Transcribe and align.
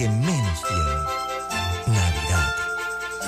que 0.00 0.08
menos 0.08 0.62
tienen. 0.62 1.94
Navidad. 1.94 2.54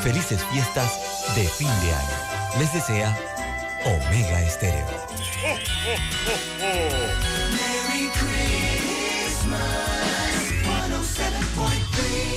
Felices 0.03 0.43
fiestas 0.53 0.91
de 1.35 1.47
fin 1.47 1.69
de 1.83 1.95
año. 1.95 2.59
Les 2.59 2.73
desea 2.73 3.15
Omega 3.85 4.41
Estéreo. 4.41 4.87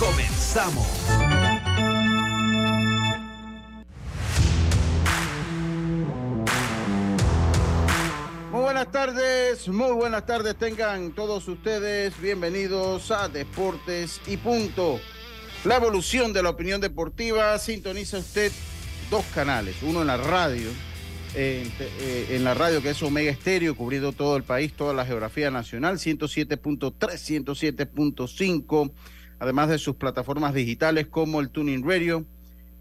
Comenzamos. 0.00 0.86
Muy 8.50 8.62
buenas 8.62 8.90
tardes, 8.90 9.68
muy 9.68 9.92
buenas 9.92 10.24
tardes 10.24 10.56
tengan 10.56 11.12
todos 11.12 11.46
ustedes. 11.48 12.18
Bienvenidos 12.18 13.10
a 13.10 13.28
Deportes 13.28 14.22
y 14.26 14.38
Punto. 14.38 14.98
La 15.64 15.76
evolución 15.76 16.32
de 16.32 16.44
la 16.44 16.48
opinión 16.48 16.80
deportiva. 16.80 17.58
Sintoniza 17.58 18.20
usted 18.20 18.50
dos 19.10 19.26
canales, 19.34 19.76
uno 19.82 20.00
en 20.00 20.06
la 20.06 20.16
radio, 20.16 20.70
en, 21.34 21.70
eh, 21.78 22.38
la 22.40 22.54
radio 22.54 22.80
que 22.80 22.88
es 22.88 23.02
Omega 23.02 23.30
Estéreo, 23.30 23.76
cubriendo 23.76 24.12
todo 24.12 24.38
el 24.38 24.44
país, 24.44 24.72
toda 24.72 24.94
la 24.94 25.04
geografía 25.04 25.50
nacional, 25.50 25.98
107.3, 25.98 26.94
107.5 26.96 28.92
además 29.40 29.68
de 29.68 29.78
sus 29.78 29.96
plataformas 29.96 30.54
digitales 30.54 31.08
como 31.08 31.40
el 31.40 31.50
Tuning 31.50 31.82
Radio, 31.84 32.24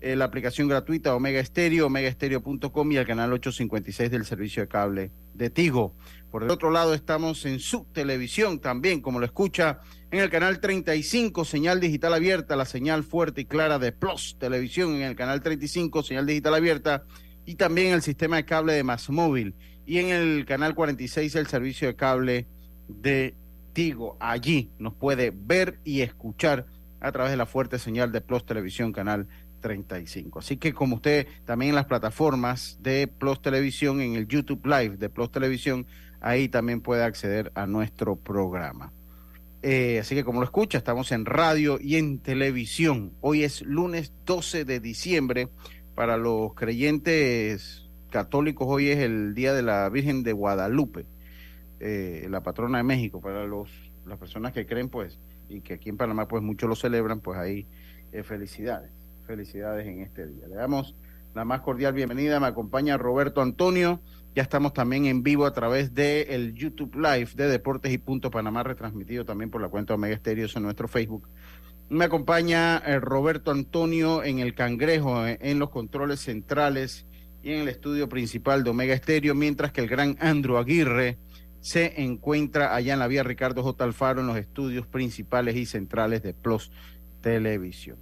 eh, 0.02 0.16
la 0.16 0.26
aplicación 0.26 0.68
gratuita 0.68 1.16
Omega 1.16 1.44
Stereo, 1.44 1.88
omegaestereo.com 1.88 2.92
y 2.92 2.98
el 2.98 3.08
canal 3.08 3.34
856 3.34 4.12
del 4.12 4.26
servicio 4.26 4.62
de 4.64 4.68
cable 4.68 5.12
de 5.34 5.50
Tigo. 5.50 5.96
Por 6.32 6.44
el 6.44 6.52
otro 6.52 6.70
lado, 6.70 6.94
estamos 6.94 7.46
en 7.46 7.60
su 7.60 7.86
televisión 7.86 8.60
también, 8.60 9.02
como 9.02 9.20
lo 9.20 9.26
escucha, 9.26 9.80
en 10.12 10.20
el 10.20 10.30
canal 10.30 10.60
35, 10.60 11.44
señal 11.44 11.80
digital 11.80 12.14
abierta, 12.14 12.56
la 12.56 12.66
señal 12.66 13.04
fuerte 13.04 13.42
y 13.42 13.46
clara 13.46 13.80
de 13.80 13.92
Plus 13.92 14.38
Televisión 14.40 14.96
en 14.96 15.02
el 15.02 15.16
canal 15.16 15.42
35, 15.42 16.04
señal 16.04 16.26
digital 16.26 16.56
abierta, 16.56 17.04
y 17.46 17.56
también 17.56 17.94
el 17.94 18.02
sistema 18.02 18.36
de 18.36 18.46
cable 18.46 18.74
de 18.74 18.84
Más 18.84 19.10
y 19.86 19.98
en 19.98 20.10
el 20.10 20.46
canal 20.46 20.76
46, 20.76 21.36
el 21.36 21.48
servicio 21.48 21.88
de 21.88 21.96
cable 21.96 22.48
de 22.88 23.36
Tigo. 23.80 24.18
Allí 24.20 24.74
nos 24.78 24.94
puede 24.94 25.32
ver 25.34 25.80
y 25.86 26.02
escuchar 26.02 26.66
a 27.00 27.14
través 27.14 27.32
de 27.32 27.38
la 27.38 27.46
fuerte 27.46 27.80
señal 27.80 28.12
de 28.12 28.20
Plus 28.20 28.46
Televisión, 28.46 28.92
canal 28.92 29.30
35. 29.62 30.40
Así 30.40 30.58
que 30.58 30.74
como 30.74 30.98
usted 30.98 31.28
también 31.46 31.70
en 31.70 31.76
las 31.76 31.86
plataformas 31.86 32.78
de 32.82 33.08
Plus 33.08 33.42
Televisión, 33.42 34.02
en 34.02 34.16
el 34.16 34.28
YouTube 34.28 34.66
Live 34.66 34.98
de 34.98 35.08
Plus 35.08 35.32
Televisión, 35.32 35.88
ahí 36.20 36.50
también 36.50 36.82
puede 36.82 37.06
acceder 37.06 37.54
a 37.56 37.68
nuestro 37.68 38.18
programa. 38.18 38.92
Eh, 39.62 40.00
así 40.02 40.14
que 40.14 40.26
como 40.26 40.42
lo 40.42 40.46
escucha, 40.46 40.78
estamos 40.78 41.14
en 41.14 41.24
radio 41.24 41.80
y 41.80 41.96
en 41.96 42.20
televisión. 42.20 43.14
Hoy 43.22 43.46
es 43.46 43.62
lunes 43.62 44.12
12 44.26 44.66
de 44.66 44.82
diciembre. 44.82 45.48
Para 45.96 46.18
los 46.18 46.54
creyentes 46.54 47.88
católicos, 48.10 48.68
hoy 48.70 48.90
es 48.90 49.00
el 49.00 49.34
Día 49.36 49.54
de 49.54 49.62
la 49.62 49.88
Virgen 49.88 50.24
de 50.24 50.34
Guadalupe, 50.34 51.06
eh, 51.80 52.28
la 52.30 52.42
patrona 52.42 52.80
de 52.80 52.84
México. 52.84 53.22
Para 53.22 53.46
los, 53.46 53.70
las 54.06 54.18
personas 54.18 54.54
que 54.54 54.66
creen, 54.66 54.90
pues, 54.90 55.20
y 55.48 55.62
que 55.62 55.74
aquí 55.74 55.90
en 55.90 55.98
Panamá, 55.98 56.28
pues, 56.28 56.44
muchos 56.44 56.70
lo 56.70 56.76
celebran, 56.76 57.20
pues 57.22 57.40
ahí 57.40 57.68
eh, 58.12 58.24
felicidades 58.24 59.00
felicidades 59.30 59.86
en 59.86 60.02
este 60.02 60.26
día. 60.26 60.48
Le 60.48 60.56
damos 60.56 60.96
la 61.36 61.46
más 61.46 61.62
cordial 61.62 61.94
bienvenida. 61.94 62.40
Me 62.40 62.48
acompaña 62.48 62.98
Roberto 62.98 63.44
Antonio. 63.44 64.02
Ya 64.34 64.42
estamos 64.42 64.74
también 64.74 65.06
en 65.06 65.22
vivo 65.22 65.46
a 65.46 65.54
través 65.54 65.94
del 65.94 66.28
el 66.30 66.54
YouTube 66.56 66.96
Live 66.96 67.30
de 67.36 67.48
Deportes 67.48 67.94
y 67.94 68.00
Punto 68.00 68.32
Panamá, 68.32 68.64
retransmitido 68.64 69.26
también 69.26 69.52
por 69.52 69.62
la 69.62 69.70
cuenta 69.70 69.94
Omega 69.94 70.16
Estéreos 70.16 70.56
en 70.56 70.64
nuestro 70.64 70.88
Facebook. 70.88 71.30
Me 71.90 72.06
acompaña 72.06 72.80
eh, 72.80 73.00
Roberto 73.00 73.52
Antonio 73.52 74.24
en 74.24 74.40
el 74.40 74.56
Cangrejo, 74.56 75.28
eh, 75.28 75.38
en 75.42 75.60
los 75.60 75.70
controles 75.70 76.22
centrales 76.22 77.06
y 77.44 77.52
en 77.52 77.62
el 77.62 77.68
estudio 77.68 78.10
principal 78.10 78.64
de 78.64 78.72
Omega 78.72 78.96
Estéreo, 78.96 79.36
mientras 79.36 79.72
que 79.72 79.82
el 79.82 79.88
gran 79.88 80.18
Andrew 80.20 80.58
Aguirre 80.58 81.20
se 81.70 82.02
encuentra 82.02 82.74
allá 82.74 82.94
en 82.94 83.00
la 83.00 83.06
vía 83.06 83.22
Ricardo 83.22 83.62
J. 83.62 83.84
Alfaro 83.84 84.22
en 84.22 84.28
los 84.28 84.38
estudios 84.38 84.88
principales 84.88 85.56
y 85.56 85.68
centrales 85.68 86.24
de 86.24 86.34
Plus 86.34 86.72
Televisión. 87.22 88.00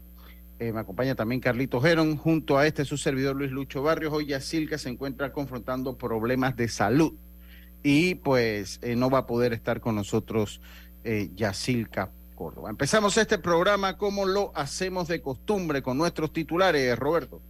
Eh, 0.57 0.71
me 0.71 0.79
acompaña 0.79 1.15
también 1.15 1.41
Carlito 1.41 1.81
Geron, 1.81 2.15
junto 2.15 2.57
a 2.57 2.65
este 2.65 2.85
su 2.85 2.97
servidor 2.97 3.35
Luis 3.35 3.51
Lucho 3.51 3.81
Barrios. 3.83 4.13
Hoy 4.13 4.27
Yacilca 4.27 4.77
se 4.77 4.87
encuentra 4.87 5.33
confrontando 5.33 5.97
problemas 5.97 6.55
de 6.55 6.69
salud 6.69 7.15
y 7.83 8.15
pues 8.15 8.79
eh, 8.83 8.95
no 8.95 9.09
va 9.09 9.17
a 9.17 9.27
poder 9.27 9.51
estar 9.51 9.81
con 9.81 9.95
nosotros 9.95 10.61
eh, 11.03 11.29
Yacilca 11.35 12.09
Córdoba. 12.35 12.69
Empezamos 12.69 13.17
este 13.17 13.37
programa 13.37 13.97
como 13.97 14.25
lo 14.25 14.53
hacemos 14.55 15.09
de 15.09 15.21
costumbre 15.21 15.81
con 15.81 15.97
nuestros 15.97 16.31
titulares, 16.31 16.97
Roberto. 16.97 17.41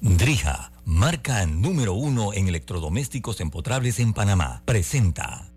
Drija, 0.00 0.72
marca 0.86 1.44
número 1.44 1.92
uno 1.92 2.32
en 2.32 2.48
electrodomésticos 2.48 3.38
empotrables 3.42 4.00
en 4.00 4.14
Panamá, 4.14 4.62
presenta 4.64 5.50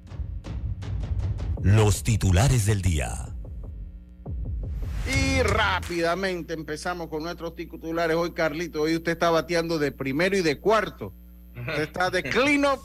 los 1.61 2.03
titulares 2.03 2.65
del 2.65 2.81
día. 2.81 3.29
Y 5.07 5.41
rápidamente 5.43 6.53
empezamos 6.53 7.07
con 7.07 7.23
nuestros 7.23 7.55
titulares. 7.55 8.17
Hoy, 8.17 8.33
Carlito, 8.33 8.81
hoy 8.81 8.97
usted 8.97 9.13
está 9.13 9.29
bateando 9.29 9.79
de 9.79 9.93
primero 9.93 10.35
y 10.35 10.41
de 10.41 10.59
cuarto. 10.59 11.13
Usted 11.57 11.83
está 11.83 12.09
de 12.09 12.23
clean 12.23 12.65
up 12.65 12.81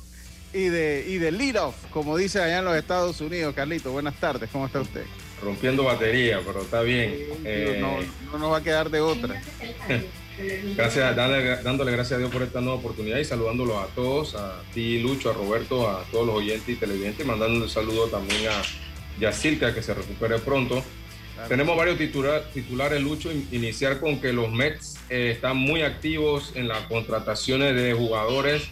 y 0.53 0.67
de, 0.67 1.07
y 1.09 1.19
de 1.19 1.33
lead 1.33 1.61
off, 1.61 1.75
como 1.91 2.17
dice 2.17 2.41
allá 2.41 2.61
en 2.61 2.67
los 2.67 2.77
Estados 2.77 3.21
Unidos. 3.21 3.53
Carlito, 3.57 3.91
buenas 3.91 4.15
tardes, 4.21 4.49
¿cómo 4.53 4.67
está 4.67 4.81
usted? 4.81 5.05
Rompiendo 5.43 5.83
batería, 5.83 6.41
pero 6.47 6.63
está 6.63 6.83
bien. 6.83 7.13
Eh, 7.45 7.79
no, 7.81 7.99
no 8.33 8.39
nos 8.39 8.53
va 8.53 8.59
a 8.59 8.63
quedar 8.63 8.91
de 8.91 9.01
otra. 9.01 9.43
Gracias, 10.77 11.17
dándole, 11.17 11.57
dándole, 11.63 11.93
gracias 11.93 12.17
a 12.17 12.19
Dios 12.19 12.31
por 12.31 12.43
esta 12.43 12.61
nueva 12.61 12.79
oportunidad 12.79 13.19
y 13.19 13.25
saludándolos 13.25 13.77
a 13.77 13.87
todos, 13.89 14.35
a 14.35 14.63
ti, 14.73 15.01
Lucho, 15.01 15.31
a 15.31 15.33
Roberto, 15.33 15.89
a 15.89 16.05
todos 16.11 16.27
los 16.27 16.37
oyentes 16.37 16.69
y 16.69 16.77
televidentes, 16.77 17.27
mandándole 17.27 17.65
un 17.65 17.71
saludo 17.71 18.09
también 18.09 18.49
a 18.49 18.63
Yacirca, 19.21 19.75
que 19.75 19.83
se 19.83 19.95
recupere 19.95 20.39
pronto. 20.39 20.83
Claro. 21.35 21.49
Tenemos 21.49 21.77
varios 21.77 21.99
titular, 21.99 22.43
titulares, 22.53 23.01
Lucho. 23.01 23.31
Iniciar 23.53 24.01
con 24.01 24.21
que 24.21 24.33
los 24.33 24.51
Mets 24.51 24.97
eh, 25.09 25.33
están 25.35 25.57
muy 25.57 25.83
activos 25.83 26.53
en 26.55 26.69
las 26.69 26.81
contrataciones 26.87 27.77
de 27.77 27.93
jugadores. 27.95 28.65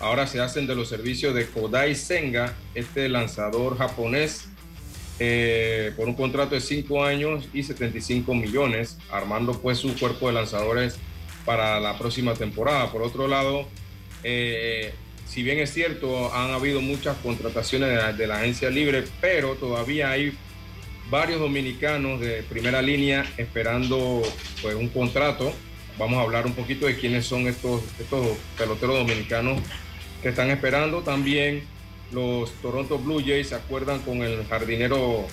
Ahora 0.00 0.26
se 0.26 0.40
hacen 0.40 0.66
de 0.66 0.74
los 0.74 0.88
servicios 0.88 1.34
de 1.34 1.46
Kodai 1.46 1.94
Senga, 1.94 2.54
este 2.74 3.08
lanzador 3.08 3.78
japonés, 3.78 4.48
eh, 5.18 5.92
por 5.96 6.08
un 6.08 6.14
contrato 6.14 6.54
de 6.54 6.60
5 6.60 7.04
años 7.04 7.48
y 7.52 7.62
75 7.62 8.34
millones, 8.34 8.98
armando 9.10 9.52
pues 9.60 9.78
su 9.78 9.96
cuerpo 9.98 10.28
de 10.28 10.34
lanzadores 10.34 10.98
para 11.44 11.80
la 11.80 11.98
próxima 11.98 12.34
temporada. 12.34 12.92
Por 12.92 13.02
otro 13.02 13.26
lado, 13.26 13.66
eh, 14.22 14.92
si 15.26 15.42
bien 15.42 15.58
es 15.58 15.72
cierto, 15.72 16.32
han 16.34 16.50
habido 16.50 16.80
muchas 16.80 17.16
contrataciones 17.18 17.88
de 17.88 17.96
la, 17.96 18.12
de 18.12 18.26
la 18.26 18.36
agencia 18.38 18.70
libre, 18.70 19.04
pero 19.20 19.54
todavía 19.54 20.10
hay 20.10 20.32
varios 21.10 21.40
dominicanos 21.40 22.20
de 22.20 22.42
primera 22.42 22.82
línea 22.82 23.24
esperando 23.36 24.22
pues, 24.62 24.74
un 24.74 24.88
contrato. 24.88 25.52
Vamos 25.98 26.18
a 26.18 26.22
hablar 26.22 26.46
un 26.46 26.52
poquito 26.52 26.86
de 26.86 26.96
quiénes 26.96 27.26
son 27.26 27.46
estos, 27.46 27.82
estos 27.98 28.36
peloteros 28.56 28.98
dominicanos 28.98 29.60
que 30.22 30.28
están 30.28 30.50
esperando. 30.50 31.00
También 31.00 31.62
los 32.12 32.50
Toronto 32.62 32.98
Blue 32.98 33.20
Jays 33.20 33.48
se 33.48 33.54
acuerdan 33.54 34.00
con 34.00 34.22
el 34.22 34.46
jardinero, 34.46 35.26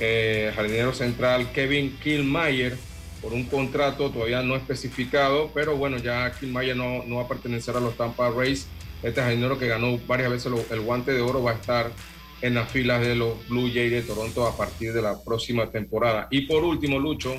eh, 0.00 0.52
jardinero 0.54 0.92
central 0.92 1.50
Kevin 1.52 1.96
Killmayer 2.02 2.76
por 3.20 3.32
un 3.32 3.44
contrato 3.44 4.10
todavía 4.10 4.42
no 4.42 4.56
especificado, 4.56 5.50
pero 5.52 5.76
bueno, 5.76 5.96
ya 5.96 6.30
Killmayer 6.32 6.76
no, 6.76 7.02
no 7.04 7.16
va 7.16 7.22
a 7.22 7.28
pertenecer 7.28 7.76
a 7.76 7.80
los 7.80 7.96
Tampa 7.96 8.30
Rays. 8.30 8.68
Este 9.02 9.20
jardinero 9.20 9.58
que 9.58 9.66
ganó 9.66 9.98
varias 10.06 10.30
veces 10.30 10.52
el 10.70 10.80
guante 10.80 11.12
de 11.12 11.20
oro 11.22 11.42
va 11.42 11.52
a 11.52 11.54
estar 11.54 11.90
en 12.42 12.54
las 12.54 12.70
filas 12.70 13.00
de 13.00 13.16
los 13.16 13.48
Blue 13.48 13.68
Jays 13.72 13.90
de 13.90 14.02
Toronto 14.02 14.46
a 14.46 14.56
partir 14.56 14.92
de 14.92 15.02
la 15.02 15.22
próxima 15.24 15.70
temporada. 15.70 16.28
Y 16.30 16.42
por 16.42 16.62
último, 16.64 16.98
Lucho, 16.98 17.34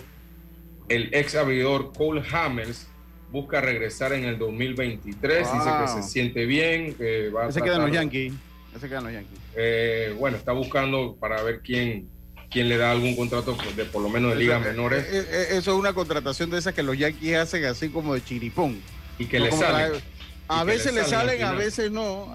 el 0.89 1.09
ex 1.13 1.35
abridor 1.35 1.93
Cole 1.93 2.23
Hamels 2.31 2.87
busca 3.31 3.61
regresar 3.61 4.13
en 4.13 4.25
el 4.25 4.37
2023. 4.39 5.47
Wow. 5.47 5.57
Dice 5.57 5.69
que 5.81 5.87
se 5.87 6.09
siente 6.09 6.45
bien. 6.45 6.95
Que 6.95 7.29
va 7.29 7.47
Ese 7.47 7.61
queda 7.61 7.75
en 7.75 7.81
los 7.83 7.91
Yankees. 7.91 8.33
Ese 8.75 8.87
queda 8.87 8.99
en 8.99 9.03
los 9.05 9.13
Yankees. 9.13 9.39
Eh, 9.55 10.15
bueno, 10.17 10.37
está 10.37 10.51
buscando 10.51 11.15
para 11.19 11.41
ver 11.43 11.61
quién, 11.61 12.09
quién 12.49 12.69
le 12.69 12.77
da 12.77 12.91
algún 12.91 13.15
contrato 13.15 13.57
de 13.75 13.85
por 13.85 14.01
lo 14.01 14.09
menos 14.09 14.31
de 14.33 14.39
ligas 14.39 14.61
menores. 14.61 15.05
Eh, 15.05 15.25
eh, 15.29 15.47
eso 15.51 15.73
es 15.73 15.77
una 15.77 15.93
contratación 15.93 16.49
de 16.49 16.59
esas 16.59 16.73
que 16.73 16.83
los 16.83 16.97
Yankees 16.97 17.35
hacen 17.37 17.65
así 17.65 17.89
como 17.89 18.13
de 18.13 18.23
chiripón. 18.23 18.81
Y 19.19 19.25
que 19.25 19.39
le 19.39 19.51
salen. 19.51 20.01
A 20.49 20.63
veces 20.63 20.93
le 20.93 21.03
salen, 21.03 21.43
a 21.43 21.51
veces 21.51 21.91
no. 21.91 22.33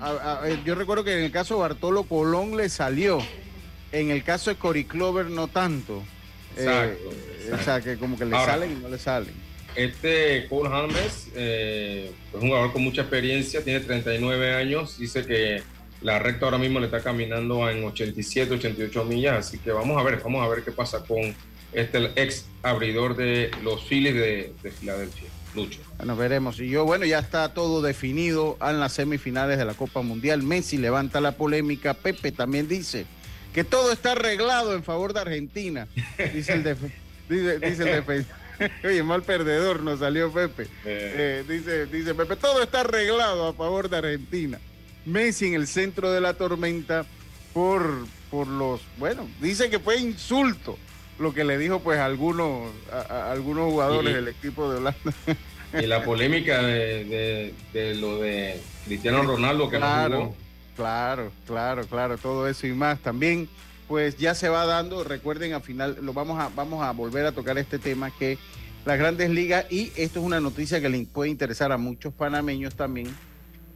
yo 0.65 0.75
recuerdo 0.75 1.03
que 1.05 1.17
en 1.17 1.25
el 1.25 1.33
caso 1.33 1.55
de 1.55 1.61
Bartolo 1.61 2.05
Colón 2.05 2.57
le 2.57 2.69
salió. 2.69 3.19
En 3.91 4.11
el 4.11 4.25
caso 4.25 4.51
de 4.51 4.57
Cory 4.57 4.85
Clover 4.85 5.27
no 5.27 5.49
tanto. 5.49 6.03
Exacto. 6.57 7.11
O 7.53 7.63
sea, 7.63 7.81
que 7.81 7.97
como 7.97 8.19
que 8.19 8.25
le 8.25 8.33
salen 8.33 8.73
y 8.73 8.75
no 8.77 8.89
le 8.89 8.99
salen. 8.99 9.35
Este 9.75 10.47
Cole 10.49 10.69
James 10.69 11.29
eh, 11.35 12.13
es 12.29 12.35
un 12.35 12.49
jugador 12.49 12.73
con 12.73 12.83
mucha 12.83 13.03
experiencia, 13.03 13.65
tiene 13.65 13.81
39 13.81 14.55
años, 14.55 14.99
dice 14.99 15.25
que 15.25 15.63
la 16.03 16.19
recta 16.19 16.47
ahora 16.47 16.59
mismo 16.59 16.81
le 16.81 16.87
está 16.87 17.01
caminando 17.01 17.69
en 17.69 17.85
87, 17.85 18.55
88 18.55 19.05
millas, 19.05 19.47
así 19.47 19.59
que 19.59 19.71
vamos 19.73 19.99
a 19.99 20.03
ver, 20.03 20.21
vamos 20.23 20.45
a 20.45 20.49
ver 20.49 20.63
qué 20.65 20.73
pasa 20.73 21.05
con 21.05 21.35
este 21.73 22.11
ex 22.17 22.47
abridor 22.63 23.17
de 23.17 23.51
los 23.63 23.85
Phillies 23.85 24.15
de, 24.15 24.73
Filadelfia. 24.79 25.29
Lucho. 25.55 25.81
Bueno, 25.99 26.17
veremos. 26.17 26.59
Y 26.61 26.71
yo, 26.71 26.87
bueno, 26.87 27.05
ya 27.05 27.19
está 27.19 27.53
todo 27.53 27.83
definido 27.83 28.57
en 28.67 28.81
las 28.81 28.95
semifinales 28.95 29.59
de 29.59 29.67
la 29.67 29.75
Copa 29.75 30.01
Mundial. 30.01 30.43
Messi 30.43 30.79
levanta 30.79 31.21
la 31.21 31.33
polémica. 31.33 31.93
Pepe 31.93 32.33
también 32.33 32.69
dice 32.69 33.05
que 33.53 33.63
todo 33.63 33.93
está 33.93 34.13
arreglado 34.13 34.75
en 34.75 34.83
favor 34.83 35.13
de 35.13 35.21
Argentina. 35.21 35.89
Dice 36.33 36.55
el, 36.55 36.65
dice, 37.29 37.59
dice 37.59 37.83
el 37.83 37.97
defensor. 37.97 38.43
Oye, 38.85 39.03
mal 39.03 39.23
perdedor 39.23 39.83
nos 39.83 39.99
salió 39.99 40.33
Pepe. 40.33 40.63
Eh. 40.63 40.69
Eh, 40.87 41.45
dice, 41.47 41.87
dice 41.87 42.15
Pepe, 42.15 42.37
todo 42.37 42.63
está 42.63 42.81
arreglado 42.81 43.49
a 43.49 43.55
favor 43.55 43.89
de 43.91 43.97
Argentina. 43.99 44.59
Messi 45.05 45.47
en 45.47 45.55
el 45.55 45.67
centro 45.67 46.11
de 46.11 46.21
la 46.21 46.35
tormenta 46.35 47.05
por, 47.53 48.07
por 48.31 48.47
los, 48.47 48.81
bueno, 48.99 49.29
dice 49.41 49.71
que 49.71 49.79
fue 49.79 49.99
insulto 49.99 50.79
lo 51.19 51.33
que 51.33 51.45
le 51.45 51.59
dijo 51.59 51.81
pues 51.81 51.99
a 51.99 52.07
algunos, 52.07 52.71
a, 52.91 53.33
algunos 53.33 53.71
jugadores 53.71 54.15
del 54.15 54.29
equipo 54.29 54.71
de 54.71 54.79
Holanda. 54.79 55.01
Y 55.81 55.87
la 55.87 56.05
polémica 56.05 56.61
de, 56.61 57.55
lo 57.99 58.19
de 58.19 58.61
Cristiano 58.85 59.23
Ronaldo 59.23 59.71
que 59.71 59.79
claro, 59.79 60.35
Claro, 60.77 61.33
claro, 61.47 61.87
claro, 61.87 62.19
todo 62.19 62.47
eso 62.47 62.67
y 62.67 62.73
más. 62.73 62.99
También 62.99 63.49
pues 63.89 64.19
ya 64.19 64.35
se 64.35 64.51
va 64.51 64.67
dando, 64.67 65.03
recuerden 65.03 65.55
al 65.55 65.63
final 65.63 65.97
lo 66.03 66.13
vamos 66.13 66.39
a 66.39 66.51
vamos 66.55 66.83
a 66.83 66.91
volver 66.93 67.25
a 67.25 67.33
tocar 67.33 67.57
este 67.57 67.79
tema 67.79 68.11
que 68.11 68.37
las 68.85 68.99
grandes 68.99 69.31
ligas 69.31 69.65
y 69.71 69.93
esto 69.97 70.21
es 70.21 70.27
una 70.27 70.41
noticia 70.41 70.81
que 70.81 70.89
le 70.89 71.07
puede 71.07 71.31
interesar 71.31 71.73
a 71.73 71.79
muchos 71.79 72.13
panameños 72.13 72.75
también 72.75 73.09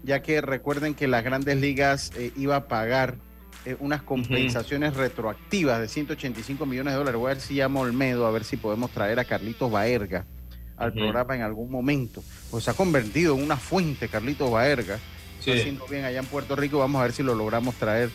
ya 0.06 0.23
que 0.23 0.41
recuerden 0.41 0.94
que 0.94 1.08
las 1.08 1.25
grandes 1.25 1.56
ligas 1.56 2.12
eh, 2.17 2.32
iba 2.37 2.56
a 2.56 2.69
pagar 2.69 3.17
eh, 3.64 3.76
unas 3.81 4.03
compensaciones 4.03 4.94
retroactivas 4.94 5.81
de 5.81 5.88
185 5.88 6.64
millones 6.64 6.93
de 6.94 6.99
dólares. 6.99 7.19
Voy 7.19 7.31
a 7.32 7.35
ver 7.35 7.43
si 7.43 7.55
llamo 7.55 7.81
Olmedo, 7.81 8.25
a 8.26 8.31
ver 8.31 8.44
si 8.44 8.56
podemos 8.56 8.93
traer 8.93 9.19
a 9.19 9.25
Carlitos 9.25 9.70
Baerga 9.70 10.25
al 10.76 10.93
programa 10.93 11.35
en 11.35 11.43
algún 11.43 11.70
momento. 11.70 12.23
Pues 12.50 12.64
se 12.64 12.70
ha 12.70 12.75
convertido 12.75 13.35
en 13.35 13.43
una 13.43 13.56
fuente 13.56 14.08
Carlitos 14.08 14.50
Baerga. 14.50 15.00
haciendo 15.41 15.87
bien 15.88 16.05
allá 16.05 16.20
en 16.20 16.26
Puerto 16.26 16.55
Rico. 16.55 16.79
Vamos 16.79 17.00
a 17.00 17.05
ver 17.05 17.12
si 17.12 17.25
lo 17.25 17.35
logramos 17.35 17.75
traer 17.75 18.11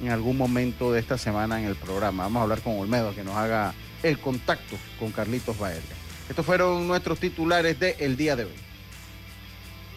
en 0.00 0.08
algún 0.10 0.36
momento 0.36 0.92
de 0.92 0.98
esta 0.98 1.16
semana 1.16 1.60
en 1.60 1.66
el 1.66 1.76
programa. 1.76 2.24
Vamos 2.24 2.40
a 2.40 2.42
hablar 2.42 2.60
con 2.60 2.76
Olmedo 2.76 3.14
que 3.14 3.22
nos 3.22 3.36
haga 3.36 3.72
el 4.02 4.18
contacto 4.18 4.76
con 4.98 5.12
Carlitos 5.12 5.56
Baerga. 5.56 5.94
Estos 6.28 6.44
fueron 6.44 6.88
nuestros 6.88 7.20
titulares 7.20 7.78
del 7.78 7.94
el 8.00 8.16
día 8.16 8.34
de 8.34 8.46
hoy. 8.46 8.65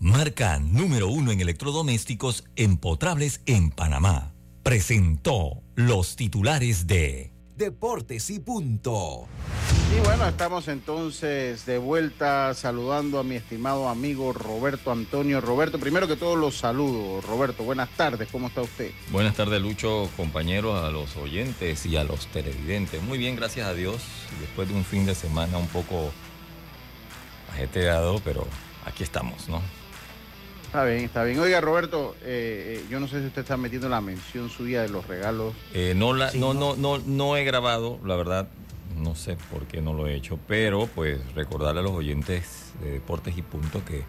marca 0.00 0.58
número 0.58 1.08
uno 1.08 1.32
en 1.32 1.40
electrodomésticos 1.40 2.44
empotrables 2.56 3.40
en 3.46 3.70
Panamá. 3.70 4.32
Presentó 4.62 5.62
los 5.74 6.16
titulares 6.16 6.86
de 6.86 7.32
Deportes 7.56 8.30
y 8.30 8.38
Punto. 8.38 9.26
Y 9.96 10.00
bueno, 10.00 10.28
estamos 10.28 10.68
entonces 10.68 11.64
de 11.64 11.78
vuelta 11.78 12.52
saludando 12.52 13.18
a 13.18 13.24
mi 13.24 13.36
estimado 13.36 13.88
amigo 13.88 14.32
Roberto 14.34 14.92
Antonio. 14.92 15.40
Roberto, 15.40 15.80
primero 15.80 16.06
que 16.06 16.16
todo 16.16 16.36
los 16.36 16.58
saludo. 16.58 17.20
Roberto, 17.22 17.64
buenas 17.64 17.88
tardes, 17.96 18.28
¿cómo 18.30 18.48
está 18.48 18.60
usted? 18.60 18.92
Buenas 19.10 19.34
tardes, 19.34 19.60
Lucho, 19.62 20.10
compañeros, 20.16 20.84
a 20.84 20.90
los 20.90 21.16
oyentes 21.16 21.86
y 21.86 21.96
a 21.96 22.04
los 22.04 22.26
televidentes. 22.26 23.02
Muy 23.02 23.16
bien, 23.16 23.34
gracias 23.34 23.66
a 23.66 23.74
Dios. 23.74 24.02
Después 24.40 24.68
de 24.68 24.74
un 24.74 24.84
fin 24.84 25.06
de 25.06 25.14
semana 25.14 25.56
un 25.56 25.68
poco 25.68 26.12
ajetreado, 27.50 28.20
pero 28.22 28.46
aquí 28.84 29.02
estamos, 29.02 29.48
¿no? 29.48 29.62
Está 30.68 30.84
bien, 30.84 31.04
está 31.04 31.24
bien. 31.24 31.38
Oiga, 31.38 31.62
Roberto, 31.62 32.14
eh, 32.22 32.82
eh, 32.82 32.86
yo 32.90 33.00
no 33.00 33.08
sé 33.08 33.20
si 33.20 33.28
usted 33.28 33.40
está 33.40 33.56
metiendo 33.56 33.88
la 33.88 34.02
mención 34.02 34.50
suya 34.50 34.82
de 34.82 34.90
los 34.90 35.06
regalos. 35.06 35.54
Eh, 35.72 35.94
no, 35.96 36.12
la, 36.12 36.30
no, 36.32 36.52
no, 36.52 36.76
no, 36.76 36.98
no 36.98 37.38
he 37.38 37.44
grabado, 37.44 37.98
la 38.04 38.16
verdad, 38.16 38.48
no 38.94 39.14
sé 39.14 39.38
por 39.50 39.64
qué 39.64 39.80
no 39.80 39.94
lo 39.94 40.06
he 40.06 40.14
hecho, 40.14 40.38
pero 40.46 40.86
pues 40.86 41.20
recordarle 41.34 41.80
a 41.80 41.84
los 41.84 41.92
oyentes 41.92 42.72
de 42.82 42.90
Deportes 42.90 43.38
y 43.38 43.40
Punto 43.40 43.82
que 43.82 44.04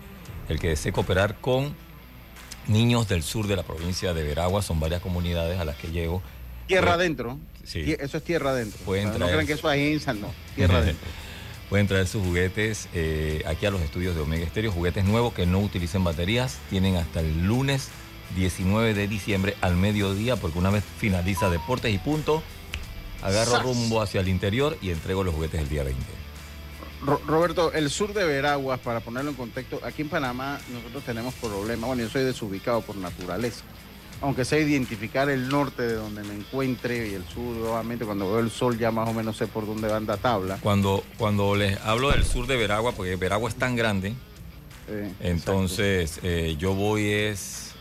el 0.50 0.60
que 0.60 0.68
desee 0.68 0.92
cooperar 0.92 1.40
con 1.40 1.74
niños 2.68 3.08
del 3.08 3.24
sur 3.24 3.48
de 3.48 3.56
la 3.56 3.64
provincia 3.64 4.14
de 4.14 4.22
Veragua, 4.22 4.62
son 4.62 4.82
varias 4.82 5.02
comunidades 5.02 5.62
a 5.62 5.64
las 5.64 5.78
que 5.78 5.92
llego. 5.92 6.22
Tierra 6.68 6.96
adentro. 6.96 7.40
Sí. 7.64 7.96
Eso 7.98 8.18
es 8.18 8.24
tierra 8.26 8.50
adentro. 8.50 8.78
Pueden 8.84 9.18
No 9.18 9.28
crean 9.28 9.48
que 9.48 9.54
eso 9.54 9.72
es 9.72 10.08
en 10.10 10.20
no, 10.20 10.34
tierra 10.56 10.78
adentro. 10.80 11.08
Pueden 11.70 11.88
traer 11.88 12.08
sus 12.08 12.24
juguetes 12.24 12.90
eh, 12.94 13.44
aquí 13.46 13.68
a 13.68 13.72
los 13.72 13.82
estudios 13.82 14.16
de 14.16 14.22
Omega 14.22 14.44
Estéreo, 14.44 14.72
juguetes 14.72 15.06
nuevos 15.06 15.34
que 15.36 15.46
no 15.46 15.60
utilicen 15.60 16.04
baterías. 16.04 16.58
Tienen 16.72 16.96
hasta 16.96 17.20
el 17.20 17.46
lunes 17.46 17.90
19 18.36 18.96
de 18.96 19.08
diciembre 19.08 19.56
al 19.62 19.76
mediodía, 19.76 20.36
porque 20.36 20.58
una 20.58 20.72
vez 20.72 20.84
finaliza 20.98 21.52
deportes 21.52 21.94
y 21.94 22.00
punto, 22.00 22.42
agarro 23.22 23.62
rumbo 23.62 24.02
hacia 24.02 24.22
el 24.22 24.30
interior 24.30 24.78
y 24.82 24.90
entrego 24.90 25.24
los 25.24 25.36
juguetes 25.36 25.62
el 25.62 25.70
día 25.70 25.84
20. 25.84 26.04
Roberto, 27.28 27.72
el 27.72 27.90
sur 27.92 28.14
de 28.14 28.26
Veraguas, 28.26 28.80
para 28.80 29.00
ponerlo 29.00 29.30
en 29.30 29.38
contexto, 29.38 29.80
aquí 29.84 30.02
en 30.02 30.10
Panamá 30.10 30.60
nosotros 30.74 31.04
tenemos 31.04 31.36
problemas. 31.36 31.88
Bueno, 31.88 32.02
yo 32.02 32.10
soy 32.10 32.24
desubicado 32.24 32.82
por 32.82 32.96
naturaleza 32.98 33.64
aunque 34.22 34.44
sé 34.44 34.62
identificar 34.62 35.30
el 35.30 35.50
norte 35.50 35.84
de 35.84 35.94
donde 35.94 36.24
me 36.24 36.34
encuentre 36.34 37.10
y 37.10 37.14
el 37.14 37.26
sur, 37.26 37.56
obviamente 37.68 38.06
cuando 38.06 38.30
veo 38.30 38.40
el 38.40 38.52
sol 38.52 38.78
ya 38.78 38.92
más 38.92 39.08
o 39.08 39.14
menos 39.14 39.38
sé 39.38 39.48
por 39.48 39.66
dónde 39.66 39.88
va 39.88 40.00
la 40.00 40.18
tabla. 40.18 40.58
Cuando, 40.62 41.04
cuando 41.18 41.56
les 41.56 41.80
hablo 41.82 42.12
del 42.12 42.26
sur 42.26 42.48
de 42.48 42.58
Veragua, 42.58 42.92
porque 42.92 43.16
Veragua 43.16 43.50
es 43.50 43.56
tan 43.56 43.76
grande, 43.76 44.14
entonces 45.20 46.20
eh, 46.24 46.56
yo 46.58 46.74
voy 46.74 47.06
es 47.06 47.74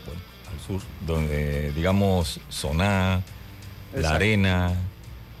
al 0.51 0.59
sur, 0.65 0.81
donde 1.05 1.71
digamos 1.73 2.39
Soná, 2.49 3.23
La 3.93 4.11
Arena, 4.11 4.73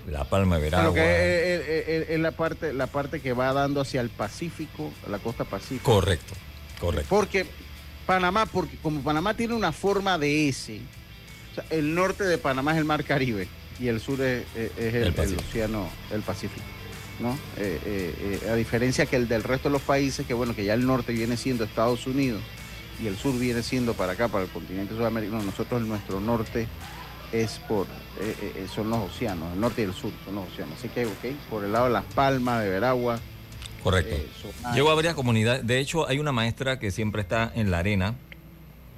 La 0.07 0.25
Palma 0.25 0.57
de 0.57 0.61
Veragua. 0.63 0.93
que 0.93 2.05
es, 2.09 2.19
la, 2.19 2.31
parte, 2.31 2.73
la 2.73 2.87
parte 2.87 3.21
que 3.21 3.33
va 3.33 3.53
dando 3.53 3.81
hacia 3.81 4.01
el 4.01 4.09
Pacífico, 4.09 4.91
la 5.07 5.19
costa 5.19 5.45
pacífica. 5.45 5.83
Correcto, 5.83 6.33
correcto. 6.79 7.07
Porque 7.09 7.45
Panamá, 8.09 8.47
porque 8.47 8.75
como 8.77 9.01
Panamá 9.01 9.35
tiene 9.35 9.53
una 9.53 9.71
forma 9.71 10.17
de 10.17 10.49
S, 10.49 10.81
el 11.69 11.93
norte 11.93 12.23
de 12.23 12.39
Panamá 12.39 12.71
es 12.71 12.79
el 12.79 12.85
mar 12.85 13.03
Caribe 13.03 13.47
y 13.79 13.87
el 13.87 13.99
sur 13.99 14.19
es, 14.21 14.45
el, 14.55 15.13
océano, 15.37 15.87
el 16.11 16.21
Pacífico. 16.21 16.65
¿no? 17.19 17.33
Eh, 17.57 17.79
eh, 17.85 18.39
eh, 18.43 18.49
a 18.49 18.55
diferencia 18.55 19.05
que 19.05 19.15
el 19.15 19.27
del 19.27 19.43
resto 19.43 19.69
de 19.69 19.73
los 19.73 19.83
países, 19.83 20.25
que 20.25 20.33
bueno, 20.33 20.55
que 20.55 20.65
ya 20.65 20.73
el 20.73 20.87
norte 20.87 21.13
viene 21.13 21.37
siendo 21.37 21.63
Estados 21.63 22.07
Unidos 22.07 22.41
y 22.99 23.05
el 23.05 23.15
sur 23.15 23.37
viene 23.37 23.61
siendo 23.61 23.93
para 23.93 24.13
acá, 24.13 24.27
para 24.27 24.45
el 24.45 24.49
continente 24.49 24.95
sudamericano, 24.95 25.43
nosotros 25.43 25.79
nuestro 25.83 26.19
norte 26.19 26.67
es 27.31 27.59
por, 27.67 27.85
son 28.73 28.89
los 28.89 29.11
océanos, 29.11 29.53
el 29.53 29.61
norte 29.61 29.83
y 29.83 29.85
el 29.85 29.93
sur 29.93 30.11
son 30.25 30.33
los 30.33 30.47
océanos. 30.51 30.79
Así 30.79 30.89
que, 30.89 31.05
ok, 31.05 31.37
por 31.47 31.63
el 31.63 31.73
lado 31.73 31.85
de 31.85 31.91
Las 31.91 32.05
Palmas, 32.05 32.63
de 32.63 32.71
Veragua, 32.71 33.19
Correcto. 33.83 34.15
Eh, 34.15 34.27
Llego 34.73 34.89
a 34.89 34.95
varias 34.95 35.13
comunidades. 35.13 35.65
De 35.65 35.79
hecho, 35.79 36.07
hay 36.07 36.19
una 36.19 36.31
maestra 36.31 36.79
que 36.79 36.91
siempre 36.91 37.21
está 37.21 37.51
en 37.55 37.71
la 37.71 37.79
arena 37.79 38.15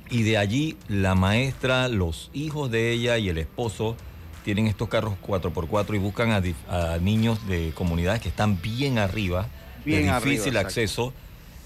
y 0.10 0.24
de 0.24 0.38
allí 0.38 0.78
la 0.88 1.16
maestra, 1.16 1.88
los 1.88 2.30
hijos 2.34 2.70
de 2.70 2.92
ella 2.92 3.18
y 3.18 3.30
el 3.30 3.38
esposo 3.38 3.96
tienen 4.44 4.68
estos 4.68 4.90
carros 4.90 5.14
4x4 5.26 5.96
y 5.96 6.00
buscan 6.00 6.32
a, 6.32 6.98
niños 6.98 7.48
de 7.48 7.72
comunidades 7.74 8.22
que 8.22 8.30
están 8.30 8.62
bien 8.62 8.98
arriba, 8.98 9.48
bien 9.86 10.08
de 10.08 10.16
difícil 10.16 10.58
acceso. 10.58 11.14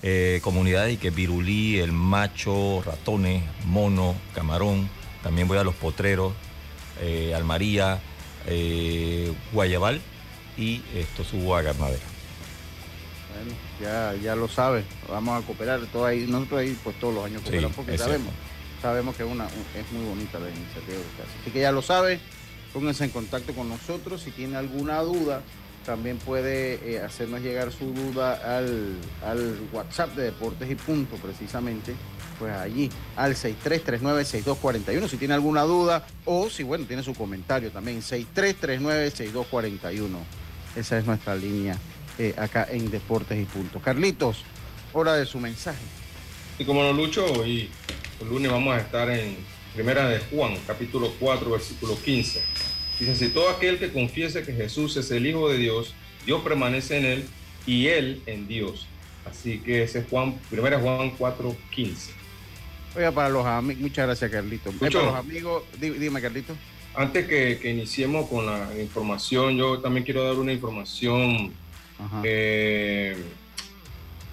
Eh, 0.04 0.40
comunidades 0.44 0.94
y 0.94 0.98
que 0.98 1.10
Virulí, 1.10 1.80
El 1.80 1.92
Macho, 1.92 2.84
Ratones, 2.86 3.42
Mono, 3.66 4.14
Camarón. 4.36 4.88
También 5.24 5.48
voy 5.48 5.58
a 5.58 5.64
Los 5.64 5.74
Potreros, 5.74 6.34
eh, 7.02 7.34
Almaría, 7.34 8.00
eh, 8.46 9.34
Guayabal 9.52 10.00
y 10.58 10.84
esto 10.94 11.24
subo 11.24 11.56
a 11.56 11.64
Garnadera. 11.64 12.15
Bueno, 13.36 13.52
ya, 13.82 14.14
ya 14.22 14.36
lo 14.36 14.48
sabe, 14.48 14.84
vamos 15.10 15.44
a 15.44 15.46
cooperar. 15.46 15.82
Todo 15.92 16.06
ahí, 16.06 16.26
nosotros 16.28 16.62
ahí 16.62 16.78
pues 16.84 17.00
todos 17.00 17.14
los 17.14 17.26
años 17.26 17.42
cooperamos 17.42 17.76
porque 17.76 17.98
sabemos, 17.98 18.34
sabemos 18.82 19.16
que 19.16 19.24
una, 19.24 19.46
es 19.46 19.92
muy 19.92 20.06
bonita 20.06 20.40
la 20.40 20.50
iniciativa 20.50 20.98
de 20.98 21.42
Así 21.42 21.52
que 21.52 21.60
ya 21.60 21.72
lo 21.72 21.82
sabe, 21.82 22.20
pónganse 22.74 23.04
en 23.04 23.10
contacto 23.10 23.54
con 23.54 23.68
nosotros. 23.68 24.22
Si 24.22 24.32
tiene 24.32 24.58
alguna 24.58 25.02
duda, 25.02 25.42
también 25.86 26.18
puede 26.18 26.96
eh, 26.96 27.02
hacernos 27.02 27.42
llegar 27.42 27.72
su 27.72 27.94
duda 27.94 28.58
al, 28.58 28.96
al 29.24 29.60
WhatsApp 29.74 30.16
de 30.16 30.24
Deportes 30.24 30.72
y 30.72 30.76
Punto, 30.76 31.18
precisamente 31.18 31.94
pues 32.40 32.54
allí 32.54 32.90
al 33.16 33.36
6339-6241 33.36 35.08
si 35.08 35.18
tiene 35.18 35.34
alguna 35.34 35.64
duda 35.64 36.06
o 36.26 36.50
si 36.50 36.64
bueno 36.64 36.86
tiene 36.86 37.02
su 37.02 37.14
comentario 37.14 37.72
también 37.72 38.02
6339-6241 38.02 40.10
esa 40.76 40.98
es 40.98 41.06
nuestra 41.06 41.34
línea 41.36 41.78
eh, 42.18 42.34
acá 42.38 42.68
en 42.70 42.90
Deportes 42.90 43.42
y 43.42 43.46
Punto 43.46 43.80
Carlitos 43.80 44.44
hora 44.94 45.16
de 45.16 45.26
su 45.26 45.40
mensaje 45.40 45.84
y 46.58 46.66
como 46.66 46.84
lo 46.84 46.94
lucho 46.94 47.26
hoy 47.34 47.70
el 48.22 48.30
lunes 48.30 48.52
vamos 48.52 48.76
a 48.76 48.80
estar 48.80 49.10
en 49.10 49.36
primera 49.74 50.08
de 50.08 50.20
Juan 50.20 50.56
capítulo 50.66 51.12
4 51.20 51.52
versículo 51.52 51.98
15 52.02 52.44
dice 53.00 53.16
si 53.16 53.30
todo 53.30 53.50
aquel 53.50 53.80
que 53.80 53.92
confiese 53.92 54.44
que 54.44 54.54
Jesús 54.54 54.96
es 54.98 55.12
el 55.12 55.26
Hijo 55.26 55.50
de 55.50 55.58
Dios 55.58 55.94
Dios 56.26 56.42
permanece 56.42 56.98
en 56.98 57.06
él 57.06 57.26
y 57.66 57.88
él 57.88 58.22
en 58.26 58.48
Dios 58.48 58.88
Así 59.26 59.60
que 59.60 59.84
ese 59.84 60.00
es 60.00 60.06
Juan, 60.10 60.40
primera 60.50 60.80
Juan 60.80 61.18
4.15. 61.18 62.12
Oiga, 62.96 63.12
para 63.12 63.30
los 63.30 63.46
amigos, 63.46 63.82
muchas 63.82 64.06
gracias, 64.06 64.32
Carlito. 64.32 64.72
Para 64.72 64.92
los 64.92 65.16
amigos, 65.16 65.64
dime, 65.80 66.22
Carlito. 66.22 66.56
Antes 66.94 67.28
que, 67.28 67.60
iniciemos 67.70 68.30
con 68.30 68.46
la 68.46 68.70
información, 68.80 69.58
yo 69.58 69.80
también 69.80 70.06
quiero 70.06 70.24
dar 70.24 70.36
una 70.36 70.54
información 70.54 71.52
eh, 72.24 73.16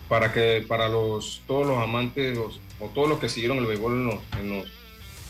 para 0.08 0.32
que 0.32 0.64
para 0.66 0.88
los 0.88 1.42
todos 1.46 1.66
los 1.66 1.78
amantes 1.78 2.38
o 2.38 2.88
todos 2.88 3.08
los 3.08 3.18
que 3.18 3.28
siguieron 3.28 3.58
el 3.58 3.66
béisbol 3.66 3.92
en 3.92 4.06
los, 4.06 4.66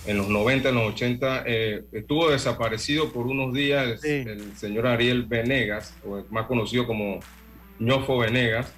en 0.07 0.17
los, 0.17 0.29
90, 0.29 0.71
en 0.71 0.75
los 0.75 0.95
80, 0.95 1.45
eh, 1.47 1.85
estuvo 1.93 2.31
desaparecido 2.31 3.13
por 3.13 3.27
unos 3.27 3.53
días 3.53 4.03
el, 4.05 4.57
señor 4.57 4.87
Ariel 4.87 5.25
Venegas, 5.25 5.95
más 6.31 6.47
conocido 6.47 6.87
como 6.87 7.21
Ñofo 7.79 8.19
Venegas, 8.19 8.73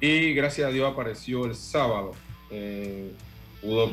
y 0.00 0.34
gracias 0.34 0.68
a 0.68 0.70
Dios 0.70 0.92
apareció 0.92 1.46
el 1.46 1.54
sábado. 1.54 2.12
Eh, 2.50 3.10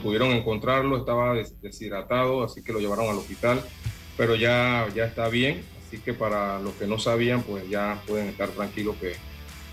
pudieron 0.04 0.30
encontrarlo, 0.30 0.98
estaba 0.98 1.36
deshidratado, 1.62 2.44
así 2.44 2.64
que 2.64 2.74
lo 2.74 2.80
llevaron 2.80 3.10
al 3.10 3.18
hospital, 3.18 3.62
pero 4.16 4.36
ya, 4.36 4.88
ya 4.96 5.06
está 5.06 5.30
bien, 5.30 5.64
así 5.88 6.00
que 6.00 6.14
para 6.14 6.60
los 6.60 6.74
que 6.76 6.88
no 6.88 7.00
sabían, 7.00 7.44
pues 7.44 7.68
ya 7.70 8.02
pueden 8.06 8.28
estar 8.28 8.50
tranquilos 8.50 8.96
que, 9.00 9.16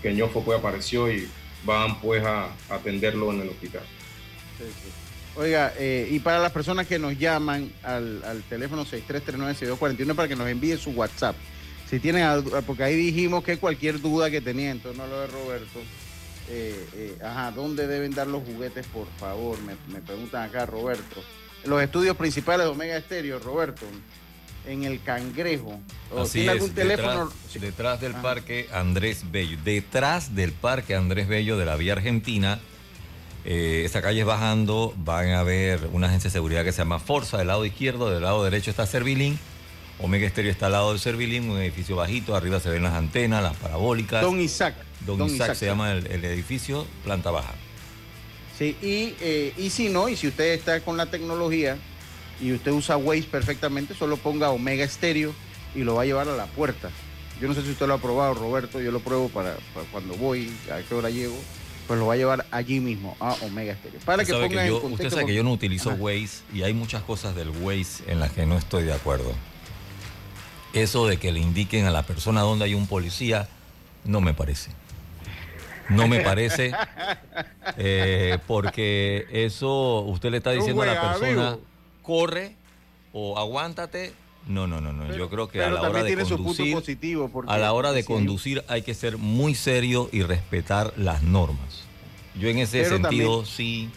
que 0.01 0.13
Ñofo 0.13 0.43
pues 0.43 0.57
apareció 0.57 1.11
y 1.11 1.27
van 1.65 1.99
pues 1.99 2.23
a, 2.23 2.49
atenderlo 2.69 3.31
en 3.33 3.41
el 3.41 3.49
hospital. 3.49 3.83
Oiga, 5.35 5.73
eh, 5.77 6.07
y 6.09 6.19
para 6.19 6.39
las 6.39 6.51
personas 6.51 6.87
que 6.87 6.97
nos 6.97 7.17
llaman 7.17 7.71
al, 7.83 8.23
al 8.23 8.41
teléfono 8.43 8.85
6339-6241 8.85 10.15
para 10.15 10.27
que 10.27 10.35
nos 10.35 10.47
envíen 10.47 10.77
su 10.77 10.91
WhatsApp. 10.91 11.35
Si 11.89 11.99
tienen, 11.99 12.43
porque 12.65 12.83
ahí 12.83 12.95
dijimos 12.95 13.43
que 13.43 13.57
cualquier 13.57 14.01
duda 14.01 14.31
que 14.31 14.41
tenían, 14.41 14.77
entonces 14.77 14.97
no 14.97 15.07
lo 15.07 15.21
de 15.21 15.27
Roberto, 15.27 15.79
eh, 16.47 16.87
eh, 16.93 17.17
ajá, 17.23 17.51
¿dónde 17.51 17.87
deben 17.87 18.11
dar 18.11 18.27
los 18.27 18.43
juguetes, 18.43 18.85
por 18.87 19.07
favor? 19.19 19.57
Me, 19.61 20.01
preguntan 20.01 20.43
acá, 20.43 20.65
Roberto. 20.65 21.23
Los 21.63 21.81
estudios 21.81 22.15
principales 22.15 22.65
de 22.65 22.71
Omega 22.71 22.97
Estéreo, 22.97 23.39
Roberto, 23.39 23.85
en 24.67 24.83
el 24.83 25.01
Cangrejo. 25.01 25.79
Así 26.17 26.47
algún 26.47 26.71
teléfono? 26.71 27.31
Detrás, 27.59 28.01
del 28.01 28.13
parque 28.13 28.67
Andrés 28.71 29.31
Bello. 29.31 29.57
Detrás 29.63 30.35
del 30.35 30.51
parque 30.51 30.95
Andrés 30.95 31.27
Bello 31.27 31.57
de 31.57 31.65
la 31.65 31.75
Vía 31.75 31.93
Argentina. 31.93 32.59
Eh, 33.45 33.83
esa 33.85 34.01
calle 34.01 34.23
bajando, 34.23 34.93
van 34.97 35.29
a 35.31 35.43
ver 35.43 35.89
una 35.93 36.07
agencia 36.07 36.29
de 36.29 36.33
seguridad 36.33 36.63
que 36.63 36.71
se 36.71 36.79
llama 36.79 36.99
Forza 36.99 37.37
del 37.37 37.47
lado 37.47 37.63
izquierdo, 37.63 38.09
del 38.09 38.23
lado 38.23 38.43
derecho 38.43 38.71
está 38.71 38.87
Servilín. 38.87 39.37
Omega 39.99 40.25
Estéreo 40.25 40.51
está 40.51 40.65
al 40.65 40.73
lado 40.73 40.89
del 40.89 40.99
Servilín, 40.99 41.49
un 41.49 41.59
edificio 41.59 41.95
bajito, 41.95 42.35
arriba 42.35 42.59
se 42.59 42.69
ven 42.69 42.83
las 42.83 42.93
antenas, 42.93 43.43
las 43.43 43.55
parabólicas. 43.55 44.21
Don 44.21 44.41
Isaac. 44.41 44.75
Don, 45.05 45.21
Isaac, 45.23 45.53
se 45.53 45.67
llama 45.67 45.91
el, 45.91 46.25
edificio, 46.25 46.87
planta 47.03 47.29
baja. 47.29 47.53
Sí, 48.57 48.75
y, 48.81 49.15
eh, 49.21 49.53
y 49.57 49.69
si 49.69 49.89
no, 49.89 50.09
y 50.09 50.15
si 50.15 50.27
usted 50.27 50.53
está 50.53 50.79
con 50.81 50.97
la 50.97 51.05
tecnología 51.05 51.77
y 52.41 52.53
usted 52.53 52.71
usa 52.71 52.97
Waze 52.97 53.23
perfectamente, 53.23 53.93
solo 53.93 54.17
ponga 54.17 54.49
Omega 54.49 54.83
Estéreo 54.83 55.33
y 55.73 55.83
lo 55.83 55.95
va 55.95 56.03
a 56.03 56.05
llevar 56.05 56.27
a 56.29 56.35
la 56.35 56.45
puerta. 56.45 56.89
Yo 57.41 57.47
no 57.47 57.53
sé 57.53 57.63
si 57.63 57.71
usted 57.71 57.87
lo 57.87 57.95
ha 57.95 57.97
probado, 57.97 58.33
Roberto, 58.33 58.79
yo 58.79 58.91
lo 58.91 58.99
pruebo 59.01 59.29
para, 59.29 59.55
cuando 59.91 60.15
voy, 60.15 60.51
a 60.71 60.81
qué 60.87 60.95
hora 60.95 61.09
llego, 61.09 61.35
pues 61.87 61.99
lo 61.99 62.07
va 62.07 62.13
a 62.13 62.17
llevar 62.17 62.45
allí 62.51 62.79
mismo 62.79 63.15
a 63.19 63.33
Omega 63.41 63.75
Stereo. 63.75 63.99
Para 64.05 64.23
que 64.23 64.31
ponga 64.31 64.73
Usted 64.73 65.09
sabe 65.09 65.25
que 65.25 65.33
yo 65.33 65.43
no 65.43 65.51
utilizo 65.51 65.91
Waze 65.91 66.43
y 66.53 66.63
hay 66.63 66.73
muchas 66.73 67.03
cosas 67.03 67.35
del 67.35 67.49
Waze 67.49 68.03
en 68.07 68.19
las 68.19 68.31
que 68.31 68.45
no 68.45 68.57
estoy 68.57 68.83
de 68.83 68.93
acuerdo. 68.93 69.33
Eso 70.73 71.07
de 71.07 71.17
que 71.17 71.31
le 71.31 71.39
indiquen 71.39 71.85
a 71.85 71.91
la 71.91 72.03
persona 72.03 72.41
dónde 72.41 72.65
hay 72.65 72.73
un 72.73 72.87
policía, 72.87 73.47
no 74.03 74.21
me 74.21 74.33
parece. 74.33 74.71
No 75.89 76.07
me 76.07 76.21
parece, 76.21 76.73
eh, 77.77 78.39
porque 78.47 79.27
eso 79.31 80.01
usted 80.01 80.31
le 80.31 80.37
está 80.37 80.51
diciendo 80.51 80.81
a 80.81 80.85
la 80.85 81.11
persona, 81.11 81.57
corre 82.05 82.55
o 83.13 83.37
aguántate. 83.37 84.13
No, 84.47 84.67
no, 84.67 84.79
no, 84.79 84.93
no. 84.93 85.15
Yo 85.15 85.29
creo 85.29 85.47
que 85.47 85.63
a 85.63 85.69
la 85.69 85.81
hora 85.81 86.03
de 86.03 86.15
conducir, 86.15 86.77
a 87.47 87.57
la 87.57 87.73
hora 87.73 87.91
de 87.93 88.05
conducir 88.05 88.63
hay 88.67 88.83
que 88.83 88.93
ser 88.93 89.17
muy 89.17 89.55
serio 89.55 90.09
y 90.11 90.21
respetar 90.21 90.93
las 90.97 91.23
normas. 91.23 91.85
Yo 92.39 92.49
en 92.49 92.59
ese 92.59 92.85
sentido 92.85 93.45
sí 93.45 93.89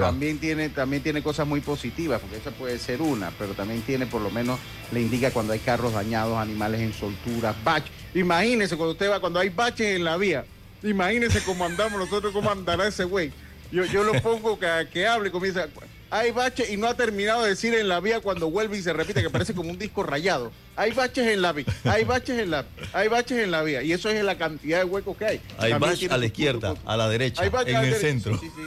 también 0.00 0.38
tiene, 0.38 0.68
también 0.70 1.02
tiene 1.02 1.22
cosas 1.22 1.46
muy 1.46 1.60
positivas, 1.60 2.20
porque 2.20 2.36
esa 2.36 2.50
puede 2.50 2.78
ser 2.78 3.02
una, 3.02 3.30
pero 3.38 3.52
también 3.54 3.82
tiene, 3.82 4.06
por 4.06 4.22
lo 4.22 4.30
menos, 4.30 4.58
le 4.90 5.00
indica 5.02 5.30
cuando 5.30 5.52
hay 5.52 5.58
carros 5.58 5.92
dañados, 5.92 6.38
animales 6.38 6.80
en 6.80 6.92
soltura, 6.92 7.54
baches. 7.62 7.90
Imagínese 8.14 8.76
cuando 8.76 8.92
usted 8.92 9.10
va, 9.10 9.20
cuando 9.20 9.38
hay 9.38 9.50
baches 9.50 9.96
en 9.96 10.04
la 10.04 10.16
vía, 10.16 10.44
imagínese 10.82 11.42
cómo 11.44 11.64
andamos 11.64 11.98
nosotros, 11.98 12.32
cómo 12.32 12.50
andará 12.50 12.86
ese 12.86 13.04
güey. 13.04 13.32
Yo, 13.70 13.84
yo 13.86 14.02
lo 14.02 14.20
pongo 14.22 14.58
que, 14.58 14.66
que 14.92 15.06
hable 15.06 15.28
y 15.28 15.32
comienza. 15.32 15.66
Hay 16.12 16.30
baches 16.30 16.68
y 16.68 16.76
no 16.76 16.88
ha 16.88 16.94
terminado 16.94 17.42
de 17.42 17.48
decir 17.48 17.72
en 17.72 17.88
la 17.88 17.98
vía 17.98 18.20
cuando 18.20 18.50
vuelve 18.50 18.76
y 18.76 18.82
se 18.82 18.92
repite, 18.92 19.22
que 19.22 19.30
parece 19.30 19.54
como 19.54 19.70
un 19.70 19.78
disco 19.78 20.02
rayado. 20.02 20.52
Hay 20.76 20.92
baches 20.92 21.26
en 21.26 21.40
la 21.40 21.52
vía, 21.52 21.64
hay 21.84 22.04
baches 22.04 22.38
en 22.38 22.50
la, 22.50 22.66
hay 22.92 23.08
baches 23.08 23.38
en 23.38 23.50
la 23.50 23.62
vía, 23.62 23.82
y 23.82 23.92
eso 23.92 24.10
es 24.10 24.22
la 24.22 24.36
cantidad 24.36 24.80
de 24.80 24.84
huecos 24.84 25.16
que 25.16 25.24
hay. 25.24 25.40
Hay 25.56 25.72
baches 25.72 26.10
a 26.10 26.18
la 26.18 26.26
izquierda, 26.26 26.74
a 26.84 26.98
la 26.98 27.08
derecha, 27.08 27.42
en 27.42 27.76
el 27.76 27.94
centro. 27.94 28.38
Sí, 28.38 28.50
sí. 28.54 28.62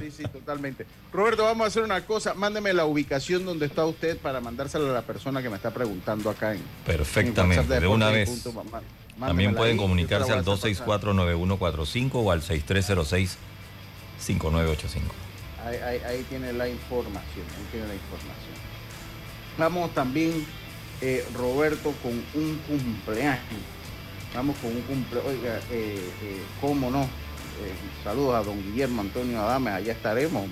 Sí, 0.00 0.10
sí, 0.10 0.22
totalmente. 0.24 0.86
Roberto, 1.12 1.44
vamos 1.44 1.66
a 1.66 1.68
hacer 1.68 1.82
una 1.82 2.04
cosa. 2.04 2.32
Mándeme 2.32 2.72
la 2.72 2.86
ubicación 2.86 3.44
donde 3.44 3.66
está 3.66 3.84
usted 3.84 4.16
para 4.16 4.40
mandársela 4.40 4.90
a 4.90 4.94
la 4.94 5.02
persona 5.02 5.42
que 5.42 5.50
me 5.50 5.56
está 5.56 5.70
pregunando 5.70 6.30
acá 6.30 6.54
en. 6.54 6.62
Perfectamente, 6.86 7.78
de, 7.78 7.86
una 7.86 8.08
vez. 8.08 8.42
También 9.20 9.54
pueden 9.54 9.76
comunicarse 9.76 10.32
al 10.32 10.44
264-9145 10.46 12.10
o 12.14 12.32
al 12.32 12.40
6306-5985. 12.40 13.36
Ahí, 15.64 16.00
ahí, 16.06 16.26
tiene 16.28 16.52
la 16.52 16.68
información. 16.68 17.46
Ahí 17.56 17.66
tiene 17.70 17.88
la 17.88 17.94
información. 17.94 18.54
Vamos 19.58 19.94
también, 19.94 20.46
eh, 21.00 21.24
Roberto, 21.34 21.92
con 22.02 22.12
un 22.12 22.58
cumpleaños. 22.66 23.40
Vamos 24.34 24.56
con 24.58 24.70
un 24.74 24.82
cumpleaños. 24.82 25.30
Oiga, 25.30 25.58
eh, 25.70 25.98
eh, 26.22 26.42
¿cómo 26.60 26.90
no? 26.90 27.08
Saludos 28.02 28.36
a 28.36 28.42
don 28.42 28.62
Guillermo 28.62 29.02
Antonio 29.02 29.42
Adames, 29.42 29.74
allá 29.74 29.92
estaremos, 29.92 30.48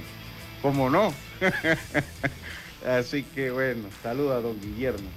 ¿cómo 0.60 0.90
no? 0.90 1.14
Así 2.86 3.22
que 3.22 3.50
bueno, 3.50 3.88
saludos 4.02 4.36
a 4.36 4.40
don 4.42 4.60
Guillermo. 4.60 5.08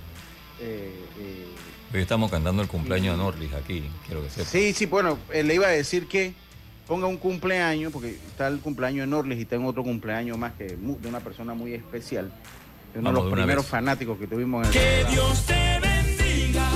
Hoy 1.94 2.00
estamos 2.00 2.32
cantando 2.32 2.62
el 2.62 2.70
cumpleaños 2.70 3.18
de 3.18 3.24
Norlis 3.24 3.54
aquí, 3.54 3.84
quiero 4.06 4.24
que 4.24 4.30
sepa. 4.30 4.50
Sí, 4.50 4.72
sí, 4.72 4.86
bueno, 4.86 5.20
le 5.34 5.54
iba 5.54 5.68
a 5.68 5.72
decir 5.72 6.08
que 6.08 6.34
ponga 6.92 7.08
un 7.08 7.16
cumpleaños, 7.16 7.94
porque 7.94 8.10
está 8.10 8.50
el 8.50 8.60
cumpleaños 8.60 9.06
de 9.06 9.08
Norlis 9.08 9.40
y 9.40 9.46
tengo 9.46 9.70
otro 9.70 9.82
cumpleaños 9.82 10.38
más 10.38 10.52
que 10.56 10.76
de 10.76 11.08
una 11.08 11.22
persona 11.22 11.54
muy 11.54 11.74
especial, 11.74 12.30
de 12.94 13.00
uno 13.00 13.12
de 13.12 13.16
los 13.16 13.32
primeros 13.32 13.66
fanáticos 13.66 14.20
que 14.20 14.28
tuvimos 14.28 14.68
en 14.68 14.74
el 14.74 14.78
Que 14.78 15.06
Dios 15.10 15.46
te 15.46 15.80
bendiga 15.80 16.68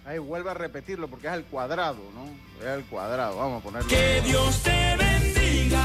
Ahí 0.06 0.18
vuelve 0.18 0.50
a 0.50 0.54
repetirlo 0.54 1.08
porque 1.08 1.26
es 1.26 1.32
al 1.32 1.44
cuadrado, 1.44 1.98
¿no? 2.14 2.64
Es 2.64 2.72
al 2.72 2.84
cuadrado, 2.84 3.36
vamos 3.36 3.60
a 3.60 3.64
ponerlo. 3.64 3.88
Que 3.88 4.22
Dios 4.24 4.62
te 4.62 4.96
bendiga 4.96 5.84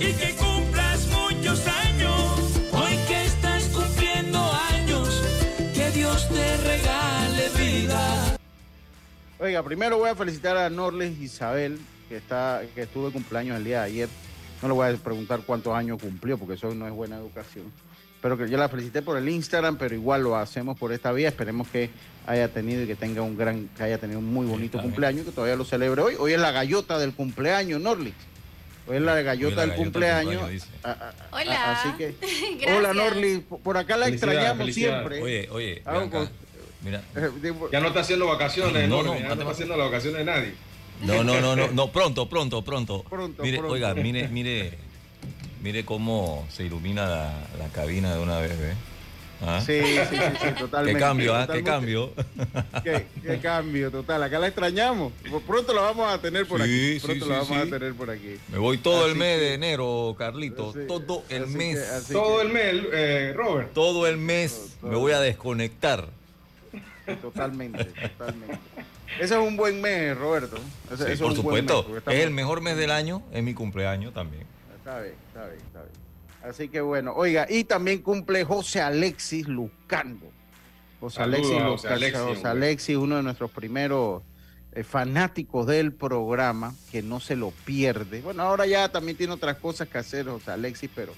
y 0.00 0.12
que 0.14 0.34
cumplas 0.34 1.06
muchos 1.08 1.66
años. 1.66 2.45
Te 6.56 6.68
regale 6.68 7.48
vida. 7.58 8.36
Oiga, 9.38 9.62
primero 9.62 9.98
voy 9.98 10.10
a 10.10 10.14
felicitar 10.14 10.56
a 10.56 10.70
Norles 10.70 11.18
Isabel, 11.18 11.78
que 12.08 12.16
está, 12.16 12.62
que 12.74 12.82
estuvo 12.82 13.06
de 13.06 13.12
cumpleaños 13.12 13.56
el 13.58 13.64
día 13.64 13.80
de 13.80 13.86
ayer. 13.86 14.08
No 14.62 14.68
le 14.68 14.74
voy 14.74 14.88
a 14.88 14.96
preguntar 14.96 15.40
cuántos 15.44 15.74
años 15.74 16.00
cumplió, 16.00 16.38
porque 16.38 16.54
eso 16.54 16.74
no 16.74 16.86
es 16.86 16.92
buena 16.92 17.16
educación. 17.16 17.70
Pero 18.22 18.38
que 18.38 18.48
yo 18.48 18.56
la 18.56 18.68
felicité 18.68 19.02
por 19.02 19.18
el 19.18 19.28
Instagram, 19.28 19.76
pero 19.76 19.94
igual 19.94 20.22
lo 20.22 20.36
hacemos 20.36 20.78
por 20.78 20.92
esta 20.92 21.12
vía. 21.12 21.28
Esperemos 21.28 21.68
que 21.68 21.90
haya 22.26 22.48
tenido 22.48 22.82
y 22.82 22.86
que 22.86 22.96
tenga 22.96 23.22
un 23.22 23.36
gran, 23.36 23.68
que 23.76 23.82
haya 23.82 23.98
tenido 23.98 24.18
un 24.18 24.32
muy 24.32 24.46
bonito 24.46 24.80
cumpleaños, 24.80 25.26
que 25.26 25.32
todavía 25.32 25.56
lo 25.56 25.64
celebre 25.64 26.00
hoy. 26.00 26.14
Hoy 26.18 26.32
es 26.32 26.40
la 26.40 26.50
gallota 26.50 26.98
del 26.98 27.12
cumpleaños, 27.12 27.80
Norlix. 27.80 28.16
Hoy 28.88 28.96
es 28.96 29.02
la 29.02 29.20
gallota 29.20 29.60
del 29.62 29.74
cumpleaños. 29.74 30.66
Hola. 31.30 31.72
Así 31.72 31.88
que, 31.98 32.16
hola 32.76 32.94
Norlix, 32.94 33.44
por 33.62 33.76
acá 33.76 33.96
la 33.96 34.08
extrañamos 34.08 34.72
siempre. 34.72 35.22
Oye, 35.22 35.48
oye, 35.50 35.82
acá. 35.84 36.30
Mira. 36.86 37.02
eh, 37.16 37.30
Ya 37.72 37.80
no 37.80 37.88
está 37.88 38.00
haciendo 38.00 38.26
vacaciones, 38.28 38.88
No, 38.88 39.02
no, 39.02 39.12
no, 39.14 39.18
ya 39.20 39.26
no 39.26 39.34
está 39.34 39.50
haciendo 39.50 39.76
las 39.76 39.86
vacaciones 39.90 40.18
de 40.20 40.24
nadie. 40.24 40.54
No, 41.02 41.24
no, 41.24 41.40
no, 41.40 41.56
no, 41.56 41.68
no, 41.72 41.90
pronto, 41.92 42.28
pronto, 42.28 42.62
pronto. 42.62 43.02
Pronto, 43.10 43.42
mire, 43.42 43.58
pronto. 43.58 43.74
oiga, 43.74 43.92
mire, 43.94 44.28
mire, 44.32 44.78
mire 45.62 45.84
cómo 45.84 46.46
se 46.50 46.64
ilumina 46.64 47.06
la, 47.08 47.34
la 47.58 47.68
cabina 47.74 48.14
de 48.14 48.22
una 48.22 48.38
vez, 48.38 48.56
¿ve? 48.58 48.72
¿Ah? 49.42 49.60
Sí, 49.60 49.78
sí, 49.82 49.98
sí, 50.10 50.16
sí, 50.40 50.48
totalmente. 50.58 50.98
Qué 50.98 51.04
cambio, 51.04 51.34
¿ah? 51.34 51.46
Qué 51.52 51.62
cambio. 51.62 52.12
Qué, 52.82 53.04
qué 53.22 53.38
cambio, 53.38 53.90
total. 53.90 54.22
Acá 54.22 54.38
la 54.38 54.46
extrañamos. 54.46 55.12
Pronto 55.46 55.74
la 55.74 55.82
vamos 55.82 56.10
a 56.10 56.18
tener 56.22 56.46
por 56.46 56.62
Sí, 56.62 56.64
aquí. 56.64 57.00
sí, 57.00 57.06
Pronto 57.06 57.24
sí, 57.26 57.30
la 57.30 57.38
vamos 57.40 57.62
sí. 57.62 57.68
a 57.68 57.70
tener 57.78 57.94
por 57.94 58.10
aquí. 58.10 58.36
Me 58.48 58.56
voy 58.56 58.78
todo 58.78 59.06
el 59.06 59.14
mes 59.16 59.36
que- 59.38 59.44
de 59.44 59.54
enero, 59.54 60.14
Carlito. 60.16 60.72
Sí, 60.72 60.78
todo 60.88 61.22
el 61.28 61.48
mes. 61.48 61.78
que- 62.06 62.12
Todo 62.14 62.36
que- 62.38 62.46
el 62.46 62.52
mes, 62.52 62.74
eh, 62.94 63.32
Robert. 63.36 63.74
Todo 63.74 64.06
el 64.06 64.16
mes 64.16 64.76
me 64.80 64.94
voy 64.96 65.12
a 65.12 65.20
desconectar. 65.20 66.08
Totalmente, 67.14 67.84
totalmente. 67.84 68.58
Ese 69.20 69.34
es 69.34 69.40
un 69.40 69.56
buen 69.56 69.80
mes, 69.80 70.16
Roberto. 70.16 70.56
Ese, 70.92 71.06
Sí, 71.06 71.12
ese 71.12 71.22
por 71.22 71.32
es 71.32 71.38
un 71.38 71.44
buen 71.44 71.64
mes, 71.64 71.72
supuesto. 71.74 71.96
estamos- 71.98 72.18
Es 72.18 72.24
el 72.24 72.30
mejor 72.32 72.60
mes 72.60 72.76
del 72.76 72.90
año, 72.90 73.22
es 73.32 73.42
mi 73.42 73.54
cumpleaños 73.54 74.12
también. 74.12 74.44
Está 74.76 75.00
bien, 75.00 75.14
está 75.28 75.44
bien, 75.46 75.60
está 75.60 75.80
bien. 75.82 75.92
Así 76.50 76.68
que 76.68 76.80
bueno, 76.80 77.12
oiga, 77.16 77.46
y 77.48 77.64
también 77.64 78.02
cumple 78.02 78.44
José 78.44 78.80
Alexis 78.80 79.48
Lucando. 79.48 80.26
José 81.00 81.22
Alexis 81.22 81.52
José 81.52 81.64
Lucando. 81.64 81.88
Alexis, 81.94 82.20
José. 82.36 82.48
Alexis, 82.48 82.96
uno 82.96 83.16
de 83.16 83.22
nuestros 83.22 83.50
primeros 83.50 84.22
eh, 84.72 84.84
fanáticos 84.84 85.66
del 85.66 85.92
programa, 85.92 86.74
que 86.92 87.02
no 87.02 87.18
se 87.20 87.34
lo 87.36 87.50
pierde. 87.64 88.20
Bueno, 88.20 88.42
ahora 88.42 88.66
ya 88.66 88.90
también 88.90 89.16
tiene 89.16 89.32
otras 89.32 89.56
cosas 89.56 89.88
que 89.88 89.98
hacer 89.98 90.26
José 90.26 90.50
Alexis, 90.50 90.90
pero 90.94 91.14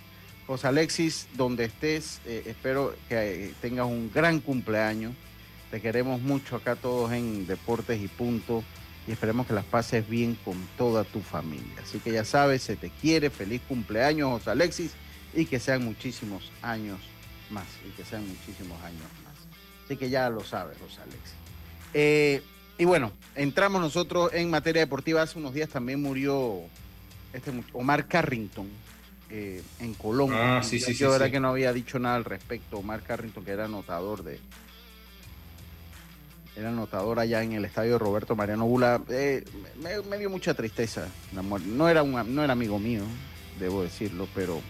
José 0.46 0.68
Alexis, 0.68 1.28
donde 1.34 1.64
estés, 1.64 2.20
eh, 2.24 2.44
espero 2.46 2.94
que 3.08 3.46
eh, 3.48 3.54
tengas 3.60 3.86
un 3.86 4.10
gran 4.14 4.40
cumpleaños. 4.40 5.12
Te 5.70 5.80
queremos 5.80 6.20
mucho 6.20 6.56
acá 6.56 6.76
todos 6.76 7.12
en 7.12 7.46
Deportes 7.46 8.00
y 8.00 8.08
Punto 8.08 8.64
y 9.06 9.12
esperemos 9.12 9.46
que 9.46 9.52
las 9.52 9.64
pases 9.64 10.08
bien 10.08 10.36
con 10.44 10.56
toda 10.78 11.04
tu 11.04 11.20
familia. 11.20 11.82
Así 11.82 11.98
que 11.98 12.12
ya 12.12 12.24
sabes, 12.24 12.62
se 12.62 12.76
te 12.76 12.90
quiere, 12.90 13.30
feliz 13.30 13.60
cumpleaños 13.68 14.30
José 14.30 14.50
Alexis 14.50 14.92
y 15.34 15.44
que 15.46 15.60
sean 15.60 15.84
muchísimos 15.84 16.50
años 16.62 16.98
más 17.50 17.66
y 17.86 17.90
que 17.90 18.04
sean 18.04 18.26
muchísimos 18.26 18.82
años 18.82 19.02
más. 19.24 19.34
Así 19.84 19.96
que 19.96 20.08
ya 20.08 20.30
lo 20.30 20.42
sabes, 20.42 20.78
José 20.78 21.02
Alexis. 21.02 21.34
Eh, 21.94 22.42
y 22.78 22.84
bueno, 22.84 23.12
entramos 23.34 23.80
nosotros 23.80 24.30
en 24.32 24.50
materia 24.50 24.80
deportiva. 24.80 25.22
Hace 25.22 25.38
unos 25.38 25.52
días 25.52 25.68
también 25.68 26.00
murió 26.00 26.60
este 27.32 27.52
Omar 27.72 28.06
Carrington 28.06 28.68
eh, 29.30 29.62
en 29.80 29.94
Colón. 29.94 30.32
Ah, 30.32 30.62
sí, 30.62 30.78
sí, 30.78 30.94
Yo 30.94 31.12
sí, 31.18 31.24
sí. 31.24 31.30
que 31.30 31.40
no 31.40 31.48
había 31.48 31.72
dicho 31.72 31.98
nada 31.98 32.16
al 32.16 32.24
respecto. 32.24 32.78
Omar 32.78 33.02
Carrington, 33.02 33.44
que 33.44 33.50
era 33.50 33.64
anotador 33.66 34.22
de, 34.22 34.38
era 36.58 36.70
anotador 36.70 37.20
allá 37.20 37.42
en 37.42 37.52
el 37.52 37.64
estadio 37.64 37.98
Roberto 37.98 38.34
Mariano 38.34 38.66
Bula. 38.66 39.00
Eh, 39.08 39.44
me, 39.80 40.18
dio 40.18 40.28
mucha 40.28 40.54
tristeza. 40.54 41.06
la. 41.32 41.42
No 41.42 41.88
era, 41.88 42.02
un, 42.02 42.34
no 42.34 42.42
era 42.42 42.52
amigo 42.52 42.80
mío, 42.80 43.02
debo 43.60 43.82
decirlo, 43.82 44.26
pero 44.34 44.60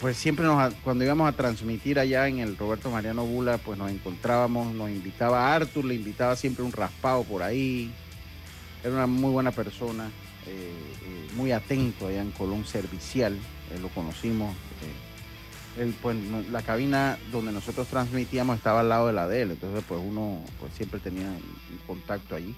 pues 0.00 0.18
siempre 0.18 0.44
nos, 0.44 0.74
cuando 0.84 1.04
íbamos 1.04 1.28
a 1.28 1.32
transmitir 1.32 1.98
allá 1.98 2.28
en 2.28 2.40
el 2.40 2.58
Roberto 2.58 2.90
Mariano 2.90 3.24
Bula, 3.24 3.56
pues 3.56 3.78
nos 3.78 3.90
encontrábamos, 3.90 4.74
nos 4.74 4.90
invitaba 4.90 5.48
a 5.48 5.54
Arthur, 5.54 5.86
le 5.86 5.94
invitaba 5.94 6.36
siempre 6.36 6.62
un 6.62 6.72
raspado 6.72 7.24
por 7.24 7.42
ahí. 7.42 7.90
Era 8.84 8.92
una 8.92 9.06
muy 9.06 9.30
buena 9.30 9.52
persona, 9.52 10.10
eh, 10.46 10.50
eh, 10.50 11.32
muy 11.34 11.52
atento 11.52 12.08
allá 12.08 12.20
en 12.20 12.32
Colón, 12.32 12.66
servicial, 12.66 13.38
lo 13.80 13.88
conocimos. 13.88 14.54
Él, 15.76 15.94
pues, 16.00 16.16
la 16.50 16.62
cabina 16.62 17.18
donde 17.30 17.52
nosotros 17.52 17.86
transmitíamos 17.88 18.56
estaba 18.56 18.80
al 18.80 18.88
lado 18.88 19.06
de 19.06 19.12
la 19.12 19.28
de 19.28 19.42
él, 19.42 19.50
entonces 19.52 19.84
pues 19.86 20.00
uno 20.04 20.42
pues 20.60 20.72
siempre 20.74 21.00
tenía 21.00 21.26
un, 21.26 21.78
contacto 21.86 22.34
allí. 22.34 22.54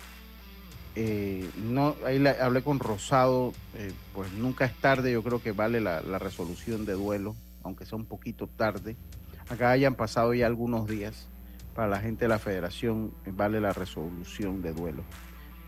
Eh, 0.94 1.48
no, 1.56 1.96
ahí 2.04 2.18
le- 2.18 2.40
hablé 2.40 2.62
con 2.62 2.78
Rosado, 2.78 3.52
eh, 3.74 3.92
pues 4.14 4.32
nunca 4.32 4.64
es 4.64 4.74
tarde, 4.74 5.12
yo 5.12 5.22
creo 5.22 5.42
que 5.42 5.52
vale 5.52 5.80
la, 5.80 6.00
la 6.00 6.18
resolución 6.18 6.84
de 6.86 6.94
duelo, 6.94 7.36
aunque 7.62 7.84
sea 7.84 7.96
un 7.96 8.06
poquito 8.06 8.48
tarde. 8.48 8.96
Acá 9.48 9.70
hayan 9.70 9.94
pasado 9.94 10.34
ya 10.34 10.46
algunos 10.46 10.88
días, 10.88 11.28
para 11.74 11.88
la 11.88 12.00
gente 12.00 12.24
de 12.24 12.28
la 12.28 12.40
federación 12.40 13.12
eh, 13.24 13.30
vale 13.32 13.60
la 13.60 13.72
resolución 13.72 14.62
de 14.62 14.72
duelo. 14.72 15.04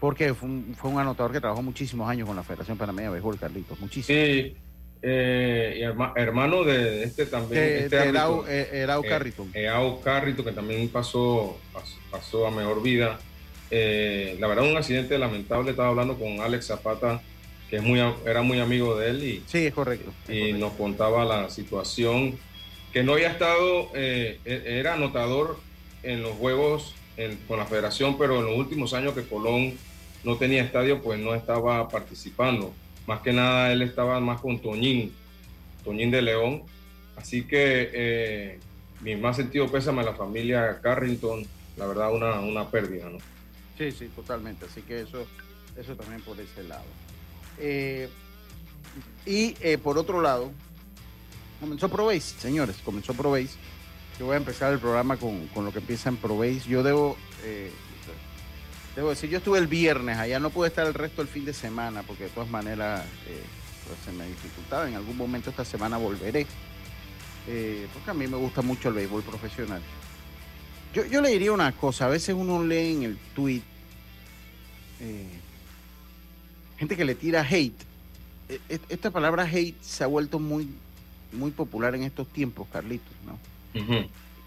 Porque 0.01 0.35
fue 0.35 0.49
un, 0.49 0.75
fue 0.77 0.91
un 0.91 0.99
anotador 0.99 1.31
que 1.31 1.41
trabajó 1.41 1.63
muchísimos 1.63 2.09
años 2.09 2.27
con 2.27 2.35
la 2.35 2.43
Federación 2.43 2.79
Panameña 2.79 3.09
de 3.09 3.13
Béisbol, 3.13 3.39
Carlitos, 3.39 3.79
muchísimo. 3.79 4.19
Sí, 4.19 4.57
eh, 5.03 5.77
y 5.79 5.83
herma- 5.83 6.13
hermano 6.17 6.65
de 6.65 7.05
este 7.05 7.27
también. 7.27 7.63
De- 7.63 7.79
este 7.85 7.97
de 7.97 8.03
árbitro, 8.03 8.45
Erau- 8.45 8.49
eh, 8.49 8.69
Erau 8.73 9.05
eh, 9.05 9.09
que 10.45 10.53
también 10.53 10.89
pasó, 10.89 11.59
pas- 11.73 11.97
pasó 12.11 12.47
a 12.47 12.51
mejor 12.51 12.83
vida. 12.83 13.19
Eh, 13.71 14.37
la 14.41 14.47
verdad, 14.49 14.65
un 14.69 14.77
accidente 14.77 15.17
lamentable. 15.19 15.71
Estaba 15.71 15.89
hablando 15.89 16.19
con 16.19 16.41
Alex 16.41 16.67
Zapata, 16.67 17.23
que 17.69 17.77
es 17.77 17.83
muy, 17.83 18.01
era 18.27 18.43
muy 18.43 18.59
amigo 18.61 18.99
de 18.99 19.11
él 19.11 19.23
y, 19.25 19.43
Sí, 19.47 19.67
es 19.67 19.75
correcto. 19.75 20.13
es 20.29 20.35
y 20.35 20.39
correcto. 20.41 20.59
nos 20.59 20.73
contaba 20.75 21.25
la 21.25 21.49
situación. 21.51 22.39
Que 22.93 23.05
no 23.05 23.13
había 23.13 23.29
estado, 23.31 23.89
eh, 23.95 24.41
e- 24.45 24.63
era 24.81 24.95
anotador 24.95 25.59
en 26.03 26.23
los 26.23 26.33
juegos 26.33 26.95
en- 27.17 27.37
con 27.47 27.59
la 27.59 27.67
federación, 27.67 28.19
pero 28.19 28.41
en 28.41 28.47
los 28.47 28.57
últimos 28.59 28.93
años 28.95 29.15
que 29.15 29.23
Colón 29.23 29.79
no 30.25 30.37
tenía 30.37 30.63
estadio, 30.65 31.01
pues 31.01 31.19
no 31.21 31.35
estaba 31.35 31.89
participando. 31.89 32.75
Más 33.07 33.21
que 33.21 33.33
nada, 33.33 33.73
él 33.73 33.83
estaba 33.83 34.21
más 34.21 34.41
con 34.41 34.61
Toñín, 34.61 35.13
Toñín 35.85 36.11
de 36.11 36.23
León. 36.23 36.63
Así 37.17 37.43
que 37.43 37.91
eh, 37.93 38.61
mi 39.01 39.17
más 39.17 39.37
sentido 39.37 39.71
pésame 39.71 40.03
a 40.03 40.05
la 40.05 40.15
familia 40.15 40.81
Carrington, 40.83 41.45
la 41.77 41.87
verdad, 41.87 42.15
una, 42.15 42.41
una 42.41 42.69
pérdida, 42.69 43.09
¿no? 43.09 43.19
Sí, 43.79 43.93
sí, 43.93 44.09
totalmente. 44.15 44.67
Así 44.67 44.83
que 44.83 45.01
eso, 45.03 45.27
eso 45.77 45.97
también 45.97 46.21
por 46.23 46.39
ese 46.39 46.63
lado. 46.65 46.85
Eh, 47.59 48.09
y 49.27 49.57
eh, 49.61 49.79
por 49.79 49.99
otro 49.99 50.21
lado, 50.21 50.51
comenzó 51.61 51.89
Probase, 51.89 52.39
señores, 52.39 52.77
comenzó 52.85 53.15
Probase. 53.15 53.57
Yo 54.19 54.27
voy 54.27 54.35
a 54.35 54.39
empezar 54.39 54.73
el 54.73 54.79
programa 54.79 55.17
con, 55.17 55.47
con 55.49 55.65
lo 55.65 55.73
que 55.73 55.79
empieza 55.79 56.09
en 56.11 56.17
Probase. 56.17 56.69
Yo 56.69 56.83
debo, 56.83 57.17
eh, 57.45 57.71
debo 58.97 59.11
decir, 59.11 59.31
yo 59.31 59.39
estuve 59.39 59.59
el 59.59 59.67
viernes 59.67 60.19
allá, 60.19 60.39
no 60.41 60.51
pude 60.51 60.69
estar 60.69 60.87
el 60.87 60.95
resto 60.95 61.23
del 61.23 61.29
fin 61.31 61.45
de 61.45 61.53
semana 61.55 62.03
porque 62.03 62.25
de 62.25 62.31
todas 62.31 62.51
maneras 62.51 63.05
eh, 63.29 63.43
pues 63.87 63.99
se 64.05 64.13
me 64.13 64.27
dificultaba. 64.27 64.89
En 64.89 64.95
algún 64.95 65.17
momento 65.17 65.51
esta 65.51 65.65
semana 65.65 65.97
volveré. 65.97 66.47
eh, 67.49 67.87
porque 67.95 68.11
a 68.11 68.15
mí 68.15 68.27
me 68.27 68.37
gusta 68.37 68.63
mucho 68.63 68.89
el 68.89 68.95
béisbol 68.95 69.23
profesional. 69.23 69.81
Yo, 70.95 71.05
yo 71.07 71.21
le 71.21 71.31
diría 71.31 71.53
una 71.53 71.73
cosa, 71.73 72.07
a 72.07 72.09
veces 72.09 72.35
uno 72.37 72.65
lee 72.65 72.93
en 72.95 73.03
el 73.05 73.17
tweet 73.35 73.63
eh, 75.01 75.27
gente 76.79 76.97
que 76.97 77.05
le 77.05 77.15
tira 77.15 77.43
hate. 77.49 77.81
E- 78.49 78.61
e- 78.69 78.81
Esta 78.89 79.11
palabra 79.11 79.45
hate 79.45 79.81
se 79.83 80.03
ha 80.05 80.07
vuelto 80.09 80.39
muy, 80.41 80.69
muy 81.33 81.51
popular 81.53 81.95
en 81.95 82.03
estos 82.03 82.27
tiempos, 82.29 82.67
Carlitos, 82.73 83.13
¿no? 83.27 83.39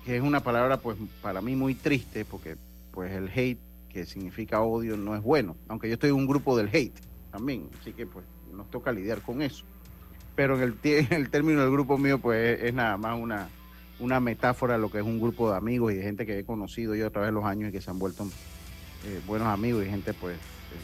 Que 0.06 0.18
es 0.18 0.22
una 0.22 0.42
palabra, 0.42 0.78
pues, 0.78 0.98
para 1.22 1.40
mí 1.42 1.56
muy 1.56 1.76
triste, 1.76 2.26
porque, 2.26 2.58
pues, 2.92 3.12
el 3.14 3.30
hate, 3.34 3.58
que 3.94 4.06
significa 4.06 4.62
odio, 4.62 4.98
no 4.98 5.16
es 5.16 5.22
bueno. 5.22 5.56
Aunque 5.68 5.88
yo 5.88 5.94
estoy 5.94 6.10
en 6.10 6.16
un 6.16 6.28
grupo 6.28 6.58
del 6.58 6.70
hate 6.74 7.00
también, 7.32 7.70
así 7.80 7.94
que, 7.94 8.06
pues, 8.06 8.26
nos 8.52 8.70
toca 8.70 8.92
lidiar 8.92 9.22
con 9.22 9.42
eso. 9.42 9.64
Pero 10.36 10.56
en 10.56 10.64
el, 10.64 10.78
en 10.84 11.14
el 11.14 11.30
término 11.30 11.62
del 11.62 11.72
grupo 11.72 11.98
mío, 11.98 12.20
pues, 12.20 12.62
es, 12.62 12.74
nada 12.74 12.98
más 12.98 13.20
una, 13.20 13.50
una 14.00 14.20
metáfora 14.20 14.74
de 14.74 14.80
lo 14.80 14.90
que 14.90 14.98
es 14.98 15.04
un 15.04 15.20
grupo 15.22 15.52
de 15.52 15.58
amigos 15.58 15.94
y 15.94 15.96
de 15.96 16.04
gente 16.04 16.26
que 16.26 16.40
he 16.40 16.44
conocido 16.44 16.96
yo 16.96 17.08
a 17.08 17.10
través 17.12 17.30
de 17.30 17.34
los 17.34 17.46
años 17.46 17.70
y 17.70 17.72
que 17.72 17.82
se 17.82 17.92
han 17.92 18.00
vuelto 18.00 18.28
eh, 19.06 19.22
buenos 19.28 19.48
amigos 19.48 19.86
y 19.86 19.90
gente 19.90 20.14
pues 20.14 20.36
eh, 20.36 20.40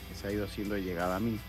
que 0.09 0.15
se 0.15 0.27
ha 0.27 0.31
ido 0.31 0.45
haciendo 0.45 0.75
de 0.75 0.83
llegada 0.83 1.15
a 1.15 1.19
mí. 1.19 1.39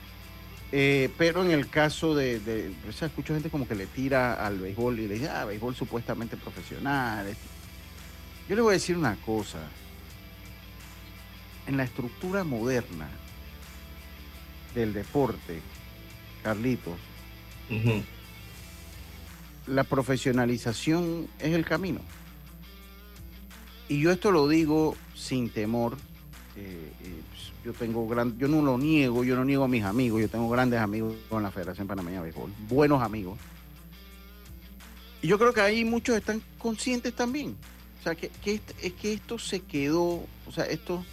Eh, 0.73 1.11
pero 1.19 1.45
en 1.45 1.51
el 1.51 1.69
caso 1.69 2.15
de, 2.15 2.39
de 2.41 2.73
o 2.89 2.93
sea, 2.93 3.09
escucho 3.09 3.35
gente 3.35 3.51
como 3.51 3.67
que 3.67 3.75
le 3.75 3.87
tira 3.87 4.35
al 4.35 4.59
béisbol 4.59 5.01
y 5.01 5.09
le 5.09 5.15
dice, 5.15 5.29
ah, 5.29 5.45
béisbol 5.45 5.75
supuestamente 5.75 6.37
profesional. 6.37 7.27
esto". 7.27 7.43
Yo 8.49 8.57
le 8.57 8.63
voy 8.63 8.71
a 8.71 8.75
decir 8.75 8.97
una 8.97 9.17
cosa. 9.17 9.59
En 11.71 11.77
la 11.77 11.85
estructura 11.85 12.43
moderna 12.43 13.09
del 14.75 14.93
deporte, 14.93 15.61
Carlitos, 16.43 16.97
la 19.69 19.85
profesionalización 19.85 21.29
es 21.39 21.55
el 21.55 21.65
camino. 21.65 22.01
Y 23.89 24.01
yo 24.01 24.11
esto 24.11 24.33
lo 24.33 24.49
digo 24.49 24.97
sin 25.15 25.49
temor, 25.49 25.97
eh, 26.57 26.93
eh, 27.05 27.21
yo 27.65 27.73
tengo 27.73 28.09
gran, 28.09 28.37
yo 28.37 28.49
no 28.49 28.63
lo 28.63 28.77
niego, 28.77 29.23
yo 29.23 29.37
no 29.37 29.45
niego 29.45 29.63
a 29.63 29.69
mis 29.69 29.85
amigos, 29.85 30.21
yo 30.23 30.29
tengo 30.29 30.49
grandes 30.49 30.81
amigos 30.81 31.15
con 31.29 31.45
la 31.45 31.53
Federación 31.53 31.87
Panameña 31.87 32.17
de 32.17 32.25
Béisbol, 32.25 32.53
buenos 32.69 33.01
amigos. 33.01 33.39
Y 35.23 35.29
yo 35.29 35.39
creo 35.39 35.55
que 35.55 35.61
ahí 35.61 35.85
muchos 35.85 36.17
están 36.17 36.43
conscientes 36.59 37.15
también. 37.15 37.55
O 38.01 38.03
sea, 38.03 38.17
que, 38.17 38.33
es 38.45 38.93
que 38.95 39.13
esto 39.13 39.39
se 39.39 39.61
quedó, 39.61 40.27
o 40.49 40.53
sea, 40.53 40.65
esto 40.65 41.05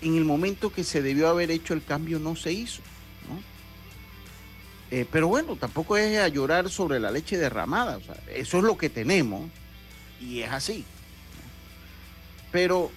en 0.00 0.16
el 0.16 0.24
momento 0.24 0.72
que 0.72 0.84
se 0.84 1.02
debió 1.02 1.28
haber 1.28 1.50
hecho 1.50 1.74
el 1.74 1.84
cambio 1.84 2.18
no 2.18 2.36
se 2.36 2.52
hizo. 2.52 2.82
¿no? 3.28 3.40
Eh, 4.90 5.06
pero 5.10 5.28
bueno, 5.28 5.56
tampoco 5.56 5.96
es 5.96 6.18
a 6.18 6.28
llorar 6.28 6.70
sobre 6.70 7.00
la 7.00 7.10
leche 7.10 7.36
derramada. 7.36 7.96
O 7.96 8.00
sea, 8.00 8.16
eso 8.34 8.58
es 8.58 8.64
lo 8.64 8.76
que 8.76 8.88
tenemos 8.88 9.50
y 10.20 10.40
es 10.40 10.50
así. 10.50 10.84
Pero 12.52 12.90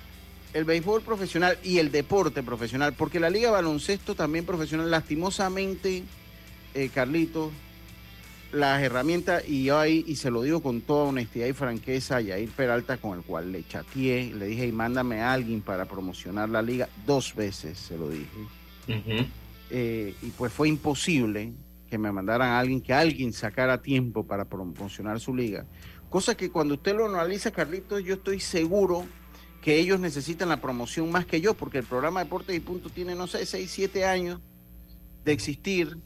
el 0.53 0.65
béisbol 0.65 1.01
profesional 1.01 1.57
y 1.63 1.77
el 1.77 1.91
deporte 1.91 2.43
profesional, 2.43 2.93
porque 2.93 3.19
la 3.19 3.29
liga 3.29 3.51
baloncesto 3.51 4.15
también 4.15 4.45
profesional, 4.45 4.89
lastimosamente, 4.89 6.03
eh, 6.73 6.89
Carlitos, 6.93 7.51
las 8.51 8.81
herramientas, 8.81 9.43
y 9.47 9.65
yo 9.65 9.77
ahí, 9.77 10.03
y 10.07 10.15
se 10.15 10.31
lo 10.31 10.41
digo 10.41 10.61
con 10.61 10.81
toda 10.81 11.05
honestidad 11.05 11.47
y 11.47 11.53
franqueza 11.53 12.17
a 12.17 12.21
Yair 12.21 12.49
Peralta, 12.49 12.97
con 12.97 13.17
el 13.17 13.23
cual 13.23 13.51
le 13.51 13.67
chateé, 13.67 14.33
le 14.33 14.47
dije, 14.47 14.67
y 14.67 14.71
mándame 14.71 15.21
a 15.21 15.33
alguien 15.33 15.61
para 15.61 15.85
promocionar 15.85 16.49
la 16.49 16.61
liga, 16.61 16.89
dos 17.05 17.35
veces 17.35 17.77
se 17.77 17.97
lo 17.97 18.09
dije. 18.09 18.27
Eh, 19.69 20.15
y 20.21 20.29
pues 20.31 20.51
fue 20.51 20.67
imposible 20.67 21.53
que 21.89 21.97
me 21.97 22.11
mandaran 22.11 22.49
a 22.49 22.59
alguien, 22.59 22.81
que 22.81 22.93
alguien 22.93 23.33
sacara 23.33 23.81
tiempo 23.81 24.25
para 24.25 24.45
promocionar 24.45 25.19
su 25.19 25.35
liga. 25.35 25.65
Cosa 26.09 26.35
que 26.35 26.49
cuando 26.49 26.75
usted 26.75 26.95
lo 26.95 27.05
analiza, 27.05 27.51
Carlitos, 27.51 28.03
yo 28.03 28.15
estoy 28.15 28.39
seguro 28.39 29.05
que 29.61 29.77
ellos 29.77 29.99
necesitan 29.99 30.49
la 30.49 30.61
promoción 30.61 31.11
más 31.11 31.25
que 31.25 31.41
yo, 31.41 31.53
porque 31.53 31.79
el 31.79 31.83
programa 31.83 32.23
Deportes 32.23 32.55
y 32.55 32.59
Punto 32.59 32.89
tiene, 32.89 33.13
no 33.13 33.27
sé, 33.27 33.45
6, 33.45 33.69
7 33.69 34.05
años 34.05 34.39
de 35.23 35.31
existir. 35.33 35.97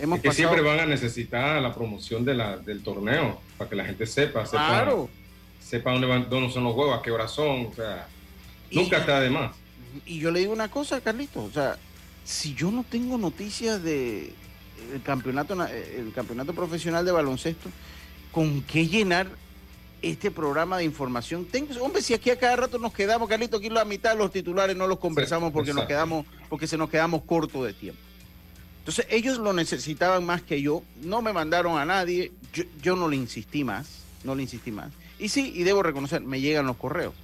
Hemos 0.00 0.16
Es 0.18 0.22
que 0.22 0.28
pasado- 0.28 0.48
siempre 0.48 0.62
van 0.62 0.80
a 0.80 0.86
necesitar 0.86 1.60
la 1.60 1.74
promoción 1.74 2.24
de 2.24 2.34
la, 2.34 2.56
del 2.56 2.82
torneo 2.82 3.40
para 3.58 3.68
que 3.68 3.76
la 3.76 3.84
gente 3.84 4.06
sepa, 4.06 4.46
sepa, 4.46 4.66
Claro. 4.68 5.08
sepa 5.60 5.92
dónde, 5.92 6.06
van, 6.06 6.28
dónde 6.30 6.52
son 6.52 6.64
los 6.64 6.74
juegos, 6.74 6.98
a 6.98 7.02
qué 7.02 7.10
hora 7.10 7.28
son. 7.28 7.66
O 7.66 7.72
sea, 7.74 8.06
Y- 8.70 8.76
nunca 8.76 8.98
está 8.98 9.20
de 9.20 9.30
más. 9.30 9.54
Y 10.06 10.18
yo 10.20 10.30
le 10.30 10.40
digo 10.40 10.52
una 10.52 10.70
cosa, 10.70 11.00
Carlitos, 11.00 11.50
o 11.50 11.52
sea, 11.52 11.76
si 12.24 12.54
yo 12.54 12.70
no 12.70 12.84
tengo 12.88 13.18
noticias 13.18 13.82
de 13.82 14.32
el 14.94 15.02
campeonato, 15.02 15.54
na- 15.54 15.70
el 15.70 16.12
campeonato 16.14 16.54
profesional 16.54 17.04
de 17.04 17.12
baloncesto, 17.12 17.68
¿con 18.32 18.62
qué 18.62 18.86
llenar 18.86 19.26
este 20.00 20.30
programa 20.30 20.78
de 20.78 20.84
información? 20.84 21.44
Tengo, 21.44 21.74
hombre, 21.84 22.00
si 22.02 22.14
aquí 22.14 22.30
a 22.30 22.38
cada 22.38 22.56
rato 22.56 22.78
nos 22.78 22.92
quedamos, 22.94 23.28
Carlitos, 23.28 23.60
aquí 23.60 23.68
la 23.68 23.84
mitad 23.84 24.12
de 24.12 24.16
los 24.18 24.32
titulares 24.32 24.76
no 24.76 24.86
los 24.86 24.98
conversamos 24.98 25.52
porque 25.52 25.74
nos 25.74 25.84
quedamos, 25.86 26.24
porque 26.48 26.66
se 26.66 26.78
nos 26.78 26.88
quedamos 26.88 27.22
cortos 27.24 27.66
de 27.66 27.72
tiempo. 27.74 28.00
Entonces 28.90 29.06
ellos 29.16 29.38
lo 29.38 29.52
necesitaban 29.52 30.26
más 30.26 30.42
que 30.42 30.60
yo, 30.60 30.82
no 31.04 31.22
me 31.22 31.32
mandaron 31.32 31.78
a 31.78 31.84
nadie, 31.84 32.32
yo, 32.52 32.64
yo 32.82 32.96
no 32.96 33.06
le 33.08 33.14
insistí 33.14 33.62
más, 33.62 34.00
no 34.24 34.34
le 34.34 34.42
insistí 34.42 34.72
más. 34.72 34.90
Y 35.16 35.28
sí, 35.28 35.52
y 35.54 35.62
debo 35.62 35.84
reconocer, 35.84 36.22
me 36.22 36.40
llegan 36.40 36.66
los 36.66 36.76
correos, 36.76 37.14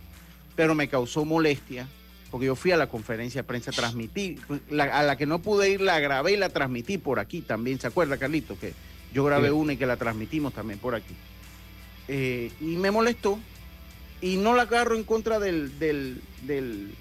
pero 0.55 0.77
me 0.77 0.87
causó 0.89 1.25
molestia 1.25 1.89
porque 2.31 2.47
yo 2.47 2.55
fui 2.55 2.71
a 2.71 2.77
la 2.77 2.87
conferencia 2.89 3.43
de 3.43 3.49
prensa, 3.49 3.73
transmití, 3.73 4.39
la- 4.71 4.85
a 4.97 5.03
la 5.03 5.17
que 5.17 5.27
no 5.27 5.41
pude 5.43 5.69
ir 5.69 5.81
la 5.81 5.99
grabé 5.99 6.35
y 6.35 6.37
la 6.37 6.51
transmití 6.51 6.99
por 6.99 7.19
aquí 7.19 7.41
también, 7.41 7.81
¿se 7.81 7.89
acuerda 7.89 8.17
Carlito? 8.17 8.57
Que 8.61 8.73
yo 9.13 9.25
grabé 9.25 9.49
Sí. 9.49 9.55
una 9.55 9.73
y 9.73 9.77
que 9.77 9.87
la 9.87 9.97
transmitimos 9.97 10.55
también 10.55 10.79
por 10.79 10.95
aquí. 10.95 11.15
Eh, 12.07 12.53
y 12.61 12.77
me 12.77 12.93
molestó 12.93 13.41
y 14.21 14.37
no 14.37 14.55
la 14.55 14.63
agarro 14.63 14.95
en 14.95 15.03
contra 15.03 15.41
del, 15.41 15.81
del, 15.81 16.23
del, 16.43 16.95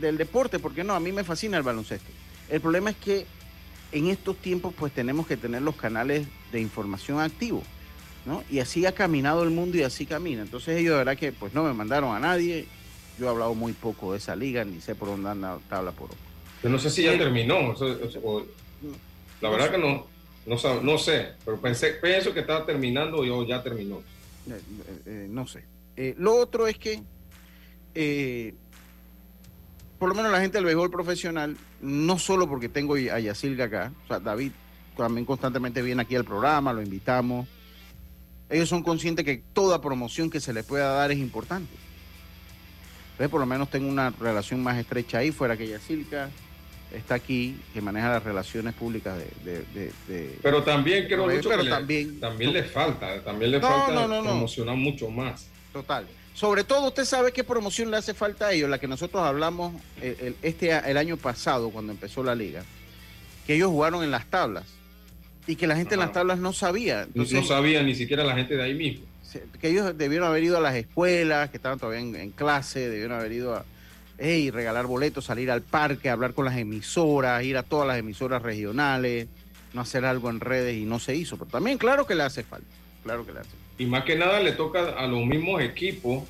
del 0.00 0.18
deporte, 0.18 0.58
porque 0.58 0.82
no, 0.82 0.94
a 0.94 1.00
mí 1.00 1.12
me 1.12 1.22
fascina 1.22 1.56
el 1.58 1.62
baloncesto. 1.62 2.10
El 2.48 2.60
problema 2.60 2.90
es 2.90 2.96
que 2.96 3.26
en 3.92 4.06
estos 4.08 4.36
tiempos 4.36 4.74
pues 4.76 4.92
tenemos 4.92 5.26
que 5.26 5.36
tener 5.36 5.62
los 5.62 5.76
canales 5.76 6.26
de 6.52 6.60
información 6.60 7.20
activos, 7.20 7.64
¿no? 8.26 8.42
Y 8.50 8.58
así 8.60 8.86
ha 8.86 8.92
caminado 8.92 9.42
el 9.42 9.50
mundo 9.50 9.76
y 9.78 9.82
así 9.82 10.06
camina. 10.06 10.42
Entonces 10.42 10.78
ellos 10.78 10.92
de 10.92 10.98
verdad 10.98 11.16
que 11.16 11.32
pues 11.32 11.54
no 11.54 11.64
me 11.64 11.72
mandaron 11.72 12.14
a 12.14 12.20
nadie, 12.20 12.66
yo 13.18 13.26
he 13.26 13.28
hablado 13.28 13.54
muy 13.54 13.72
poco 13.72 14.12
de 14.12 14.18
esa 14.18 14.36
liga, 14.36 14.64
ni 14.64 14.80
sé 14.80 14.94
por 14.94 15.08
dónde 15.08 15.30
anda 15.30 15.58
tabla 15.68 15.92
por 15.92 16.06
ojo. 16.10 16.16
Yo 16.62 16.68
no 16.68 16.78
sé 16.78 16.90
si 16.90 17.02
ya 17.02 17.12
Sí. 17.12 17.18
terminó. 17.18 17.58
o 17.70 17.74
o 18.24 18.46
la 19.40 19.48
verdad 19.48 19.70
que 19.70 19.78
no, 19.78 20.06
no, 20.46 20.82
no 20.82 20.98
sé, 20.98 21.28
pero 21.44 21.60
pensé, 21.60 21.92
pienso 21.94 22.32
que 22.34 22.40
estaba 22.40 22.66
terminando 22.66 23.24
y 23.24 23.48
ya 23.48 23.62
terminó. 23.62 23.96
Eh, 24.48 24.52
eh, 24.52 24.60
eh, 25.06 25.26
no 25.30 25.46
sé. 25.46 25.64
Eh, 25.96 26.14
lo 26.18 26.34
otro 26.36 26.66
es 26.66 26.78
que, 26.78 27.02
eh, 27.94 28.54
por 30.00 30.08
lo 30.08 30.14
menos 30.14 30.32
la 30.32 30.40
gente 30.40 30.56
del 30.56 30.64
béisbol 30.64 30.90
profesional, 30.90 31.56
no 31.82 32.18
solo 32.18 32.48
porque 32.48 32.70
tengo 32.70 32.94
a 32.94 33.20
Yacilga 33.20 33.66
acá, 33.66 33.92
o 34.04 34.08
sea, 34.08 34.18
David 34.18 34.50
también 34.96 35.26
constantemente 35.26 35.82
viene 35.82 36.00
aquí 36.02 36.16
al 36.16 36.24
programa, 36.24 36.72
lo 36.72 36.80
invitamos. 36.82 37.46
Ellos 38.48 38.66
son 38.68 38.82
conscientes 38.82 39.26
que 39.26 39.42
toda 39.52 39.80
promoción 39.82 40.30
que 40.30 40.40
se 40.40 40.54
les 40.54 40.64
pueda 40.64 40.90
dar 40.94 41.12
es 41.12 41.18
importante. 41.18 41.70
Entonces, 43.12 43.28
por 43.28 43.40
lo 43.40 43.46
menos 43.46 43.68
tengo 43.70 43.88
una 43.90 44.08
relación 44.08 44.62
más 44.62 44.78
estrecha 44.78 45.18
ahí, 45.18 45.32
fuera 45.32 45.54
que 45.58 45.68
Yacilca 45.68 46.30
está 46.94 47.16
aquí, 47.16 47.60
que 47.74 47.82
maneja 47.82 48.08
las 48.08 48.24
relaciones 48.24 48.72
públicas 48.72 49.18
de... 49.18 49.26
de- 49.52 49.64
de- 49.74 49.92
de- 50.08 50.38
Pero 50.42 50.62
también 50.62 51.04
creo 51.08 51.26
Pero 51.26 51.36
mucho 51.36 51.50
que 51.50 51.56
le- 51.62 51.70
también- 51.70 52.18
también 52.20 52.52
le 52.54 52.62
falta, 52.64 53.22
también 53.22 53.50
le 53.50 53.60
No, 53.60 53.68
falta 53.68 53.92
no, 53.94 54.08
no, 54.08 54.16
no. 54.16 54.22
promocionar 54.30 54.76
mucho 54.76 55.10
más. 55.10 55.46
Total. 55.72 56.06
Sobre 56.34 56.64
todo, 56.64 56.88
usted 56.88 57.04
sabe 57.04 57.32
qué 57.32 57.44
promoción 57.44 57.90
le 57.90 57.96
hace 57.96 58.14
falta 58.14 58.48
a 58.48 58.52
ellos, 58.52 58.70
la 58.70 58.78
que 58.78 58.88
nosotros 58.88 59.22
hablamos 59.22 59.74
eh, 60.00 60.16
el, 60.20 60.36
este, 60.42 60.70
el 60.70 60.96
año 60.96 61.16
pasado, 61.16 61.70
cuando 61.70 61.92
empezó 61.92 62.22
la 62.22 62.34
liga, 62.34 62.64
que 63.46 63.54
ellos 63.54 63.68
jugaron 63.68 64.02
en 64.02 64.10
las 64.10 64.26
tablas 64.26 64.64
y 65.46 65.56
que 65.56 65.66
la 65.66 65.76
gente 65.76 65.94
en 65.94 66.00
las 66.00 66.12
tablas 66.12 66.38
no 66.38 66.52
sabía. 66.52 67.02
Entonces, 67.02 67.34
no 67.34 67.44
sabía 67.44 67.82
ni 67.82 67.94
siquiera 67.94 68.24
la 68.24 68.34
gente 68.34 68.56
de 68.56 68.62
ahí 68.62 68.74
mismo. 68.74 69.04
que 69.60 69.68
ellos 69.68 69.96
debieron 69.98 70.28
haber 70.28 70.44
ido 70.44 70.56
a 70.56 70.60
las 70.60 70.76
escuelas, 70.76 71.50
que 71.50 71.56
estaban 71.56 71.78
todavía 71.78 72.00
en, 72.00 72.14
en 72.16 72.30
clase, 72.30 72.88
debieron 72.88 73.18
haber 73.18 73.32
ido 73.32 73.54
a 73.54 73.64
hey, 74.20 74.50
regalar 74.50 74.86
boletos, 74.86 75.24
salir 75.24 75.50
al 75.50 75.62
parque, 75.62 76.10
hablar 76.10 76.34
con 76.34 76.44
las 76.44 76.56
emisoras, 76.56 77.42
ir 77.42 77.56
a 77.56 77.62
todas 77.62 77.88
las 77.88 77.98
emisoras 77.98 78.42
regionales, 78.42 79.28
no 79.72 79.80
hacer 79.80 80.04
algo 80.04 80.30
en 80.30 80.40
redes 80.40 80.76
y 80.76 80.84
no 80.84 80.98
se 80.98 81.16
hizo. 81.16 81.36
Pero 81.36 81.50
también, 81.50 81.78
claro 81.78 82.06
que 82.06 82.14
le 82.14 82.22
hace 82.22 82.44
falta, 82.44 82.68
claro 83.02 83.26
que 83.26 83.32
le 83.32 83.40
hace 83.40 83.50
falta. 83.50 83.59
Y 83.80 83.86
más 83.86 84.04
que 84.04 84.14
nada 84.14 84.40
le 84.40 84.52
toca 84.52 84.90
a 84.90 85.06
los 85.06 85.24
mismos 85.24 85.62
equipos, 85.62 86.24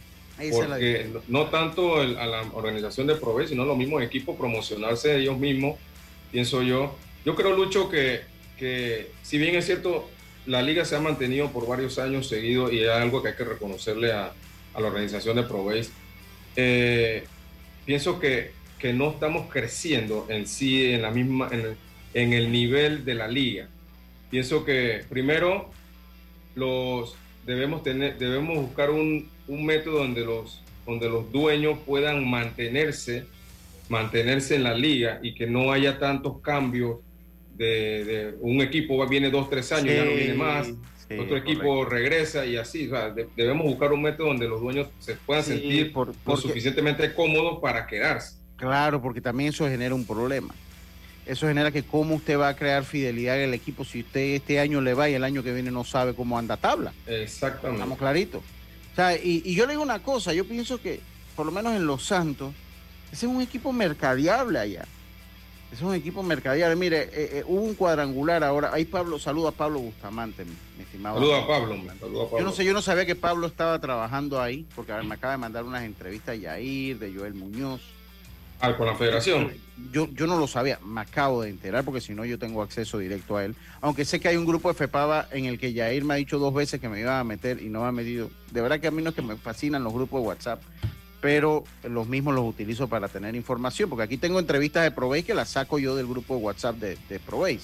porque 0.53 1.07
no, 1.29 1.47
tanto 1.47 2.01
el- 2.01 2.17
a 2.17 2.27
la 2.27 2.43
organización 2.55 3.07
de 3.09 3.17
Prove, 3.17 3.49
sino 3.49 3.65
los 3.65 3.77
mismos 3.77 4.03
equipos 4.03 4.37
promocionarse 4.37 5.17
ellos 5.19 5.37
mismos, 5.37 5.77
pienso 6.31 6.63
yo. 6.63 6.97
Yo 7.25 7.35
creo, 7.35 7.55
Lucho, 7.57 7.91
que, 7.91 8.21
que 8.57 9.11
si 9.23 9.37
bien 9.39 9.55
es 9.57 9.67
cierto, 9.67 10.09
la 10.47 10.63
liga 10.63 10.85
se 10.85 10.95
ha 10.97 11.01
mantenido 11.01 11.51
por 11.51 11.67
varios 11.67 11.99
años 11.99 12.29
seguidos 12.29 12.73
y 12.73 12.79
es 12.85 12.89
algo 12.89 13.21
que 13.23 13.29
hay 13.31 13.35
que 13.37 13.45
reconocerle 13.45 14.13
a, 14.13 14.33
a 14.75 14.81
la 14.81 14.87
organización 14.87 15.37
de 15.37 15.43
Provés, 15.43 15.91
eh, 16.57 17.25
pienso 17.85 18.21
que, 18.21 18.53
que 18.79 18.93
no 18.93 19.11
estamos 19.11 19.51
creciendo 19.51 20.27
en 20.31 20.47
sí 20.47 20.93
en 20.93 21.03
la 21.03 21.11
misma 21.11 21.49
en 21.51 21.61
el, 21.61 21.77
en 22.15 22.33
el 22.33 22.51
nivel 22.53 23.05
de 23.05 23.15
la 23.15 23.27
liga. 23.29 23.69
Pienso 24.31 24.65
que 24.65 25.05
primero 25.09 25.71
los 26.55 27.17
debemos 27.47 27.83
tener 27.83 28.19
debemos 28.19 28.57
buscar 28.59 28.91
un, 28.91 29.29
un 29.49 29.65
método 29.67 29.99
donde 29.99 30.25
los 30.25 30.61
donde 30.87 31.09
los 31.09 31.31
dueños 31.33 31.79
puedan 31.87 32.29
mantenerse 32.29 33.25
mantenerse 33.89 34.55
en 34.57 34.65
la 34.65 34.75
liga 34.75 35.19
y 35.23 35.35
que 35.35 35.47
no 35.47 35.73
haya 35.73 35.99
tantos 35.99 36.41
cambios 36.41 36.99
de, 37.57 38.05
de 38.05 38.35
un 38.41 38.61
equipo 38.61 39.05
viene 39.07 39.31
dos 39.31 39.51
tres 39.51 39.71
años 39.73 39.95
ya 39.95 40.05
no 40.05 40.13
viene 40.15 40.35
más 40.35 40.69
Sí, 41.09 41.19
otro 41.19 41.37
equipo 41.37 41.63
correcto. 41.85 41.91
regresa 41.97 42.47
y 42.47 42.57
así. 42.57 42.87
O 42.87 42.91
sea, 42.91 43.11
de- 43.11 43.27
debemos 43.35 43.67
buscar 43.67 43.93
un 43.93 44.01
método 44.01 44.29
donde 44.29 44.47
los 44.47 44.61
dueños 44.61 44.87
se 45.01 45.15
puedan 45.17 45.43
Sí, 45.43 45.55
sentir 45.55 45.93
por- 45.93 46.15
lo 46.25 46.37
suficientemente 46.37 47.13
cómodos 47.15 47.59
para 47.61 47.85
quedarse. 47.89 48.37
Claro, 48.55 49.03
porque 49.03 49.21
también 49.21 49.49
eso 49.51 49.67
genera 49.67 49.93
un 49.93 50.07
problema. 50.07 50.55
Eso 51.27 51.47
genera 51.47 51.71
que 51.71 51.83
cómo 51.83 52.17
usted 52.17 52.39
va 52.39 52.49
a 52.49 52.57
crear 52.57 52.85
fidelidad 52.85 53.37
en 53.37 53.51
el 53.51 53.55
equipo 53.55 53.85
si 53.85 54.01
usted 54.01 54.21
este 54.21 54.59
año 54.59 54.81
le 54.81 54.95
va 54.95 55.09
y 55.09 55.15
el 55.15 55.23
año 55.23 55.43
que 55.43 55.53
viene 55.53 55.71
no 55.71 55.85
sabe 55.85 56.15
cómo 56.15 56.39
anda 56.39 56.57
tabla. 56.57 56.93
Exactamente. 57.07 57.77
Estamos 57.77 57.99
claritos. 57.99 58.43
O 58.93 58.97
sea, 58.97 59.17
y, 59.17 59.43
y 59.45 59.55
yo 59.55 59.67
le 59.67 59.73
digo 59.73 59.83
una 59.83 60.01
cosa, 60.01 60.33
yo 60.33 60.45
pienso 60.45 60.81
que, 60.81 61.01
por 61.37 61.47
lo 61.47 61.53
menos 61.53 61.75
en 61.75 61.87
Los 61.87 62.05
Santos, 62.05 62.53
ese 63.13 63.27
es 63.27 63.33
un 63.33 63.41
equipo 63.41 63.73
mercadiable 63.73 64.59
allá. 64.59 64.85
Ese 65.67 65.77
es 65.77 65.83
un 65.83 65.95
equipo 65.95 66.25
mercadiable. 66.25 66.75
Mire, 66.75 67.03
eh, 67.03 67.11
eh, 67.15 67.45
hubo 67.47 67.63
un 67.63 67.75
cuadrangular 67.75 68.43
ahora. 68.43 68.73
Ahí 68.73 68.85
Pablo, 68.85 69.21
saluda 69.21 69.51
a 69.51 69.53
Pablo 69.53 69.79
Bustamante, 69.79 70.45
mi, 70.45 70.51
mi 70.77 70.83
estimado. 70.83 71.17
Saluda 71.21 71.39
a 71.39 71.47
Pablo, 71.47 71.75
hombre, 71.75 71.95
saluda 72.01 72.23
a 72.23 72.25
Pablo. 72.25 72.39
Yo 72.39 72.45
no 72.45 72.53
sé, 72.53 72.65
yo 72.65 72.73
no 72.73 72.83
sabía 72.83 73.07
que 73.07 73.15
Pablo 73.15 73.47
estaba 73.47 73.79
trabajando 73.79 74.43
ahí, 74.43 74.67
porque 74.75 74.91
a 74.91 74.97
ver, 74.97 75.05
me 75.05 75.15
acaba 75.15 75.35
de 75.35 75.39
mandar 75.39 75.63
unas 75.63 75.85
entrevistas 75.85 76.35
de 76.35 76.41
Yair, 76.41 76.99
de 76.99 77.15
Joel 77.15 77.35
Muñoz. 77.35 77.83
Ah, 78.61 78.77
con 78.77 78.87
la 78.87 78.95
federación. 78.95 79.53
Yo, 79.91 80.09
yo 80.13 80.27
no 80.27 80.39
lo 80.39 80.47
sabía, 80.47 80.79
me 80.85 81.01
acabo 81.01 81.43
de 81.43 81.51
enterar 81.51 81.85
porque 81.85 82.03
si 82.03 82.15
no 82.15 82.27
yo 82.27 82.39
tengo 82.39 82.63
acceso 82.63 82.99
directo 82.99 83.37
a 83.37 83.45
él. 83.45 83.57
Aunque 83.81 84.05
sé 84.05 84.21
que 84.21 84.29
hay 84.29 84.37
un 84.37 84.45
grupo 84.45 84.69
de 84.69 84.75
FEPAVA 84.75 85.29
en 85.33 85.47
el 85.47 85.59
que 85.59 85.73
Yair 85.73 86.05
me 86.05 86.15
ha 86.15 86.17
dicho 86.19 86.39
dos 86.39 86.53
veces 86.53 86.81
que 86.81 86.89
me 86.89 87.01
iba 87.01 87.19
a 87.19 87.25
meter 87.25 87.63
y 87.63 87.71
no 87.71 87.81
me 87.81 87.89
ha 87.89 87.93
metido. 87.93 88.31
De 88.51 88.61
verdad 88.61 88.79
que 88.79 88.87
a 88.87 88.91
mí 88.91 89.03
no 89.03 89.11
es 89.11 89.17
que 89.17 89.23
me 89.23 89.37
fascinan 89.37 89.83
los 89.83 89.95
grupos 89.95 90.21
de 90.21 90.29
WhatsApp, 90.29 90.63
pero 91.23 91.65
los 91.85 92.07
mismos 92.07 92.35
los 92.35 92.45
utilizo 92.45 92.89
para 92.89 93.09
tener 93.09 93.35
información, 93.35 93.89
porque 93.89 94.05
aquí 94.05 94.19
tengo 94.19 94.39
entrevistas 94.39 94.83
de 94.83 94.91
Probase 94.91 95.25
que 95.25 95.35
las 95.35 95.49
saco 95.49 95.79
yo 95.79 95.97
del 95.97 96.07
grupo 96.07 96.37
de 96.37 96.43
WhatsApp 96.43 96.77
de, 96.77 96.99
de 97.09 97.21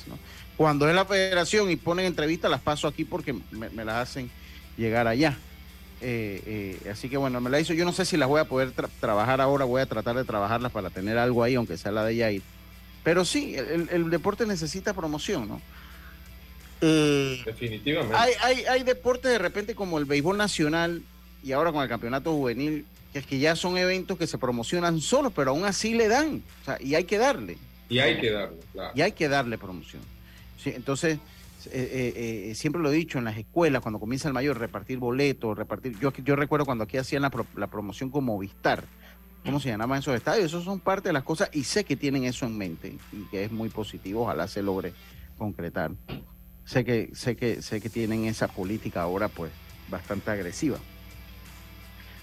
¿no? 0.06 0.18
Cuando 0.56 0.88
es 0.88 0.94
la 0.94 1.04
federación 1.04 1.70
y 1.70 1.76
ponen 1.76 2.06
entrevistas, 2.06 2.50
las 2.50 2.62
paso 2.62 2.88
aquí 2.88 3.04
porque 3.04 3.34
me, 3.50 3.68
me 3.68 3.84
las 3.84 4.08
hacen 4.08 4.30
llegar 4.78 5.06
allá. 5.06 5.36
Eh, 6.02 6.78
eh, 6.84 6.90
así 6.90 7.08
que 7.08 7.16
bueno, 7.16 7.40
me 7.40 7.48
la 7.50 7.58
hizo. 7.58 7.72
Yo 7.72 7.84
no 7.84 7.92
sé 7.92 8.04
si 8.04 8.16
las 8.16 8.28
voy 8.28 8.40
a 8.40 8.44
poder 8.44 8.74
tra- 8.74 8.88
trabajar 9.00 9.40
ahora, 9.40 9.64
voy 9.64 9.80
a 9.80 9.86
tratar 9.86 10.14
de 10.16 10.24
trabajarlas 10.24 10.70
para 10.72 10.90
tener 10.90 11.16
algo 11.18 11.42
ahí, 11.42 11.54
aunque 11.54 11.76
sea 11.78 11.90
la 11.92 12.04
de 12.04 12.16
Yair. 12.16 12.42
Pero 13.02 13.24
sí, 13.24 13.54
el, 13.56 13.88
el 13.90 14.10
deporte 14.10 14.44
necesita 14.46 14.92
promoción, 14.92 15.48
¿no? 15.48 15.60
Eh, 16.82 17.42
Definitivamente. 17.44 18.14
hay, 18.16 18.32
hay, 18.42 18.64
hay 18.66 18.82
deportes 18.82 19.30
de 19.30 19.38
repente 19.38 19.74
como 19.74 19.98
el 19.98 20.04
béisbol 20.04 20.36
nacional 20.36 21.02
y 21.42 21.52
ahora 21.52 21.72
con 21.72 21.82
el 21.82 21.88
campeonato 21.88 22.32
juvenil, 22.32 22.84
que 23.12 23.20
es 23.20 23.26
que 23.26 23.38
ya 23.38 23.56
son 23.56 23.78
eventos 23.78 24.18
que 24.18 24.26
se 24.26 24.36
promocionan 24.36 25.00
solos, 25.00 25.32
pero 25.34 25.52
aún 25.52 25.64
así 25.64 25.94
le 25.94 26.08
dan. 26.08 26.42
O 26.62 26.64
sea, 26.66 26.78
y 26.80 26.94
hay 26.94 27.04
que 27.04 27.16
darle. 27.16 27.56
Y 27.88 28.00
hay 28.00 28.20
que 28.20 28.30
darle, 28.30 28.58
claro. 28.72 28.92
Y 28.94 29.00
hay 29.00 29.12
que 29.12 29.28
darle 29.28 29.56
promoción. 29.56 30.02
Sí, 30.62 30.72
entonces, 30.74 31.18
eh, 31.72 32.14
eh, 32.16 32.50
eh, 32.50 32.54
siempre 32.54 32.80
lo 32.80 32.90
he 32.90 32.94
dicho, 32.94 33.18
en 33.18 33.24
las 33.24 33.36
escuelas, 33.36 33.82
cuando 33.82 33.98
comienza 34.00 34.28
el 34.28 34.34
mayor, 34.34 34.58
repartir 34.58 34.98
boletos, 34.98 35.56
repartir... 35.56 35.96
Yo, 35.98 36.36
recuerdo 36.36 36.64
cuando 36.64 36.84
aquí 36.84 36.96
hacían 36.96 37.22
la, 37.22 37.30
pro- 37.30 37.46
la 37.56 37.66
promoción 37.66 38.10
con 38.10 38.24
Movistar, 38.24 38.84
¿cómo 39.44 39.60
se 39.60 39.68
llamaban 39.68 39.98
esos 40.00 40.14
estadios? 40.14 40.46
Esos 40.46 40.64
son 40.64 40.80
parte 40.80 41.08
de 41.08 41.12
las 41.12 41.22
cosas 41.22 41.50
y 41.52 41.64
sé 41.64 41.84
que 41.84 41.96
tienen 41.96 42.24
eso 42.24 42.46
en 42.46 42.58
mente 42.58 42.96
y 43.12 43.24
que 43.30 43.44
es 43.44 43.52
muy 43.52 43.68
positivo, 43.68 44.22
ojalá 44.22 44.48
se 44.48 44.62
logre 44.62 44.92
concretar. 45.38 45.92
Sé 46.64 46.84
que, 46.84 47.10
sé 47.14 47.36
que, 47.36 47.62
sé 47.62 47.80
que 47.80 47.88
tienen 47.88 48.24
esa 48.24 48.48
política 48.48 49.02
ahora 49.02 49.28
pues 49.28 49.52
bastante 49.88 50.30
agresiva. 50.30 50.78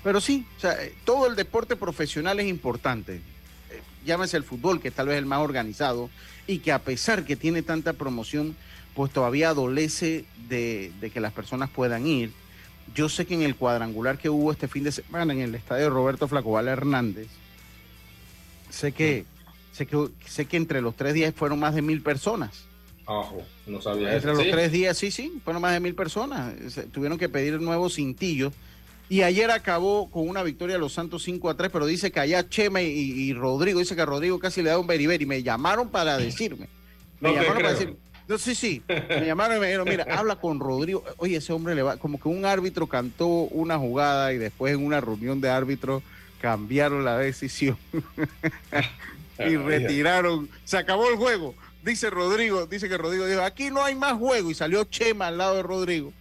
Pero 0.04 0.20
sí, 0.20 0.46
o 0.58 0.60
sea, 0.60 0.76
todo 1.06 1.28
el 1.28 1.36
deporte 1.38 1.78
profesional 1.78 2.40
es 2.42 2.48
importante. 2.48 3.22
Llámese 4.06 4.36
el 4.36 4.44
fútbol, 4.44 4.82
que 4.82 4.92
tal 4.92 5.08
vez 5.08 5.18
el 5.18 5.26
más 5.26 5.40
organizado, 5.40 6.10
y 6.46 6.60
que 6.60 6.74
a 6.74 6.80
pesar 6.80 7.24
que 7.24 7.38
tiene 7.38 7.62
tanta 7.62 7.94
promoción, 7.94 8.58
pues 8.96 9.12
todavía 9.12 9.50
adolece 9.50 10.26
de, 10.50 10.92
de 11.02 11.10
que 11.10 11.20
las 11.20 11.34
personas 11.34 11.70
puedan 11.70 12.06
ir. 12.08 12.32
Yo 12.96 13.10
sé 13.10 13.26
que 13.26 13.34
en 13.34 13.42
el 13.42 13.56
cuadrangular 13.56 14.18
que 14.18 14.30
hubo 14.30 14.52
este 14.52 14.68
fin 14.68 14.84
de 14.84 14.92
semana 14.92 15.34
en 15.34 15.40
el 15.40 15.56
estadio 15.56 15.90
Roberto 15.90 16.28
Flacobal 16.28 16.68
Hernández, 16.68 17.28
sé 18.70 18.92
que, 18.92 19.26
sé 19.72 19.86
que, 19.86 20.08
sé 20.28 20.46
que 20.46 20.58
entre 20.58 20.82
los 20.82 20.96
tres 20.96 21.14
días 21.14 21.34
fueron 21.36 21.60
más 21.60 21.76
de 21.76 21.82
mil 21.82 22.02
personas. 22.02 22.66
Ajo, 23.06 23.42
no 23.68 23.82
sabía 23.82 24.14
Entre 24.16 24.32
eso. 24.32 24.38
los 24.38 24.46
Sí. 24.46 24.52
tres 24.52 24.72
días, 24.72 24.98
sí, 24.98 25.12
sí, 25.12 25.34
fueron 25.44 25.62
más 25.62 25.74
de 25.74 25.80
mil 25.80 25.94
personas. 25.96 26.54
Se- 26.72 26.84
tuvieron 26.84 27.18
que 27.18 27.30
pedir 27.30 27.60
nuevos 27.62 27.96
cintillos. 27.96 28.54
Y 29.10 29.22
ayer 29.22 29.52
acabó 29.52 30.10
con 30.10 30.28
una 30.30 30.42
victoria 30.44 30.76
de 30.76 30.80
los 30.80 30.94
Santos 30.94 31.24
5 31.24 31.50
a 31.50 31.58
3, 31.58 31.70
pero 31.72 31.86
dice 31.86 32.12
que 32.12 32.22
allá 32.22 32.48
Chema 32.48 32.82
y, 32.82 32.88
y 32.88 33.34
Rodrigo, 33.34 33.80
dice 33.80 33.96
que 33.96 34.02
a 34.02 34.06
Rodrigo 34.06 34.40
casi 34.40 34.62
le 34.62 34.70
da 34.70 34.80
un 34.80 34.88
beriberi. 34.88 35.26
Me 35.26 35.44
llamaron 35.44 35.90
para 35.90 36.18
decirme. 36.18 36.70
Me 37.20 37.30
No 37.30 37.36
llamaron 37.36 37.62
para 37.64 37.76
creo. 37.76 37.98
No, 38.28 38.38
sí, 38.38 38.56
sí. 38.56 38.82
Me 38.88 39.26
llamaron 39.26 39.58
y 39.58 39.60
me 39.60 39.68
dijeron, 39.68 39.88
mira, 39.90 40.06
habla 40.10 40.38
con 40.38 40.60
Rodrigo. 40.60 41.04
Oye, 41.18 41.38
ese 41.38 41.52
hombre 41.54 41.76
le 41.76 41.82
va. 41.84 41.98
Como 41.98 42.20
que 42.20 42.30
un 42.30 42.46
árbitro 42.46 42.88
cantó 42.88 43.28
una 43.28 43.78
jugada 43.78 44.32
y 44.34 44.38
después 44.38 44.74
en 44.74 44.86
una 44.86 45.02
reunión 45.02 45.42
de 45.42 45.50
árbitros 45.50 46.04
cambiaron 46.42 47.04
la 47.06 47.18
decisión 47.18 47.78
y 49.40 49.56
retiraron. 49.58 50.50
Se 50.64 50.78
acabó 50.78 51.10
el 51.10 51.16
juego. 51.16 51.56
Dice 51.84 52.10
Rodrigo, 52.10 52.66
dice 52.66 52.88
que 52.88 52.98
Rodrigo 52.98 53.26
dijo, 53.26 53.42
aquí 53.42 53.70
no 53.70 53.84
hay 53.84 53.96
más 53.96 54.14
juego. 54.14 54.50
Y 54.52 54.54
salió 54.54 54.84
Chema 54.86 55.28
al 55.28 55.38
lado 55.38 55.56
de 55.58 55.64
Rodrigo. 55.64 56.14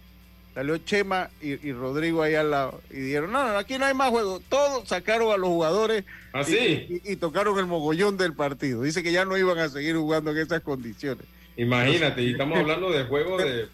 Salió 0.53 0.77
Chema 0.77 1.29
y, 1.41 1.53
y 1.67 1.71
Rodrigo 1.71 2.21
ahí 2.21 2.35
al 2.35 2.51
lado. 2.51 2.81
Y 2.91 2.97
dijeron, 2.97 3.31
no, 3.31 3.47
no, 3.47 3.57
aquí 3.57 3.77
no 3.79 3.85
hay 3.85 3.93
más 3.93 4.09
juego. 4.09 4.39
Todos 4.49 4.87
sacaron 4.89 5.31
a 5.31 5.37
los 5.37 5.49
jugadores 5.49 6.03
¿Ah, 6.33 6.41
y- 6.41 6.45
sí? 6.45 7.01
y, 7.05 7.13
y 7.13 7.15
tocaron 7.15 7.57
el 7.57 7.65
mogollón 7.65 8.17
del 8.17 8.33
partido. 8.33 8.81
Dice 8.83 9.01
que 9.03 9.11
ya 9.13 9.25
no 9.25 9.37
iban 9.37 9.57
a 9.57 9.69
seguir 9.69 9.95
jugando 9.95 10.31
en 10.31 10.37
esas 10.37 10.61
condiciones. 10.61 11.25
Imagínate, 11.55 12.21
y 12.23 12.31
estamos 12.31 12.57
hablando 12.57 12.91
de 12.91 13.03
juegos 13.03 13.43
de. 13.43 13.67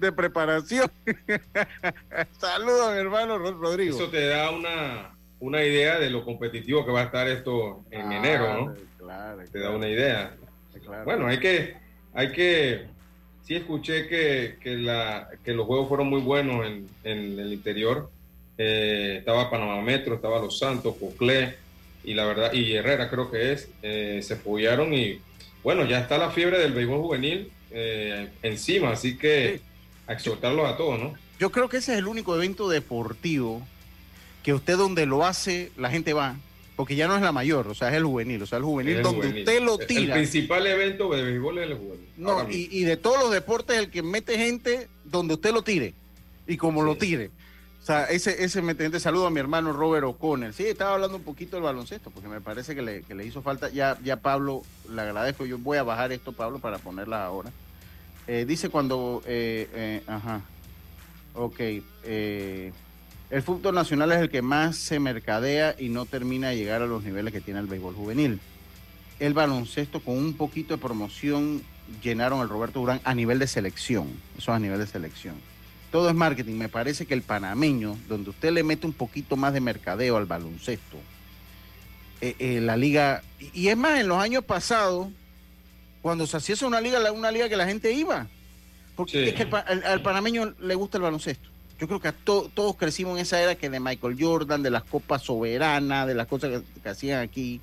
De, 0.00 0.12
preparación. 0.12 0.90
Saludos, 2.38 2.92
mi 2.92 2.98
hermano 2.98 3.38
Ro- 3.38 3.52
Rodrigo. 3.58 3.96
Eso 3.96 4.08
te 4.08 4.26
da 4.26 4.50
una, 4.50 5.14
una 5.40 5.62
idea 5.62 5.98
de 5.98 6.10
lo 6.10 6.24
competitivo 6.24 6.84
que 6.84 6.92
va 6.92 7.02
a 7.02 7.04
estar 7.04 7.28
esto 7.28 7.84
en 7.90 8.10
enero, 8.12 8.66
¿no? 8.66 8.74
Claro, 8.98 9.42
Te 9.50 9.58
da 9.60 9.70
una 9.70 9.88
idea. 9.88 10.34
claro. 10.84 11.04
Bueno, 11.04 11.26
hay 11.28 11.38
que, 11.38 11.76
hay 12.14 12.32
que, 12.32 12.86
sí 13.44 13.54
escuché 13.54 14.08
que, 14.08 14.56
que, 14.60 14.76
la, 14.76 15.28
que 15.44 15.52
los 15.52 15.66
juegos 15.66 15.88
fueron 15.88 16.08
muy 16.08 16.20
buenos 16.20 16.66
en, 16.66 16.88
en 17.04 17.38
el 17.38 17.52
interior. 17.52 18.10
Eh, 18.58 19.16
estaba 19.18 19.48
Panamá 19.50 19.80
Metro, 19.80 20.16
estaba 20.16 20.38
Los 20.40 20.58
Santos, 20.58 20.96
Coclé 20.98 21.56
y 22.04 22.14
la 22.14 22.24
verdad, 22.26 22.52
y 22.52 22.72
Herrera 22.74 23.08
creo 23.08 23.30
que 23.30 23.52
es, 23.52 23.70
eh, 23.82 24.20
se 24.22 24.34
apoyaron 24.34 24.92
y 24.92 25.20
bueno, 25.62 25.84
ya 25.86 26.00
está 26.00 26.18
la 26.18 26.30
fiebre 26.30 26.58
del 26.58 26.72
béisbol 26.72 27.00
juvenil 27.00 27.50
eh, 27.70 28.28
encima, 28.42 28.90
así 28.92 29.16
que 29.16 29.60
a 30.06 30.12
exhortarlos 30.12 30.68
a 30.68 30.76
todos, 30.76 30.98
¿no? 30.98 31.14
Yo 31.38 31.50
creo 31.50 31.68
que 31.68 31.78
ese 31.78 31.92
es 31.92 31.98
el 31.98 32.06
único 32.06 32.34
evento 32.36 32.68
deportivo 32.68 33.62
que 34.42 34.52
usted 34.52 34.76
donde 34.76 35.06
lo 35.06 35.24
hace, 35.24 35.70
la 35.76 35.90
gente 35.90 36.12
va, 36.12 36.36
porque 36.76 36.96
ya 36.96 37.06
no 37.08 37.16
es 37.16 37.22
la 37.22 37.32
mayor, 37.32 37.68
o 37.68 37.74
sea, 37.74 37.88
es 37.90 37.94
el 37.94 38.04
juvenil, 38.04 38.42
o 38.42 38.46
sea, 38.46 38.58
el 38.58 38.64
juvenil 38.64 38.96
El 38.96 39.02
donde 39.02 39.20
juvenil. 39.28 39.42
usted 39.44 39.62
lo 39.62 39.80
El 39.80 39.86
tira. 39.86 40.14
principal 40.14 40.66
evento 40.66 41.10
de 41.14 41.22
béisbol 41.22 41.58
es 41.58 41.70
el 41.70 41.76
juvenil. 41.76 42.08
No, 42.16 42.48
y, 42.50 42.68
y 42.70 42.82
de 42.84 42.96
todos 42.96 43.18
los 43.20 43.30
deportes, 43.32 43.78
el 43.78 43.90
que 43.90 44.02
mete 44.02 44.36
gente 44.38 44.88
donde 45.04 45.34
usted 45.34 45.52
lo 45.52 45.62
tire 45.62 45.94
y 46.46 46.56
como 46.56 46.82
lo 46.82 46.96
tire. 46.96 47.30
O 47.82 47.84
sea, 47.84 48.04
ese, 48.04 48.44
ese 48.44 48.62
gente. 48.62 49.00
Saludo 49.00 49.26
a 49.26 49.30
mi 49.30 49.40
hermano 49.40 49.72
Robert 49.72 50.04
O'Connell. 50.04 50.54
Sí, 50.54 50.64
estaba 50.64 50.94
hablando 50.94 51.16
un 51.16 51.24
poquito 51.24 51.56
del 51.56 51.64
baloncesto, 51.64 52.10
porque 52.10 52.28
me 52.28 52.40
parece 52.40 52.76
que 52.76 52.82
le, 52.82 53.02
que 53.02 53.14
le 53.16 53.26
hizo 53.26 53.42
falta. 53.42 53.70
Ya, 53.70 53.98
ya 54.04 54.16
Pablo, 54.18 54.62
le 54.88 55.02
agradezco. 55.02 55.46
Yo 55.46 55.58
voy 55.58 55.78
a 55.78 55.82
bajar 55.82 56.12
esto, 56.12 56.32
Pablo, 56.32 56.60
para 56.60 56.78
ponerla 56.78 57.24
ahora. 57.24 57.50
Eh, 58.28 58.44
dice 58.46 58.68
cuando. 58.68 59.20
eh, 59.26 59.68
eh, 59.74 60.02
ajá. 60.06 60.42
Ok. 61.34 61.56
eh, 62.04 62.72
el 63.30 63.42
fútbol 63.42 63.74
nacional 63.74 64.12
es 64.12 64.18
el 64.18 64.30
que 64.30 64.42
más 64.42 64.76
se 64.76 65.00
mercadea 65.00 65.74
y 65.78 65.88
no 65.88 66.04
termina 66.04 66.50
de 66.50 66.56
llegar 66.58 66.82
a 66.82 66.86
los 66.86 67.02
niveles 67.02 67.32
que 67.32 67.40
tiene 67.40 67.60
el 67.60 67.66
béisbol 67.66 67.94
juvenil. 67.94 68.38
El 69.18 69.32
baloncesto 69.32 70.00
con 70.00 70.18
un 70.18 70.34
poquito 70.34 70.74
de 70.74 70.80
promoción 70.80 71.62
llenaron 72.02 72.40
el 72.42 72.50
Roberto 72.50 72.80
Durán 72.80 73.00
a 73.04 73.14
nivel 73.14 73.38
de 73.38 73.46
selección. 73.46 74.08
Eso 74.36 74.52
es 74.52 74.56
a 74.56 74.58
nivel 74.58 74.78
de 74.78 74.86
selección. 74.86 75.34
Todo 75.92 76.08
es 76.08 76.14
marketing. 76.16 76.54
Me 76.54 76.68
parece 76.68 77.06
que 77.06 77.14
el 77.14 77.22
panameño, 77.22 77.96
donde 78.08 78.30
usted 78.30 78.50
le 78.50 78.64
mete 78.64 78.86
un 78.86 78.92
poquito 78.94 79.36
más 79.36 79.52
de 79.52 79.60
mercadeo 79.60 80.16
al 80.16 80.26
baloncesto, 80.26 80.96
eh, 82.20 82.34
eh, 82.38 82.60
la 82.60 82.76
liga, 82.76 83.22
y, 83.52 83.68
es 83.68 83.76
más, 83.76 84.00
en 84.00 84.08
los 84.08 84.18
años 84.18 84.42
pasados, 84.44 85.08
cuando 86.00 86.26
se 86.26 86.36
hacía 86.38 86.56
una 86.66 86.80
liga, 86.80 87.12
una 87.12 87.30
liga 87.30 87.48
que 87.48 87.56
la 87.56 87.66
gente 87.66 87.92
iba. 87.92 88.26
Porque 88.96 89.12
Sí. 89.12 89.28
es 89.28 89.34
que 89.34 89.42
el 89.42 89.54
al, 89.54 89.84
al 89.84 90.02
panameño 90.02 90.54
le 90.60 90.74
gusta 90.74 90.96
el 90.98 91.02
baloncesto. 91.02 91.48
Yo 91.78 91.86
creo 91.88 92.00
que 92.00 92.08
a 92.08 92.12
to- 92.12 92.50
todos 92.54 92.76
crecimos 92.76 93.14
en 93.16 93.22
esa 93.22 93.40
era 93.42 93.54
que 93.54 93.68
de 93.68 93.80
Michael 93.80 94.16
Jordan, 94.18 94.62
de 94.62 94.70
las 94.70 94.84
copas 94.84 95.22
soberanas, 95.22 96.06
de 96.06 96.14
las 96.14 96.26
cosas 96.26 96.50
que, 96.62 96.80
que 96.80 96.88
hacían 96.88 97.20
aquí. 97.20 97.60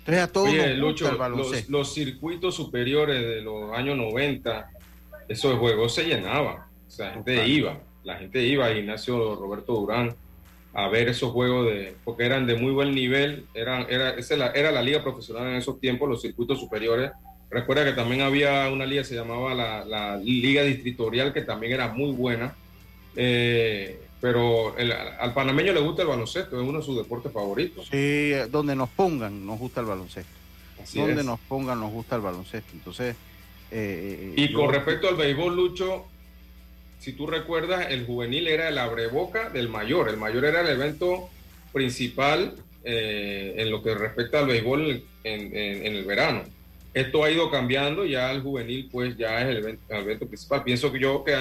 Entonces 0.00 0.22
a 0.24 0.26
todos 0.32 0.48
Oye, 0.48 0.56
nos 0.58 0.66
gusta 0.66 0.80
Lucho, 0.80 1.04
el 1.06 1.10
los, 1.12 1.18
baloncesto. 1.18 1.72
los 1.72 1.94
circuitos 1.94 2.54
superiores 2.54 3.20
de 3.20 3.42
los 3.42 3.72
años 3.76 3.96
90, 3.96 4.70
esos 5.28 5.58
juegos 5.58 5.94
se 5.94 6.04
llenaban. 6.04 6.56
O 6.90 6.92
sea, 6.92 7.06
la 7.06 7.12
gente 7.14 7.34
Total. 7.36 7.48
iba, 7.50 7.80
la 8.02 8.16
gente 8.16 8.42
iba 8.42 8.66
a 8.66 8.72
Ignacio 8.72 9.36
Roberto 9.36 9.74
Durán 9.74 10.12
a 10.74 10.88
ver 10.88 11.08
esos 11.08 11.30
juegos 11.32 11.66
de, 11.66 11.94
porque 12.04 12.24
eran 12.24 12.46
de 12.46 12.56
muy 12.56 12.72
buen 12.72 12.92
nivel, 12.94 13.46
eran, 13.54 13.86
era, 13.88 14.10
esa 14.10 14.34
era, 14.34 14.50
era 14.52 14.72
la 14.72 14.82
liga 14.82 15.02
profesional 15.02 15.46
en 15.48 15.54
esos 15.54 15.78
tiempos, 15.80 16.08
los 16.08 16.20
circuitos 16.20 16.58
superiores. 16.58 17.12
Recuerda 17.48 17.84
que 17.84 17.92
también 17.92 18.22
había 18.22 18.68
una 18.70 18.86
liga 18.86 19.04
se 19.04 19.14
llamaba 19.14 19.54
la, 19.54 19.84
la 19.84 20.16
Liga 20.16 20.62
Distritorial, 20.64 21.32
que 21.32 21.42
también 21.42 21.72
era 21.72 21.88
muy 21.88 22.10
buena. 22.12 22.54
Eh, 23.16 24.00
pero 24.20 24.76
el- 24.76 24.92
al 24.92 25.32
panameño 25.32 25.72
le 25.72 25.80
gusta 25.80 26.02
el 26.02 26.08
baloncesto, 26.08 26.60
es 26.60 26.68
uno 26.68 26.78
de 26.78 26.84
sus 26.84 26.96
deportes 26.96 27.32
favoritos. 27.32 27.86
Sí, 27.86 27.92
eh, 28.32 28.46
donde 28.50 28.76
nos 28.76 28.88
pongan, 28.90 29.44
nos 29.46 29.58
gusta 29.58 29.80
el 29.80 29.86
baloncesto. 29.86 30.32
Así 30.82 30.98
donde 31.00 31.20
es. 31.20 31.24
nos 31.26 31.40
pongan, 31.40 31.80
nos 31.80 31.90
gusta 31.92 32.16
el 32.16 32.22
baloncesto. 32.22 32.70
Entonces. 32.74 33.16
eh, 33.72 34.32
eh, 34.32 34.34
Y 34.36 34.48
yo- 34.48 34.58
con 34.60 34.72
respecto 34.72 35.08
al 35.08 35.14
béisbol, 35.16 35.54
Lucho, 35.56 36.06
si 37.00 37.14
tú 37.14 37.26
recuerdas, 37.26 37.86
el 37.88 38.04
juvenil 38.04 38.46
era 38.46 38.68
el 38.68 38.76
abreboca 38.76 39.48
del 39.48 39.70
mayor. 39.70 40.10
El 40.10 40.18
mayor 40.18 40.44
era 40.44 40.60
el 40.60 40.68
evento 40.68 41.30
principal 41.72 42.54
eh, 42.84 43.54
en 43.56 43.70
lo 43.70 43.82
que 43.82 43.94
respecta 43.94 44.40
al 44.40 44.46
béisbol 44.46 45.02
en, 45.24 45.56
el 45.96 46.04
verano. 46.04 46.42
Esto 46.92 47.24
ha 47.24 47.30
ido 47.30 47.50
cambiando, 47.50 48.04
ya 48.04 48.30
el 48.30 48.42
juvenil 48.42 48.88
pues 48.92 49.16
ya 49.16 49.40
es 49.40 49.48
el 49.48 49.78
evento, 49.96 50.26
principal. 50.26 50.62
Pienso 50.62 50.92
que 50.92 51.00
yo 51.00 51.24
que, 51.24 51.34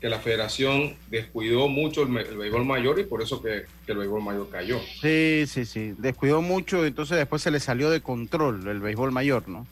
que 0.00 0.08
la 0.08 0.20
federación 0.20 0.96
descuidó 1.10 1.68
mucho 1.68 2.04
el 2.04 2.36
béisbol 2.38 2.64
mayor 2.64 2.98
y 2.98 3.04
por 3.04 3.20
eso 3.20 3.42
que, 3.42 3.66
que 3.84 3.92
el 3.92 3.98
béisbol 3.98 4.22
mayor 4.22 4.48
cayó. 4.48 4.80
Sí, 5.02 5.44
sí, 5.46 5.66
sí. 5.66 5.94
Descuidó 5.98 6.40
mucho, 6.40 6.86
entonces 6.86 7.18
después 7.18 7.42
se 7.42 7.50
le 7.50 7.60
salió 7.60 7.90
de 7.90 8.00
control 8.00 8.66
el 8.66 8.80
béisbol 8.80 9.12
mayor, 9.12 9.48
¿no? 9.48 9.66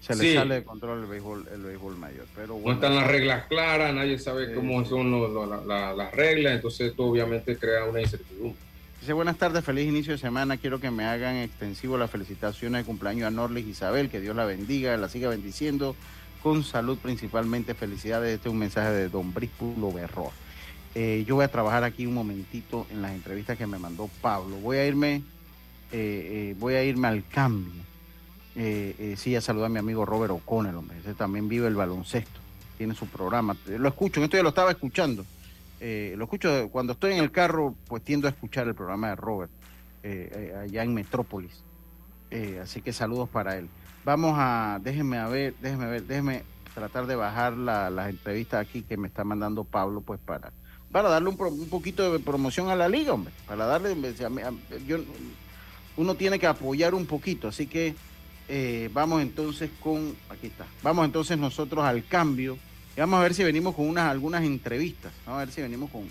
Se 0.00 0.14
le 0.16 0.24
Sí. 0.24 0.34
sale 0.34 0.54
de 0.56 0.64
control 0.64 1.00
el 1.02 1.06
béisbol, 1.06 1.46
el 1.52 1.60
béisbol 1.62 1.96
mayor. 1.98 2.24
Pero 2.34 2.58
No 2.64 2.72
están 2.72 2.94
las 2.96 3.06
reglas 3.06 3.44
claras, 3.48 3.94
nadie 3.94 4.18
sabe 4.18 4.46
Sí, 4.48 4.52
cómo 4.54 4.82
sí. 4.82 4.88
son 4.90 5.10
la- 5.48 5.60
la- 5.66 5.92
las 5.92 6.12
reglas, 6.14 6.54
entonces 6.54 6.90
esto 6.90 7.04
obviamente 7.04 7.56
crea 7.56 7.84
una 7.84 8.00
incertidumbre. 8.00 8.58
Dice, 9.00 9.12
buenas 9.12 9.36
tardes, 9.36 9.64
feliz 9.64 9.86
inicio 9.88 10.12
de 10.12 10.18
semana. 10.18 10.56
Quiero 10.56 10.78
que 10.80 10.90
me 10.90 11.04
hagan 11.04 11.36
extensivo 11.36 11.96
las 11.98 12.10
felicitaciones 12.10 12.82
de 12.82 12.86
cumpleaños 12.86 13.26
a 13.26 13.30
Norlis 13.30 13.66
Isabel, 13.66 14.08
que 14.10 14.20
Dios 14.20 14.34
la 14.36 14.44
bendiga, 14.44 14.96
la 14.96 15.08
siga 15.08 15.28
bendiciendo 15.30 15.94
con 16.42 16.64
salud 16.64 16.98
principalmente. 16.98 17.74
Felicidades, 17.74 18.34
este 18.34 18.48
es 18.48 18.52
un 18.52 18.58
mensaje 18.58 18.90
de 18.90 19.08
Don 19.08 19.32
Bríspulo 19.34 19.92
Berro. 19.92 20.30
Eh, 20.94 21.24
yo 21.26 21.36
voy 21.36 21.44
a 21.44 21.48
trabajar 21.48 21.84
aquí 21.84 22.04
un 22.06 22.14
momentito 22.14 22.86
en 22.90 23.00
las 23.02 23.12
entrevistas 23.12 23.56
que 23.56 23.66
me 23.66 23.78
mandó 23.78 24.08
Pablo. 24.20 24.56
Voy 24.56 24.78
a 24.78 24.86
irme, 24.86 25.16
eh, 25.16 25.22
eh, 25.92 26.54
voy 26.58 26.74
a 26.74 26.82
irme 26.84 27.08
al 27.08 27.22
cambio. 27.28 27.82
Sí, 28.54 29.36
a 29.36 29.40
saludar 29.40 29.66
a 29.66 29.70
mi 29.70 29.78
amigo 29.78 30.04
Robert 30.04 30.32
O'Connell, 30.32 30.76
hombre. 30.76 30.98
Ese 30.98 31.14
también 31.14 31.48
vive 31.48 31.68
el 31.68 31.74
baloncesto, 31.74 32.40
tiene 32.78 32.94
su 32.94 33.06
programa. 33.06 33.56
Lo 33.66 33.88
escucho, 33.88 34.22
esto 34.22 34.36
ya 34.36 34.42
lo 34.42 34.50
estaba 34.50 34.70
escuchando 34.70 35.24
eh, 35.80 36.14
lo 36.16 36.24
escucho 36.24 36.68
cuando 36.70 36.92
estoy 36.92 37.14
en 37.14 37.18
el 37.18 37.32
carro, 37.32 37.74
pues 37.88 38.04
tiendo 38.04 38.28
a 38.28 38.30
escuchar 38.30 38.68
el 38.68 38.74
programa 38.74 39.08
de 39.08 39.16
Robert 39.16 39.50
eh, 40.02 40.52
eh, 40.52 40.58
allá 40.62 40.82
en 40.82 40.92
Metrópolis. 40.92 41.62
así 42.62 42.82
que 42.82 42.92
saludos 42.92 43.28
para 43.30 43.56
él. 43.56 43.68
Vamos 44.04 44.34
a, 44.36 44.78
déjenme 44.82 45.18
a 45.18 45.28
ver, 45.28 45.54
déjenme 45.60 45.86
ver, 45.86 46.02
déjenme 46.04 46.42
tratar 46.74 47.06
de 47.06 47.16
bajar 47.16 47.54
las 47.54 48.10
entrevistas 48.10 48.60
aquí 48.60 48.82
que 48.82 48.96
me 48.96 49.08
está 49.08 49.24
mandando 49.24 49.64
Pablo, 49.64 50.02
pues 50.02 50.20
para, 50.20 50.52
para 50.92 51.08
darle 51.08 51.30
un, 51.30 51.36
poquito 51.68 52.12
de 52.12 52.18
promoción 52.18 52.68
a 52.68 52.76
la 52.76 52.88
liga, 52.88 53.12
hombre, 53.12 53.32
para 53.46 53.66
darle, 53.66 53.96
yo, 54.86 54.98
uno 55.96 56.14
tiene 56.14 56.38
que 56.38 56.46
apoyar 56.46 56.94
un 56.94 57.06
poquito, 57.06 57.48
así 57.48 57.66
que 57.66 57.94
vamos 58.92 59.22
entonces 59.22 59.70
con, 59.80 60.16
aquí 60.28 60.48
está, 60.48 60.66
vamos 60.82 61.04
entonces 61.04 61.38
nosotros 61.38 61.84
al 61.84 62.04
cambio 62.06 62.58
vamos 63.00 63.18
a 63.18 63.22
ver 63.22 63.34
si 63.34 63.42
venimos 63.42 63.74
con 63.74 63.88
unas 63.88 64.10
algunas 64.10 64.44
entrevistas. 64.44 65.12
Vamos 65.26 65.42
a 65.42 65.44
ver 65.44 65.54
si 65.54 65.62
venimos 65.62 65.90
con, 65.90 66.02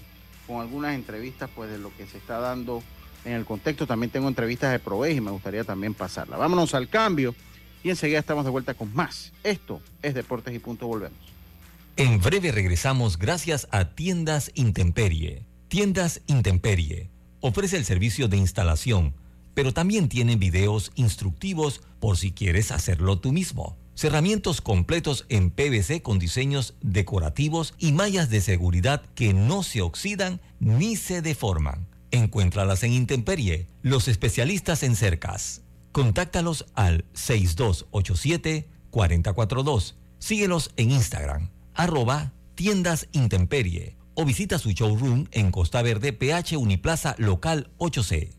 con 0.48 0.62
algunas 0.62 0.96
entrevistas 0.96 1.50
pues 1.56 1.70
de 1.70 1.78
lo 1.78 1.96
que 1.96 2.08
se 2.08 2.18
está 2.18 2.40
dando 2.40 2.84
en 3.26 3.34
el 3.34 3.46
contexto. 3.46 3.88
También 3.88 4.12
tengo 4.12 4.28
entrevistas 4.28 4.72
de 4.72 4.80
Proveis 4.80 5.18
y 5.18 5.22
me 5.22 5.32
gustaría 5.32 5.64
también 5.64 5.94
pasarla. 5.94 6.38
Vámonos 6.38 6.74
al 6.74 6.90
cambio 6.90 7.36
y 7.84 7.90
enseguida 7.90 8.20
estamos 8.20 8.46
de 8.46 8.52
vuelta 8.52 8.74
con 8.74 8.94
más. 8.94 9.32
Esto 9.44 9.82
es 10.02 10.14
Deportes 10.14 10.54
y 10.56 10.60
Punto. 10.60 10.88
Volvemos. 10.88 11.18
En 11.96 12.20
breve 12.20 12.52
regresamos 12.52 13.18
gracias 13.18 13.68
a 13.72 13.90
Tiendas 13.94 14.52
Intemperie. 14.56 15.46
Tiendas 15.68 16.22
Intemperie 16.28 17.10
ofrece 17.42 17.78
el 17.78 17.86
servicio 17.86 18.28
de 18.28 18.38
instalación, 18.38 19.14
pero 19.54 19.74
también 19.74 20.10
tiene 20.10 20.36
videos 20.36 20.92
instructivos 20.96 21.82
por 22.00 22.18
si 22.18 22.32
quieres 22.32 22.72
hacerlo 22.72 23.20
tú 23.20 23.32
mismo 23.32 23.78
cerramientos 24.00 24.62
completos 24.62 25.26
en 25.28 25.52
PVC 25.52 26.02
con 26.02 26.20
diseños 26.20 26.76
decorativos 26.80 27.74
y 27.78 27.92
mallas 27.92 28.30
de 28.30 28.40
seguridad 28.40 29.02
que 29.14 29.34
no 29.34 29.62
se 29.62 29.82
oxidan 29.82 30.40
ni 30.62 30.96
se 30.96 31.22
deforman. 31.22 31.86
Encuéntralas 32.12 32.84
en 32.84 32.94
Intemperie, 32.94 33.68
los 33.82 34.08
especialistas 34.08 34.84
en 34.84 34.96
cercas. 34.96 35.64
Contáctalos 35.92 36.66
al 36.76 37.04
6287-442. 37.14 39.96
Síguelos 40.18 40.72
en 40.78 40.92
Instagram, 40.92 41.50
arroba 41.74 42.32
tiendas 42.56 43.10
Intemperie 43.12 43.98
o 44.14 44.24
visita 44.24 44.60
su 44.60 44.72
showroom 44.72 45.26
en 45.32 45.52
Costa 45.52 45.82
Verde, 45.82 46.14
PH 46.14 46.56
Uniplaza 46.56 47.16
Local 47.18 47.70
8C. 47.80 48.39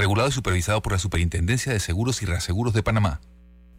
Regulado 0.00 0.30
y 0.30 0.32
supervisado 0.32 0.80
por 0.80 0.92
la 0.92 0.98
Superintendencia 0.98 1.74
de 1.74 1.78
Seguros 1.78 2.22
y 2.22 2.24
Reaseguros 2.24 2.72
de 2.72 2.82
Panamá. 2.82 3.20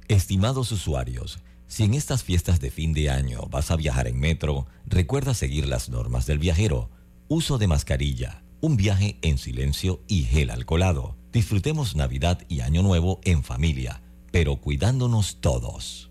Estimados 0.08 0.72
usuarios, 0.72 1.40
si 1.66 1.84
en 1.84 1.96
estas 1.96 2.24
fiestas 2.24 2.60
de 2.60 2.70
fin 2.70 2.94
de 2.94 3.10
año 3.10 3.48
vas 3.50 3.72
a 3.72 3.76
viajar 3.76 4.08
en 4.08 4.20
metro, 4.20 4.68
recuerda 4.86 5.34
seguir 5.34 5.66
las 5.66 5.90
normas 5.90 6.28
del 6.28 6.38
viajero. 6.38 6.92
Uso 7.28 7.58
de 7.58 7.66
mascarilla, 7.66 8.44
un 8.62 8.78
viaje 8.78 9.18
en 9.24 9.40
silencio 9.40 10.04
y 10.08 10.26
gel 10.26 10.52
alcoholado. 10.52 11.16
Disfrutemos 11.34 11.96
Navidad 11.96 12.44
y 12.48 12.62
Año 12.62 12.84
Nuevo 12.84 13.20
en 13.24 13.44
familia, 13.44 14.04
pero 14.32 14.58
cuidándonos 14.58 15.42
todos. 15.42 16.11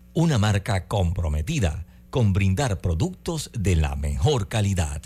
una 0.13 0.37
marca 0.37 0.87
comprometida 0.87 1.85
con 2.09 2.33
brindar 2.33 2.79
productos 2.79 3.49
de 3.53 3.77
la 3.77 3.95
mejor 3.95 4.49
calidad. 4.49 5.01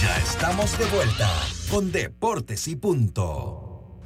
Ya 0.00 0.16
estamos 0.16 0.76
de 0.78 0.84
vuelta 0.86 1.30
con 1.70 1.92
Deportes 1.92 2.66
y 2.66 2.76
Punto. 2.76 4.00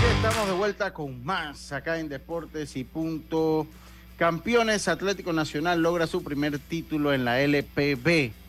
Ya 0.00 0.12
estamos 0.16 0.48
de 0.48 0.54
vuelta 0.54 0.92
con 0.92 1.24
más 1.24 1.72
acá 1.72 2.00
en 2.00 2.08
Deportes 2.08 2.76
y 2.76 2.82
Punto. 2.82 3.68
Campeones 4.16 4.88
Atlético 4.88 5.32
Nacional 5.32 5.80
logra 5.80 6.06
su 6.06 6.24
primer 6.24 6.58
título 6.58 7.12
en 7.12 7.24
la 7.24 7.40
LPB 7.40 8.45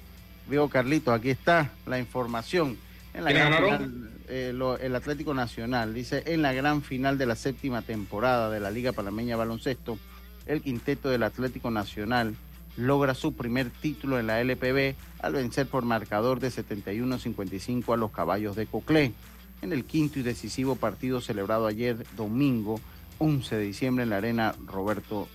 Veo 0.49 0.69
Carlito, 0.69 1.11
aquí 1.11 1.29
está 1.29 1.71
la 1.85 1.99
información. 1.99 2.77
En 3.13 3.23
la 3.23 3.31
gran 3.31 3.53
final, 3.53 4.09
eh, 4.29 4.53
el 4.81 4.95
Atlético 4.95 5.33
Nacional 5.33 5.93
dice 5.93 6.23
en 6.27 6.41
la 6.41 6.53
gran 6.53 6.81
final 6.81 7.17
de 7.17 7.25
la 7.25 7.35
séptima 7.35 7.81
temporada 7.81 8.49
de 8.49 8.59
la 8.59 8.71
Liga 8.71 8.91
Panameña 8.91 9.35
Baloncesto, 9.35 9.97
el 10.45 10.61
quinteto 10.61 11.09
del 11.09 11.23
Atlético 11.23 11.71
Nacional 11.71 12.35
logra 12.77 13.15
su 13.15 13.33
primer 13.33 13.69
título 13.69 14.19
en 14.19 14.27
la 14.27 14.39
LPB 14.39 14.95
al 15.19 15.33
vencer 15.33 15.67
por 15.67 15.83
marcador 15.83 16.39
de 16.39 16.49
71-55 16.49 17.93
a 17.93 17.97
los 17.97 18.11
caballos 18.11 18.55
de 18.55 18.67
Coclé 18.67 19.13
en 19.61 19.73
el 19.73 19.83
quinto 19.83 20.19
y 20.19 20.23
decisivo 20.23 20.75
partido 20.75 21.19
celebrado 21.19 21.65
ayer 21.65 22.05
domingo 22.15 22.79
11 23.17 23.55
de 23.55 23.63
diciembre 23.63 24.03
en 24.03 24.11
la 24.11 24.17
arena 24.17 24.53
Roberto 24.67 25.27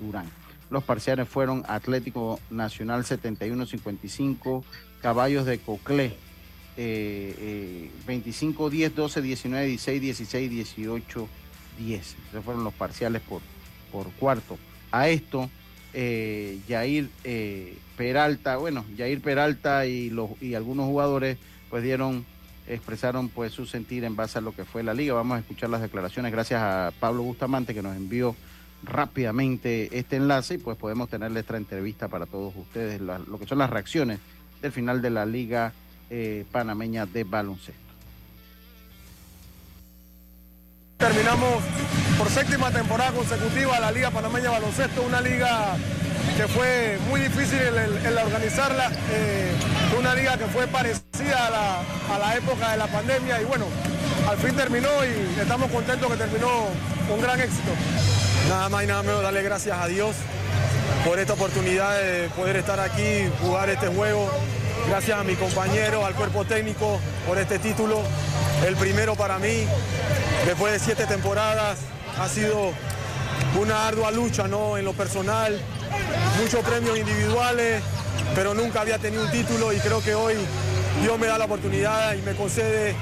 Durán. 0.00 0.41
Los 0.72 0.84
parciales 0.84 1.28
fueron 1.28 1.64
Atlético 1.68 2.40
Nacional 2.48 3.04
71-55, 3.04 4.64
Caballos 5.02 5.44
de 5.44 5.58
Coclé 5.58 6.16
25-10, 6.78 8.94
12, 8.94 9.20
19, 9.20 9.66
16, 9.66 10.00
16, 10.00 10.50
18, 10.50 11.28
10. 11.78 12.16
Esos 12.30 12.42
fueron 12.42 12.64
los 12.64 12.72
parciales 12.72 13.20
por, 13.20 13.42
por 13.92 14.10
cuarto. 14.12 14.56
A 14.90 15.10
esto, 15.10 15.50
eh, 15.92 16.58
Jair 16.66 17.10
eh, 17.24 17.76
Peralta, 17.98 18.56
bueno, 18.56 18.86
Jair 18.96 19.20
Peralta 19.20 19.84
y, 19.84 20.08
los, 20.08 20.30
y 20.40 20.54
algunos 20.54 20.86
jugadores 20.86 21.36
pues 21.68 21.82
dieron 21.82 22.24
expresaron 22.66 23.28
pues 23.28 23.52
su 23.52 23.66
sentir 23.66 24.04
en 24.04 24.16
base 24.16 24.38
a 24.38 24.40
lo 24.40 24.54
que 24.54 24.64
fue 24.64 24.82
la 24.82 24.94
liga. 24.94 25.12
Vamos 25.12 25.36
a 25.36 25.40
escuchar 25.40 25.68
las 25.68 25.82
declaraciones 25.82 26.32
gracias 26.32 26.62
a 26.62 26.94
Pablo 26.98 27.24
Bustamante 27.24 27.74
que 27.74 27.82
nos 27.82 27.94
envió 27.94 28.34
rápidamente 28.82 29.98
este 29.98 30.16
enlace 30.16 30.54
y 30.54 30.58
pues 30.58 30.76
podemos 30.76 31.08
tener 31.08 31.36
esta 31.36 31.56
entrevista 31.56 32.08
para 32.08 32.26
todos 32.26 32.54
ustedes, 32.56 33.00
lo 33.00 33.38
que 33.38 33.46
son 33.46 33.58
las 33.58 33.70
reacciones 33.70 34.18
del 34.60 34.72
final 34.72 35.02
de 35.02 35.10
la 35.10 35.26
liga 35.26 35.72
eh, 36.10 36.44
panameña 36.52 37.06
de 37.06 37.24
baloncesto. 37.24 37.80
Terminamos 40.98 41.62
por 42.16 42.28
séptima 42.28 42.70
temporada 42.70 43.10
consecutiva 43.10 43.80
la 43.80 43.90
Liga 43.90 44.10
Panameña 44.12 44.44
de 44.44 44.50
Baloncesto, 44.50 45.02
una 45.02 45.20
liga 45.20 45.76
que 46.36 46.46
fue 46.46 46.96
muy 47.08 47.20
difícil 47.20 47.58
el, 47.58 48.18
organizarla, 48.18 48.90
eh, 49.10 49.52
una 49.98 50.14
liga 50.14 50.38
que 50.38 50.46
fue 50.46 50.68
parecida 50.68 51.48
a 51.48 51.50
la, 51.50 51.80
a 52.14 52.18
la 52.18 52.36
época 52.36 52.70
de 52.70 52.76
la 52.76 52.86
pandemia 52.86 53.42
y 53.42 53.44
bueno, 53.44 53.66
al 54.28 54.38
fin 54.38 54.54
terminó 54.54 54.88
y 55.04 55.40
estamos 55.40 55.70
contentos 55.72 56.10
que 56.10 56.16
terminó 56.16 56.68
con 57.08 57.20
gran 57.20 57.40
éxito. 57.40 57.72
Nada 58.48 58.68
más 58.68 58.84
y 58.84 58.86
nada 58.86 59.02
menos 59.02 59.22
darle 59.22 59.42
gracias 59.42 59.78
a 59.78 59.86
Dios 59.86 60.14
por 61.04 61.18
esta 61.18 61.32
oportunidad 61.34 61.98
de 62.00 62.28
poder 62.30 62.56
estar 62.56 62.78
aquí, 62.80 63.28
jugar 63.40 63.70
este 63.70 63.88
juego. 63.88 64.30
Gracias 64.88 65.18
a 65.18 65.22
mi 65.22 65.34
compañero, 65.34 66.04
al 66.04 66.14
cuerpo 66.14 66.44
técnico 66.44 66.98
por 67.26 67.38
este 67.38 67.58
título, 67.58 68.00
el 68.66 68.76
primero 68.76 69.14
para 69.14 69.38
mí. 69.38 69.66
Después 70.46 70.72
de 70.72 70.78
siete 70.80 71.06
temporadas 71.06 71.78
ha 72.18 72.28
sido 72.28 72.72
una 73.60 73.86
ardua 73.86 74.10
lucha 74.10 74.48
¿no? 74.48 74.76
en 74.76 74.84
lo 74.84 74.92
personal, 74.92 75.58
muchos 76.40 76.60
premios 76.64 76.98
individuales, 76.98 77.82
pero 78.34 78.54
nunca 78.54 78.80
había 78.80 78.98
tenido 78.98 79.24
un 79.24 79.30
título 79.30 79.72
y 79.72 79.78
creo 79.78 80.02
que 80.02 80.14
hoy 80.14 80.34
Dios 81.00 81.18
me 81.18 81.26
da 81.26 81.38
la 81.38 81.44
oportunidad 81.44 82.14
y 82.14 82.22
me 82.22 82.34
concede 82.34 82.94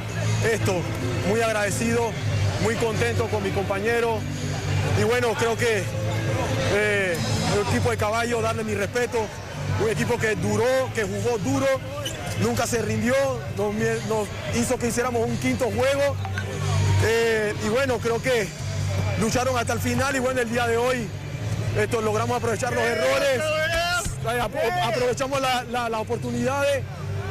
esto. 0.53 0.74
Muy 1.28 1.41
agradecido, 1.41 2.11
muy 2.62 2.74
contento 2.76 3.26
con 3.28 3.43
mi 3.43 3.51
compañero 3.51 4.18
y 4.99 5.05
bueno, 5.05 5.34
creo 5.34 5.57
que 5.57 5.82
eh, 6.72 7.16
el 7.55 7.68
equipo 7.68 7.91
de 7.91 7.97
caballo, 7.97 8.41
darle 8.41 8.64
mi 8.64 8.74
respeto, 8.74 9.18
un 9.82 9.88
equipo 9.88 10.18
que 10.18 10.34
duró, 10.36 10.91
que 10.95 11.05
jugó 11.05 11.38
duro, 11.38 11.66
nunca 12.41 12.66
se 12.66 12.82
rindió, 12.82 13.14
nos, 13.57 14.28
hizo 14.55 14.78
que 14.78 14.88
hiciéramos 14.88 15.26
un 15.26 15.36
quinto 15.38 15.66
juego. 15.66 16.16
Eh, 17.05 17.55
y 17.64 17.68
bueno, 17.68 17.99
creo 17.99 18.20
que 18.20 18.47
lucharon 19.20 19.57
hasta 19.57 19.72
el 19.72 19.80
final 19.80 20.14
y 20.16 20.18
bueno, 20.18 20.41
el 20.41 20.51
día 20.51 20.66
de 20.66 20.76
hoy 20.76 21.09
esto, 21.78 22.01
logramos 22.01 22.36
aprovechar 22.36 22.72
los 22.72 22.82
errores, 22.82 23.41
aprovechamos 24.82 25.41
las 25.70 26.01
oportunidades, 26.01 26.82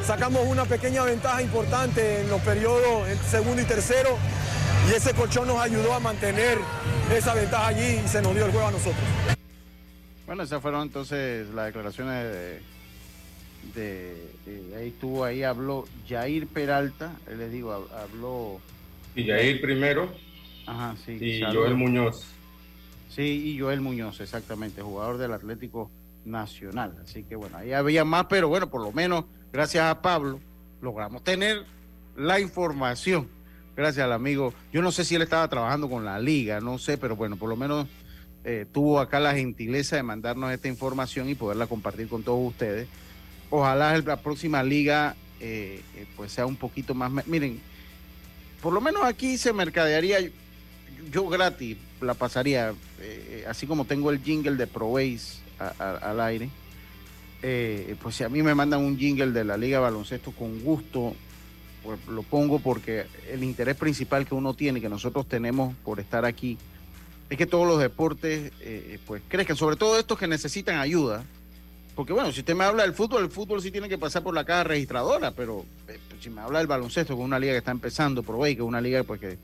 sacamos 0.06 0.42
una 0.46 0.64
pequeña 0.64 1.04
ventaja 1.04 1.42
importante 1.42 2.22
en 2.22 2.30
los 2.30 2.40
periodos 2.40 3.06
segundo 3.30 3.60
y 3.60 3.64
tercero 3.64 4.16
y 4.88 4.94
ese 4.94 5.12
colchón 5.12 5.46
nos 5.46 5.60
ayudó 5.60 5.94
a 5.94 6.00
mantener 6.00 6.58
esa 7.16 7.34
ventaja 7.34 7.68
allí 7.68 8.00
y 8.04 8.08
se 8.08 8.22
nos 8.22 8.34
dio 8.34 8.46
el 8.46 8.52
juego 8.52 8.68
a 8.68 8.70
nosotros. 8.70 9.04
Bueno, 10.26 10.42
esas 10.44 10.62
fueron 10.62 10.82
entonces 10.82 11.48
las 11.54 11.66
declaraciones 11.66 12.60
de, 13.74 14.28
ahí 14.76 14.88
estuvo, 14.88 15.24
ahí 15.24 15.42
habló 15.42 15.86
Jair 16.08 16.46
Peralta, 16.46 17.12
les 17.36 17.50
digo, 17.50 17.72
habló... 17.72 18.60
Y 19.16 19.26
Jair 19.26 19.60
primero. 19.60 20.12
Ajá, 20.66 20.94
sí. 21.04 21.18
Y 21.20 21.42
Joel 21.42 21.74
Muñoz. 21.74 22.26
Sí, 23.08 23.54
y 23.54 23.58
Joel 23.58 23.80
Muñoz, 23.80 24.20
exactamente, 24.20 24.82
jugador 24.82 25.18
del 25.18 25.32
Atlético 25.32 25.90
Nacional. 26.24 26.96
Así 27.02 27.24
que 27.24 27.34
bueno, 27.34 27.56
ahí 27.56 27.72
había 27.72 28.04
más, 28.04 28.26
pero 28.26 28.48
bueno, 28.48 28.70
por 28.70 28.82
lo 28.82 28.92
menos 28.92 29.24
gracias 29.52 29.84
a 29.84 30.00
Pablo 30.00 30.38
logramos 30.80 31.24
tener 31.24 31.64
la 32.16 32.38
información. 32.38 33.28
Gracias 33.80 34.04
al 34.04 34.12
amigo. 34.12 34.52
Yo 34.74 34.82
no 34.82 34.92
sé 34.92 35.06
si 35.06 35.14
él 35.14 35.22
estaba 35.22 35.48
trabajando 35.48 35.88
con 35.88 36.04
la 36.04 36.18
liga, 36.18 36.60
no 36.60 36.76
sé, 36.76 36.98
pero 36.98 37.16
bueno, 37.16 37.38
por 37.38 37.48
lo 37.48 37.56
menos 37.56 37.86
eh, 38.44 38.66
tuvo 38.70 39.00
acá 39.00 39.18
la 39.20 39.34
gentileza 39.34 39.96
de 39.96 40.02
mandarnos 40.02 40.52
esta 40.52 40.68
información 40.68 41.30
y 41.30 41.34
poderla 41.34 41.66
compartir 41.66 42.06
con 42.06 42.22
todos 42.22 42.46
ustedes. 42.46 42.88
Ojalá 43.48 43.96
la 43.96 44.20
próxima 44.20 44.62
liga 44.62 45.16
eh, 45.40 45.80
eh, 45.96 46.06
pues 46.14 46.30
sea 46.30 46.44
un 46.44 46.56
poquito 46.56 46.92
más... 46.92 47.26
Miren, 47.26 47.58
por 48.60 48.74
lo 48.74 48.82
menos 48.82 49.02
aquí 49.02 49.38
se 49.38 49.54
mercadearía 49.54 50.30
yo 51.10 51.26
gratis 51.30 51.78
la 52.02 52.12
pasaría, 52.12 52.74
eh, 53.00 53.46
así 53.48 53.66
como 53.66 53.86
tengo 53.86 54.10
el 54.10 54.22
jingle 54.22 54.56
de 54.56 54.66
ProBase 54.66 55.38
al 55.78 56.20
aire, 56.20 56.50
pues 58.02 58.14
si 58.14 58.24
a 58.24 58.28
mí 58.28 58.42
me 58.42 58.54
mandan 58.54 58.80
un 58.80 58.98
jingle 58.98 59.30
de 59.30 59.44
la 59.44 59.56
Liga 59.56 59.80
Baloncesto 59.80 60.32
con 60.32 60.60
gusto, 60.60 61.16
pues 61.82 61.98
lo 62.06 62.22
pongo 62.22 62.58
porque 62.58 63.06
el 63.30 63.42
interés 63.42 63.76
principal 63.76 64.26
que 64.26 64.34
uno 64.34 64.54
tiene, 64.54 64.80
que 64.80 64.88
nosotros 64.88 65.26
tenemos 65.26 65.74
por 65.84 66.00
estar 66.00 66.24
aquí, 66.24 66.58
es 67.28 67.38
que 67.38 67.46
todos 67.46 67.66
los 67.66 67.78
deportes 67.78 68.52
eh, 68.60 68.98
pues 69.06 69.22
crezcan, 69.28 69.56
sobre 69.56 69.76
todo 69.76 69.98
estos 69.98 70.18
que 70.18 70.26
necesitan 70.26 70.78
ayuda. 70.78 71.24
Porque 71.94 72.12
bueno, 72.12 72.32
si 72.32 72.40
usted 72.40 72.54
me 72.54 72.64
habla 72.64 72.82
del 72.82 72.94
fútbol, 72.94 73.24
el 73.24 73.30
fútbol 73.30 73.60
sí 73.60 73.70
tiene 73.70 73.88
que 73.88 73.98
pasar 73.98 74.22
por 74.22 74.34
la 74.34 74.44
caja 74.44 74.64
registradora, 74.64 75.32
pero 75.32 75.64
si 76.20 76.30
me 76.30 76.40
habla 76.40 76.58
del 76.58 76.66
baloncesto, 76.68 77.16
con 77.16 77.24
una 77.24 77.38
liga 77.38 77.52
que 77.52 77.58
está 77.58 77.72
empezando, 77.72 78.22
ProBase, 78.22 78.56
que 78.56 78.62
es 78.62 78.68
una 78.68 78.80
liga 78.80 79.02
pues 79.02 79.20
que 79.20 79.38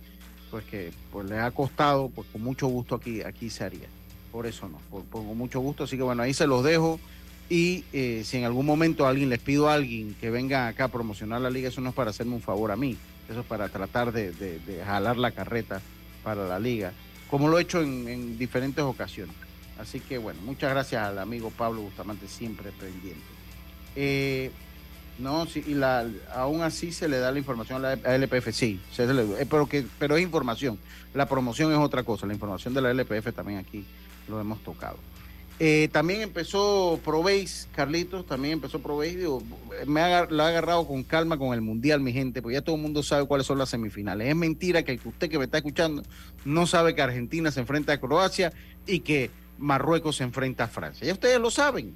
pues 0.51 0.65
que 0.65 0.93
pues 1.13 1.29
le 1.29 1.39
ha 1.39 1.51
costado, 1.51 2.09
pues 2.09 2.29
con 2.33 2.43
mucho 2.43 2.67
gusto 2.69 2.95
aquí, 2.95 3.23
aquí 3.23 3.51
se 3.51 3.65
haría. 3.65 3.89
Por 4.33 4.47
eso 4.47 4.69
no, 4.69 4.79
por, 4.91 5.05
con 5.07 5.37
mucho 5.37 5.61
gusto. 5.61 5.85
Así 5.85 5.97
que 5.97 6.03
bueno, 6.03 6.23
ahí 6.23 6.35
se 6.35 6.47
los 6.47 6.65
dejo. 6.65 7.01
Y 7.49 7.85
eh, 7.93 8.23
si 8.25 8.39
en 8.39 8.45
algún 8.45 8.67
momento 8.67 9.07
alguien 9.07 9.29
les 9.29 9.39
pido 9.39 9.69
a 9.69 9.75
alguien 9.75 10.17
que 10.21 10.31
venga 10.31 10.67
acá 10.67 10.85
a 10.85 10.89
promocionar 10.89 11.41
la 11.41 11.51
liga, 11.51 11.69
eso 11.69 11.81
no 11.81 11.91
es 11.91 11.95
para 11.95 12.11
hacerme 12.11 12.35
un 12.35 12.43
favor 12.43 12.73
a 12.73 12.77
mí, 12.77 12.97
eso 13.31 13.41
es 13.41 13.47
para 13.47 13.69
tratar 13.69 14.13
de, 14.13 14.61
jalar 14.85 15.17
la 15.17 15.31
carreta 15.31 15.81
para 16.25 16.47
la 16.47 16.59
liga, 16.59 16.93
como 17.31 17.49
lo 17.49 17.59
he 17.59 17.63
hecho 17.63 17.83
en, 17.83 18.37
diferentes 18.37 18.83
ocasiones. 18.83 19.35
Así 19.79 20.01
que 20.01 20.19
bueno, 20.19 20.41
muchas 20.43 20.71
gracias 20.71 21.03
al 21.03 21.19
amigo 21.19 21.51
Pablo 21.51 21.83
Bustamante, 21.83 22.27
siempre 22.27 22.73
pendiente. 22.73 23.23
Eh, 23.95 24.51
no, 25.19 25.47
sí, 25.47 25.63
y 25.67 25.75
la, 25.75 26.07
aún 26.35 26.63
así 26.63 26.93
se 26.93 27.09
le 27.09 27.19
da 27.19 27.31
la 27.31 27.39
información 27.39 27.85
a 27.85 27.97
la 27.97 28.17
LPF, 28.17 28.53
sí, 28.53 28.81
eh, 28.99 29.47
pero, 29.49 29.67
que, 29.69 29.87
pero 29.99 30.17
es 30.17 30.23
información. 30.23 30.79
La 31.15 31.29
promoción 31.29 31.71
es 31.73 31.79
otra 31.79 32.03
cosa, 32.03 32.27
la 32.27 32.35
información 32.35 32.75
de 32.75 32.83
la 32.83 32.91
LPF 32.91 33.33
también 33.35 33.61
aquí 33.61 33.85
lo 34.29 34.41
hemos 34.41 34.63
tocado. 34.65 34.99
Eh, 35.59 35.89
también 35.91 36.21
empezó 36.21 37.01
Probéis, 37.03 37.67
Carlitos, 37.75 38.27
también 38.27 38.55
empezó 38.55 38.79
Probéis, 38.81 39.17
me 39.87 40.01
lo 40.29 40.43
ha 40.43 40.49
agarrado 40.49 40.87
con 40.87 41.03
calma 41.03 41.39
con 41.39 41.55
el 41.55 41.63
Mundial, 41.63 42.01
mi 42.01 42.13
gente, 42.13 42.43
porque 42.43 42.57
ya 42.57 42.63
todo 42.63 42.77
el 42.77 42.83
mundo 42.83 43.03
sabe 43.03 43.27
cuáles 43.27 43.47
son 43.47 43.57
las 43.57 43.71
semifinales. 43.71 44.29
Es 44.29 44.37
mentira 44.37 44.83
que 44.83 45.01
usted 45.03 45.31
que 45.31 45.39
me 45.39 45.47
está 45.47 45.59
escuchando 45.59 46.03
no 46.47 46.67
sabe 46.67 46.95
que 46.95 47.03
Argentina 47.03 47.51
se 47.51 47.61
enfrenta 47.61 47.93
a 47.93 48.01
Croacia 48.01 48.53
y 48.87 49.01
que 49.01 49.31
Marruecos 49.59 50.17
se 50.17 50.25
enfrenta 50.25 50.65
a 50.65 50.69
Francia. 50.69 51.07
Ya 51.07 51.13
ustedes 51.13 51.41
lo 51.41 51.51
saben. 51.51 51.95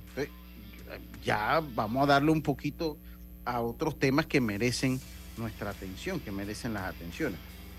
Ya 1.25 1.63
vamos 1.75 2.03
a 2.05 2.07
darle 2.07 2.33
un 2.33 2.43
poquito 2.43 2.97
a 3.45 3.61
otros 3.61 3.99
temas 3.99 4.27
que 4.27 4.41
merecen 4.41 5.01
nuestra 5.37 5.71
atención, 5.71 6.19
que 6.21 6.33
merecen 6.33 6.75
las 6.75 6.85
atenciones. 6.85 7.39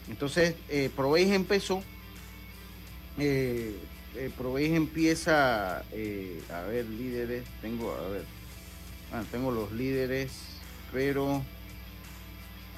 Entonces, 0.09 0.55
eh, 0.69 0.89
empezó, 1.33 1.83
eh, 3.17 3.75
eh 4.15 4.75
empieza, 4.75 5.83
eh, 5.91 6.41
a 6.53 6.61
ver, 6.61 6.85
líderes, 6.85 7.43
tengo, 7.61 7.91
a 7.91 8.09
ver, 8.09 8.23
ah, 9.13 9.23
tengo 9.31 9.51
los 9.51 9.71
líderes, 9.71 10.31
pero, 10.91 11.41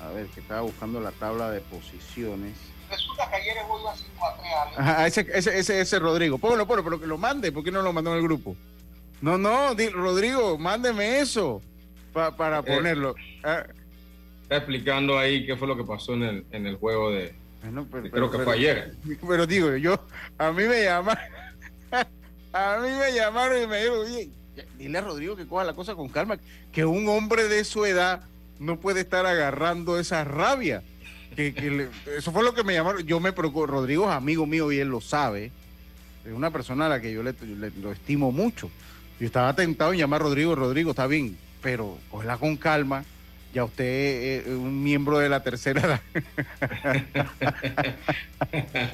a 0.02 0.10
ver, 0.10 0.28
que 0.28 0.40
estaba 0.40 0.62
buscando 0.62 1.00
la 1.00 1.12
tabla 1.12 1.52
de 1.52 1.62
posiciones. 1.62 2.58
Resulta 2.90 3.30
que 3.30 3.36
ayer 3.38 3.58
voy 3.68 3.82
a 3.88 3.96
5 3.96 4.26
a 4.26 5.06
3, 5.06 5.18
ese, 5.18 5.38
ese, 5.38 5.60
ese, 5.60 5.82
ese 5.82 6.00
Rodrigo, 6.00 6.38
póngalo, 6.38 6.68
póngalo, 6.68 6.84
pero 6.84 7.00
que 7.00 7.08
lo 7.08 7.18
mande, 7.18 7.52
¿por 7.52 7.64
qué 7.64 7.72
no 7.72 7.82
lo 7.82 7.94
mandó 7.94 8.12
en 8.12 8.18
el 8.18 8.24
grupo? 8.24 8.56
No, 9.22 9.38
no, 9.38 9.74
Rodrigo, 9.94 10.58
mándeme 10.58 11.20
eso 11.20 11.62
para 12.14 12.60
eh, 12.60 12.64
ponerlo. 12.64 13.16
Ah. 13.44 13.64
Está 14.44 14.58
explicando 14.58 15.18
ahí 15.18 15.46
qué 15.46 15.56
fue 15.56 15.68
lo 15.68 15.76
que 15.76 15.84
pasó 15.84 16.14
en 16.14 16.24
el, 16.24 16.46
en 16.52 16.68
el 16.68 16.76
juego 16.76 17.12
de. 17.12 17.34
Creo 18.12 18.32
que 18.32 18.40
fue 18.40 18.54
ayer. 18.54 18.96
Pero 19.28 19.48
digo, 19.48 19.76
yo, 19.76 20.00
a 20.38 20.52
mí 20.52 20.64
me 20.64 20.84
llamaron, 20.84 21.24
a 22.54 22.78
mí 22.82 22.90
me 22.90 23.14
llamaron 23.14 23.64
y 23.64 23.68
me 23.68 23.78
dijeron, 23.78 24.00
oye, 24.00 24.30
dile 24.78 24.98
a 24.98 25.02
Rodrigo 25.02 25.36
que 25.36 25.48
coja 25.48 25.64
la 25.64 25.74
cosa 25.74 25.96
con 25.96 26.10
calma, 26.10 26.38
que 26.72 26.86
un 26.86 27.08
hombre 27.08 27.48
de 27.48 27.64
su 27.64 27.86
edad 27.86 28.24
no 28.60 28.80
puede 28.80 29.02
estar 29.02 29.26
agarrando 29.26 30.00
esa 30.00 30.24
rabia. 30.24 30.84
Que, 31.36 31.90
eso 32.18 32.32
fue 32.32 32.44
lo 32.44 32.54
que 32.54 32.64
me 32.64 32.74
llamaron. 32.74 33.04
Yo 33.04 33.20
me 33.20 33.34
preocupo, 33.34 33.66
Rodrigo 33.66 34.06
es 34.06 34.12
amigo 34.12 34.46
mío 34.46 34.72
y 34.72 34.80
él 34.80 34.90
lo 34.90 35.02
sabe. 35.02 35.52
Es 36.26 36.32
una 36.32 36.52
persona 36.52 36.86
a 36.86 36.90
la 36.90 37.02
que 37.02 37.12
yo 37.12 37.24
le, 37.24 37.34
lo 37.82 37.92
estimo 37.92 38.32
mucho. 38.32 38.70
Yo 39.20 39.26
estaba 39.28 39.56
tentado 39.56 39.94
en 39.94 40.00
llamar 40.00 40.22
a 40.22 40.26
Rodrigo, 40.26 40.56
Rodrigo, 40.56 40.92
está 40.92 41.08
bien, 41.08 41.38
pero 41.62 41.98
cógela 42.10 42.38
con 42.38 42.56
calma. 42.56 43.04
Ya 43.54 43.64
usted 43.64 43.86
es 43.86 44.48
un 44.48 44.84
miembro 44.84 45.20
de 45.20 45.30
la 45.30 45.44
tercera 45.44 45.82
edad. 45.82 46.02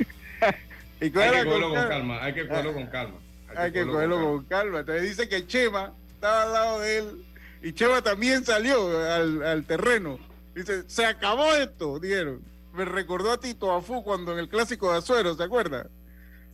hay 0.99 0.99
que 0.99 1.14
cogerlo 1.14 1.70
con, 1.70 1.88
calma. 1.88 2.22
hay 2.22 2.34
que 2.34 2.45
cogerlo 2.45 2.74
con 2.74 2.88
calma. 2.88 3.16
Hay 3.55 3.72
que, 3.72 3.86
cogerlo, 3.86 4.22
con, 4.22 4.43
calma. 4.45 4.80
Entonces 4.82 5.03
dice 5.03 5.30
que 5.30 5.47
Chema 5.47 5.93
estaba 6.14 6.43
al 6.43 6.53
lado 6.53 6.80
de 6.82 6.97
él 6.97 7.26
y 7.64 7.72
Chema 7.72 8.01
también 8.01 8.43
salió 8.43 8.99
al, 9.10 9.64
terreno. 9.64 10.20
Dice, 10.53 10.84
se 10.88 11.05
acabó 11.05 11.55
esto, 11.55 11.97
dijeron. 11.97 12.41
Me 12.74 12.84
recordó 12.84 13.32
a 13.32 13.39
Tito 13.39 13.74
Afú 13.74 14.03
cuando 14.03 14.34
en 14.34 14.39
el 14.39 14.49
clásico 14.49 14.91
de 14.91 14.97
Azuero, 14.97 15.36
¿se 15.36 15.43
acuerda? 15.43 15.88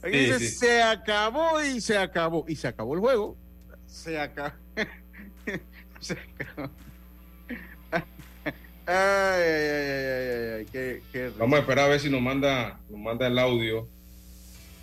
Ahí 0.03 0.13
Sí, 0.13 0.19
dice, 0.19 0.39
sí. 0.39 0.47
se 0.47 0.83
acabó 0.83 1.59
y 1.63 1.81
se 1.81 1.97
acabó. 1.97 2.45
Y 2.47 2.55
se 2.55 2.67
acabó 2.67 2.93
el 2.93 2.99
juego. 2.99 3.35
Se 3.87 4.19
acabó. 4.19 4.53
se 5.99 6.13
acabó. 6.13 6.69
Ay, 8.87 8.93
ay, 8.93 8.93
ay, 8.93 9.43
ay, 9.43 10.09
ay, 10.11 10.29
ay, 10.29 10.49
ay, 10.59 10.65
qué, 10.71 11.01
qué. 11.11 11.31
Vamos 11.39 11.57
a 11.57 11.61
esperar 11.61 11.85
a 11.85 11.87
ver 11.89 11.99
si 11.99 12.09
nos 12.09 12.21
manda, 12.21 12.79
nos 12.89 12.99
manda 12.99 13.25
el 13.27 13.39
audio. 13.39 13.87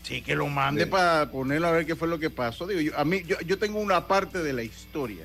Sí, 0.02 0.20
que 0.22 0.34
lo 0.34 0.48
mande 0.48 0.84
Sí. 0.84 0.90
para 0.90 1.30
ponerlo 1.30 1.68
a 1.68 1.70
ver 1.72 1.86
qué 1.86 1.94
fue 1.94 2.08
lo 2.08 2.18
que 2.18 2.28
pasó. 2.28 2.66
Digo, 2.66 2.80
yo, 2.80 2.98
a 2.98 3.04
mí, 3.04 3.22
yo, 3.24 3.38
yo 3.46 3.58
tengo 3.58 3.78
una 3.78 4.08
parte 4.08 4.38
de 4.42 4.52
la 4.52 4.64
historia. 4.64 5.24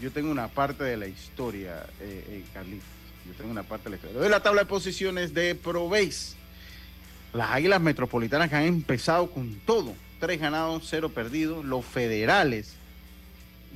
Yo 0.00 0.10
tengo 0.10 0.30
una 0.30 0.48
parte 0.48 0.82
de 0.82 0.96
la 0.96 1.06
historia, 1.06 1.86
eh, 2.00 2.24
eh, 2.28 2.44
Carlitos. 2.52 2.88
Yo 3.26 3.32
tengo 3.34 3.50
una 3.52 3.62
parte 3.62 3.84
de 3.84 3.90
la 3.90 3.96
historia. 3.96 4.20
De 4.20 4.28
la 4.28 4.42
tabla 4.42 4.62
de 4.62 4.66
posiciones 4.66 5.32
de 5.32 5.54
Proveis. 5.54 6.34
Las 7.32 7.50
Águilas 7.52 7.80
Metropolitanas 7.80 8.50
que 8.50 8.56
han 8.56 8.64
empezado 8.64 9.30
con 9.30 9.54
todo. 9.64 9.94
Tres 10.18 10.40
ganados, 10.40 10.84
cero 10.88 11.10
perdidos. 11.10 11.64
Los 11.64 11.84
federales 11.84 12.74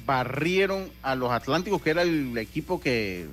barrieron 0.05 0.91
a 1.03 1.15
los 1.15 1.31
Atlánticos, 1.31 1.83
que 1.83 1.91
era 1.91 2.03
el 2.03 2.37
equipo 2.39 2.81
que 2.81 3.23
eh, 3.23 3.27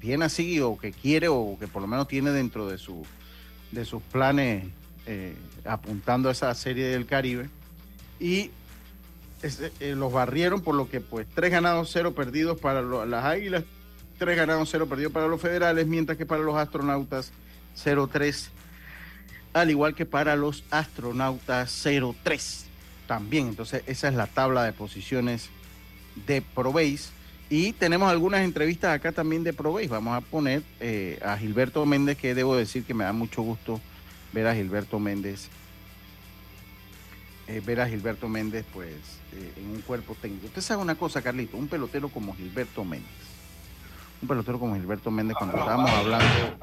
tiene 0.00 0.24
así, 0.24 0.60
o 0.60 0.78
que 0.78 0.92
quiere, 0.92 1.28
o 1.28 1.56
que 1.58 1.68
por 1.68 1.82
lo 1.82 1.88
menos 1.88 2.08
tiene 2.08 2.30
dentro 2.30 2.68
de, 2.68 2.78
su, 2.78 3.04
de 3.70 3.84
sus 3.84 4.02
planes 4.02 4.66
eh, 5.06 5.34
apuntando 5.64 6.28
a 6.28 6.32
esa 6.32 6.54
serie 6.54 6.86
del 6.86 7.06
Caribe. 7.06 7.48
Y 8.20 8.50
eh, 9.42 9.94
los 9.96 10.12
barrieron, 10.12 10.60
por 10.60 10.74
lo 10.74 10.88
que 10.88 11.00
pues 11.00 11.26
tres 11.34 11.50
ganados, 11.50 11.90
cero 11.92 12.14
perdidos 12.14 12.60
para 12.60 12.82
las 12.82 13.24
Águilas, 13.24 13.64
tres 14.18 14.36
ganados, 14.36 14.68
cero 14.70 14.86
perdidos 14.88 15.12
para 15.12 15.26
los 15.26 15.40
federales, 15.40 15.86
mientras 15.86 16.16
que 16.18 16.26
para 16.26 16.42
los 16.42 16.56
astronautas 16.56 17.32
0-3, 17.76 18.48
al 19.54 19.70
igual 19.70 19.94
que 19.94 20.06
para 20.06 20.36
los 20.36 20.64
astronautas 20.70 21.84
0-3 21.84 22.71
también. 23.12 23.48
Entonces 23.48 23.82
esa 23.86 24.08
es 24.08 24.14
la 24.14 24.26
tabla 24.26 24.64
de 24.64 24.72
posiciones 24.72 25.50
de 26.26 26.40
Proveis. 26.40 27.12
Y 27.50 27.74
tenemos 27.74 28.10
algunas 28.10 28.40
entrevistas 28.40 28.94
acá 28.94 29.12
también 29.12 29.44
de 29.44 29.52
Proveis. 29.52 29.90
Vamos 29.90 30.16
a 30.16 30.22
poner 30.22 30.62
eh, 30.80 31.20
a 31.22 31.36
Gilberto 31.36 31.84
Méndez, 31.84 32.16
que 32.16 32.34
debo 32.34 32.56
decir 32.56 32.84
que 32.84 32.94
me 32.94 33.04
da 33.04 33.12
mucho 33.12 33.42
gusto 33.42 33.82
ver 34.32 34.46
a 34.46 34.54
Gilberto 34.54 34.98
Méndez. 34.98 35.50
eh, 37.48 37.60
ver 37.60 37.82
a 37.82 37.86
Gilberto 37.86 38.28
Méndez, 38.28 38.64
pues, 38.72 38.94
eh, 39.34 39.52
en 39.58 39.70
un 39.72 39.82
cuerpo 39.82 40.14
técnico. 40.14 40.46
Usted 40.46 40.62
sabe 40.62 40.80
una 40.80 40.94
cosa, 40.94 41.20
Carlito, 41.20 41.58
un 41.58 41.68
pelotero 41.68 42.08
como 42.08 42.34
Gilberto 42.34 42.82
Méndez. 42.82 43.10
Un 44.22 44.28
pelotero 44.28 44.58
como 44.58 44.74
Gilberto 44.74 45.10
Méndez, 45.10 45.36
cuando 45.36 45.58
estábamos 45.58 45.90
hablando. 45.90 46.56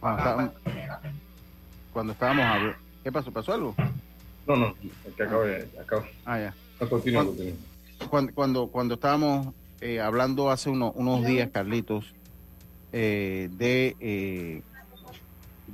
Cuando 0.00 0.18
estábamos, 0.18 0.52
cuando 1.94 2.12
estábamos 2.12 2.44
hablando. 2.44 2.78
¿Qué 3.02 3.10
pasó? 3.10 3.32
¿Pasó 3.32 3.54
algo? 3.54 3.74
No, 4.46 4.56
no, 4.56 4.74
que 5.16 5.22
acabo 5.22 5.42
de. 5.42 5.68
Acabo. 5.80 6.04
Ah, 6.24 6.38
ya. 6.38 6.54
No, 6.80 6.88
continúa, 6.88 7.24
Cuando- 7.24 7.36
continúa. 7.42 8.08
cuando, 8.08 8.32
cuando, 8.34 8.66
cuando 8.68 8.94
estábamos 8.94 9.54
eh, 9.80 10.00
hablando 10.00 10.50
hace 10.50 10.70
uno- 10.70 10.92
unos 10.92 11.24
días, 11.26 11.50
Carlitos, 11.52 12.14
eh, 12.92 13.48
de, 13.58 13.96
eh, 14.00 14.62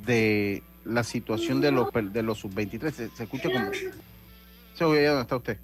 de 0.07 0.63
la 0.85 1.05
situación 1.05 1.61
de 1.61 1.71
los, 1.71 1.89
de 1.93 2.23
los 2.23 2.39
sub-23, 2.39 2.91
se, 2.93 3.09
se 3.11 3.23
escucha 3.25 3.51
como... 3.53 3.71
Se 4.75 4.85
oye 4.85 5.05
dónde 5.07 5.23
está 5.23 5.37
usted. 5.37 5.59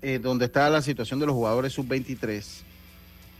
Eh, 0.00 0.18
donde 0.20 0.44
está 0.46 0.70
la 0.70 0.80
situación 0.80 1.18
de 1.18 1.26
los 1.26 1.34
jugadores 1.34 1.72
sub-23, 1.72 2.44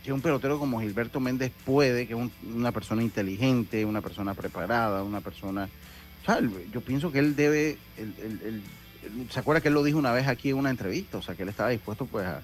que 0.03 0.11
un 0.13 0.21
pelotero 0.21 0.59
como 0.59 0.81
Gilberto 0.81 1.19
Méndez 1.19 1.51
puede, 1.65 2.05
que 2.05 2.13
es 2.13 2.19
un- 2.19 2.31
una 2.53 2.71
persona 2.71 3.01
inteligente, 3.01 3.85
una 3.85 4.01
persona 4.01 4.33
preparada, 4.33 5.03
una 5.03 5.21
persona... 5.21 5.69
o 6.21 6.25
sea, 6.25 6.37
el- 6.39 6.69
yo 6.71 6.81
pienso 6.81 7.11
que 7.11 7.19
él 7.19 7.35
debe... 7.35 7.77
el- 7.97 8.13
el- 8.21 8.41
el- 8.45 8.61
¿Se 9.29 9.39
acuerda 9.39 9.61
que 9.61 9.69
él 9.69 9.73
lo 9.73 9.83
dijo 9.83 9.97
una 9.97 10.11
vez 10.11 10.27
aquí 10.27 10.49
en 10.49 10.57
una 10.57 10.69
entrevista? 10.69 11.17
O 11.17 11.21
sea, 11.21 11.35
que 11.35 11.43
él 11.43 11.49
estaba 11.49 11.69
dispuesto 11.69 12.05
pues 12.05 12.25
a, 12.25 12.41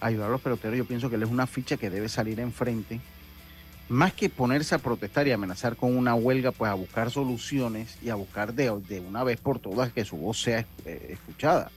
ayudar 0.00 0.28
a 0.28 0.32
los 0.32 0.40
peloteros. 0.40 0.76
Yo 0.76 0.84
pienso 0.84 1.08
que 1.08 1.16
él 1.16 1.22
es 1.22 1.30
una 1.30 1.46
ficha 1.46 1.76
que 1.76 1.90
debe 1.90 2.08
salir 2.08 2.40
enfrente. 2.40 3.00
Más 3.88 4.12
que 4.14 4.30
ponerse 4.30 4.74
a 4.74 4.78
protestar 4.78 5.26
y 5.28 5.32
amenazar 5.32 5.76
con 5.76 5.96
una 5.96 6.14
huelga, 6.14 6.52
pues 6.52 6.70
a 6.70 6.74
buscar 6.74 7.10
soluciones 7.10 7.98
y 8.02 8.08
a 8.08 8.14
buscar 8.14 8.54
de, 8.54 8.64
de 8.88 9.00
una 9.00 9.24
vez 9.24 9.38
por 9.38 9.58
todas 9.58 9.92
que 9.92 10.04
su 10.04 10.16
voz 10.16 10.40
sea 10.40 10.64
eh, 10.84 11.08
escuchada. 11.10 11.70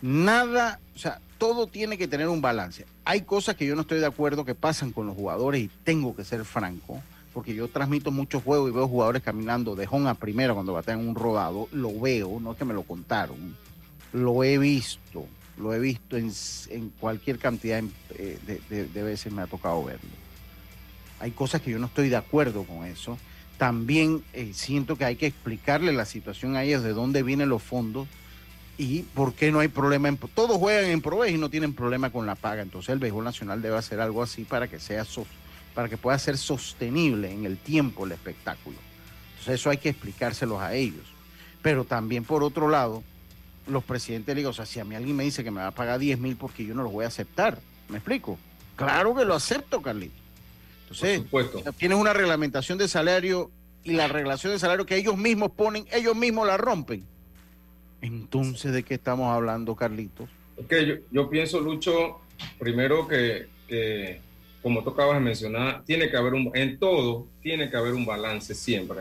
Nada, 0.00 0.78
o 0.94 0.98
sea, 0.98 1.20
todo 1.38 1.66
tiene 1.66 1.98
que 1.98 2.06
tener 2.06 2.28
un 2.28 2.40
balance. 2.40 2.86
Hay 3.04 3.22
cosas 3.22 3.56
que 3.56 3.66
yo 3.66 3.74
no 3.74 3.80
estoy 3.80 3.98
de 3.98 4.06
acuerdo 4.06 4.44
que 4.44 4.54
pasan 4.54 4.92
con 4.92 5.06
los 5.06 5.16
jugadores 5.16 5.60
y 5.62 5.70
tengo 5.82 6.14
que 6.14 6.24
ser 6.24 6.44
franco, 6.44 7.02
porque 7.38 7.54
yo 7.54 7.68
transmito 7.68 8.10
muchos 8.10 8.42
juegos 8.42 8.68
y 8.68 8.74
veo 8.74 8.88
jugadores 8.88 9.22
caminando 9.22 9.76
de 9.76 9.86
home 9.88 10.10
a 10.10 10.14
primera 10.14 10.54
cuando 10.54 10.72
batean 10.72 11.06
un 11.06 11.14
rodado, 11.14 11.68
lo 11.70 12.00
veo, 12.00 12.40
no 12.40 12.50
es 12.50 12.58
que 12.58 12.64
me 12.64 12.74
lo 12.74 12.82
contaron, 12.82 13.56
lo 14.12 14.42
he 14.42 14.58
visto, 14.58 15.24
lo 15.56 15.72
he 15.72 15.78
visto 15.78 16.16
en, 16.16 16.32
cualquier 16.98 17.38
cantidad 17.38 17.80
eh, 18.16 18.40
de, 18.68 19.02
veces 19.04 19.32
me 19.32 19.42
ha 19.42 19.46
tocado 19.46 19.84
verlo. 19.84 20.10
Hay 21.20 21.30
cosas 21.30 21.62
que 21.62 21.70
yo 21.70 21.78
no 21.78 21.86
estoy 21.86 22.08
de 22.08 22.16
acuerdo 22.16 22.64
con 22.64 22.84
eso. 22.84 23.16
También 23.56 24.24
eh, 24.32 24.50
siento 24.52 24.96
que 24.96 25.04
hay 25.04 25.14
que 25.14 25.26
explicarle 25.26 25.92
la 25.92 26.06
situación 26.06 26.56
a 26.56 26.64
ellos 26.64 26.82
de 26.82 26.92
dónde 26.92 27.22
vienen 27.22 27.50
los 27.50 27.62
fondos 27.62 28.08
y 28.78 29.02
por 29.02 29.32
qué 29.32 29.52
no 29.52 29.60
hay 29.60 29.68
problema. 29.68 30.08
En, 30.08 30.16
todos 30.16 30.56
juegan 30.56 30.86
en 30.86 31.00
Proveis 31.00 31.36
y 31.36 31.38
no 31.38 31.50
tienen 31.50 31.72
problema 31.72 32.10
con 32.10 32.26
la 32.26 32.34
paga. 32.34 32.62
Entonces 32.62 32.88
el 32.88 32.98
béisbol 32.98 33.22
nacional 33.22 33.62
debe 33.62 33.76
hacer 33.76 34.00
algo 34.00 34.24
así 34.24 34.42
para 34.42 34.66
que 34.66 34.80
sea 34.80 35.04
sos- 35.04 35.28
para 35.74 35.88
que 35.88 35.96
pueda 35.96 36.18
ser 36.18 36.36
sostenible 36.38 37.32
en 37.32 37.44
el 37.44 37.56
tiempo 37.56 38.04
el 38.04 38.12
espectáculo. 38.12 38.76
Entonces 39.30 39.54
eso 39.54 39.70
hay 39.70 39.78
que 39.78 39.90
explicárselos 39.90 40.60
a 40.60 40.74
ellos. 40.74 41.04
Pero 41.62 41.84
también 41.84 42.24
por 42.24 42.42
otro 42.42 42.68
lado, 42.68 43.02
los 43.66 43.84
presidentes 43.84 44.26
de 44.26 44.34
liga, 44.34 44.48
o 44.48 44.52
sea, 44.52 44.66
si 44.66 44.80
a 44.80 44.84
mí 44.84 44.94
alguien 44.94 45.16
me 45.16 45.24
dice 45.24 45.44
que 45.44 45.50
me 45.50 45.60
va 45.60 45.68
a 45.68 45.72
pagar 45.72 45.98
10 45.98 46.18
mil 46.18 46.36
porque 46.36 46.64
yo 46.64 46.74
no 46.74 46.82
lo 46.82 46.90
voy 46.90 47.04
a 47.04 47.08
aceptar, 47.08 47.58
¿me 47.88 47.98
explico? 47.98 48.38
Claro 48.76 49.14
que 49.14 49.24
lo 49.24 49.34
acepto, 49.34 49.82
Carlito. 49.82 50.14
Entonces, 50.82 51.22
tienes 51.76 51.98
una 51.98 52.12
reglamentación 52.12 52.78
de 52.78 52.88
salario 52.88 53.50
y 53.84 53.92
la 53.92 54.08
reglación 54.08 54.52
de 54.52 54.58
salario 54.58 54.86
que 54.86 54.96
ellos 54.96 55.16
mismos 55.16 55.50
ponen, 55.50 55.86
ellos 55.92 56.16
mismos 56.16 56.46
la 56.46 56.56
rompen. 56.56 57.04
Entonces, 58.00 58.72
¿de 58.72 58.82
qué 58.82 58.94
estamos 58.94 59.34
hablando, 59.34 59.74
Carlitos? 59.74 60.30
Es 60.56 60.66
que 60.66 60.86
yo, 60.86 60.94
yo 61.10 61.28
pienso, 61.28 61.60
Lucho, 61.60 62.20
primero 62.58 63.06
que, 63.06 63.48
que, 63.66 64.20
como 64.62 64.82
tú 64.82 64.90
acabas 64.90 65.18
de 65.18 65.24
mencionar, 65.24 65.82
tiene 65.84 66.10
que 66.10 66.16
haber 66.16 66.34
un, 66.34 66.50
en 66.54 66.78
todo, 66.78 67.26
tiene 67.42 67.70
que 67.70 67.76
haber 67.76 67.94
un 67.94 68.04
balance 68.04 68.54
siempre. 68.54 69.00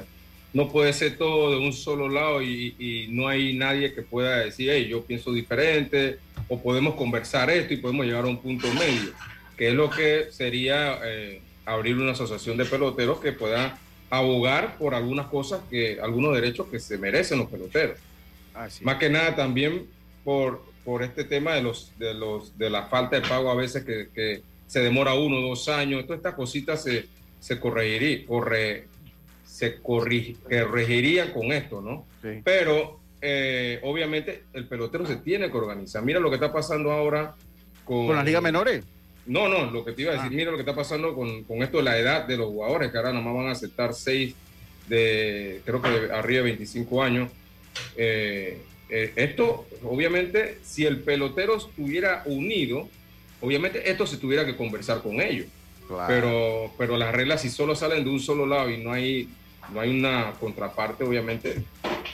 No 0.54 0.70
puede 0.70 0.94
ser 0.94 1.18
todo 1.18 1.52
de 1.52 1.58
un 1.58 1.74
solo 1.74 2.08
lado 2.10 2.42
y, 2.42 2.76
y 2.80 3.08
no 3.10 3.28
hay 3.28 3.54
nadie 3.54 3.94
que 3.94 4.02
pueda 4.02 4.38
decir, 4.38 4.70
hey, 4.72 4.88
yo 4.90 5.04
pienso 5.04 5.32
diferente, 5.32 6.20
o 6.48 6.62
podemos 6.62 6.96
conversar 6.96 7.50
esto 7.50 7.74
y 7.74 7.78
podemos 7.78 8.06
llegar 8.06 8.24
a 8.24 8.28
un 8.28 8.38
punto 8.38 8.72
medio, 8.74 9.12
que 9.58 9.70
es 9.70 9.74
lo 9.74 9.90
que 9.90 10.28
sería 10.32 11.00
eh, 11.04 11.42
abrir 11.66 11.98
una 11.98 12.12
asociación 12.12 12.58
de 12.58 12.66
peloteros 12.66 13.20
que 13.20 13.34
pueda 13.34 13.78
abogar 14.10 14.78
por 14.78 14.96
algunas 14.96 15.28
cosas, 15.28 15.62
que 15.70 16.00
algunos 16.02 16.34
derechos 16.34 16.68
que 16.68 16.80
se 16.80 16.98
merecen 16.98 17.40
los 17.40 17.50
peloteros. 17.50 17.98
Más 18.82 18.96
que 18.96 19.10
nada 19.10 19.36
también 19.36 19.86
por, 20.24 20.64
por 20.84 21.04
este 21.04 21.24
tema 21.24 21.54
de 21.54 21.62
los, 21.62 21.92
de 22.00 22.14
los 22.14 22.58
de 22.58 22.70
la 22.70 22.84
falta 22.84 23.20
de 23.20 23.28
pago 23.28 23.52
a 23.52 23.56
veces 23.56 23.84
que, 23.84 24.10
que 24.16 24.42
se 24.68 24.82
demora 24.82 25.14
uno 25.14 25.38
o 25.38 25.50
dos 25.50 25.68
años. 25.70 26.06
Todas 26.06 26.20
estas 26.20 26.36
cositas 26.36 26.84
se, 26.84 27.06
se 27.40 27.60
corregiría, 27.60 28.26
corre, 28.26 28.88
se 29.46 29.82
corregirían 29.82 31.32
con 31.32 31.52
esto, 31.52 31.82
¿no? 31.82 32.06
Pero 32.44 33.00
eh, 33.22 33.80
obviamente 33.84 34.44
el 34.54 34.68
pelotero 34.68 35.06
se 35.06 35.18
tiene 35.18 35.50
que 35.50 35.58
organizar. 35.58 36.04
Mira 36.04 36.20
lo 36.20 36.30
que 36.30 36.36
está 36.36 36.52
pasando 36.52 36.92
ahora 36.92 37.36
con... 37.86 38.08
¿Con 38.08 38.16
las 38.16 38.26
ligas 38.26 38.42
menores? 38.44 38.84
No, 39.26 39.50
no, 39.50 39.70
lo 39.72 39.84
que 39.84 39.92
te 39.92 40.04
iba 40.04 40.14
a 40.14 40.16
decir, 40.16 40.32
mira 40.32 40.52
lo 40.52 40.58
que 40.58 40.62
está 40.62 40.76
pasando 40.76 41.14
con, 41.14 41.44
con 41.44 41.62
esto 41.62 41.78
de 41.78 41.84
la 41.84 41.98
edad 41.98 42.26
de 42.26 42.38
los 42.38 42.48
jugadores, 42.48 42.92
que 42.92 42.98
ahora 42.98 43.12
nomás 43.12 43.36
van 43.36 43.48
a 43.48 43.52
aceptar 43.52 43.94
seis 43.94 44.36
de, 44.88 45.62
creo 45.66 45.82
que 45.82 45.90
de 45.90 46.14
arriba 46.14 46.44
de 46.44 46.50
25 46.50 47.04
años. 47.04 47.30
Eh, 47.98 48.62
eh, 48.90 49.12
esto, 49.16 49.68
obviamente, 49.84 50.60
si 50.64 50.86
el 50.86 51.00
pelotero 51.02 51.58
estuviera 51.58 52.24
unido, 52.26 52.88
obviamente 53.42 53.90
esto 53.90 54.06
se 54.08 54.18
tuviera 54.18 54.46
que 54.46 54.56
conversar 54.56 55.02
con 55.02 55.22
ellos. 55.22 55.48
Pero, 56.08 56.74
pero 56.78 56.98
las 56.98 57.14
reglas 57.14 57.42
si 57.42 57.50
solo 57.50 57.74
salen 57.76 58.04
de 58.04 58.10
un 58.10 58.20
solo 58.20 58.46
lado 58.46 58.70
y 58.70 58.84
no 58.84 58.92
hay, 58.92 59.30
no 59.74 59.80
hay 59.80 59.98
una 59.98 60.34
contraparte, 60.40 61.06
obviamente 61.06 61.64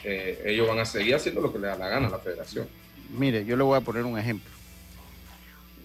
eh, 0.03 0.43
ellos 0.45 0.67
van 0.67 0.78
a 0.80 0.86
seguir 0.86 1.15
haciendo 1.15 1.41
lo 1.41 1.51
que 1.51 1.57
le 1.59 1.67
da 1.67 1.76
la 1.78 1.88
gana 1.89 2.07
a 2.07 2.11
la 2.11 2.19
federación. 2.19 2.67
Mire, 3.17 3.45
yo 3.45 3.55
le 3.57 3.63
voy 3.63 3.76
a 3.78 3.82
poner 3.82 4.03
un 4.03 4.17
ejemplo. 4.19 4.51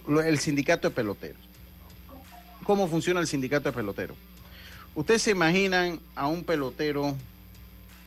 Lo- 0.07 0.21
El 0.21 0.37
sindicato 0.39 0.89
de 0.89 0.95
peloteros. 0.95 1.41
¿Cómo 2.63 2.87
funciona 2.87 3.19
el 3.19 3.27
sindicato 3.27 3.69
de 3.69 3.75
peloteros? 3.75 4.17
Ustedes 4.93 5.21
se 5.23 5.31
imaginan 5.31 5.99
a 6.15 6.27
un 6.27 6.43
pelotero 6.43 7.15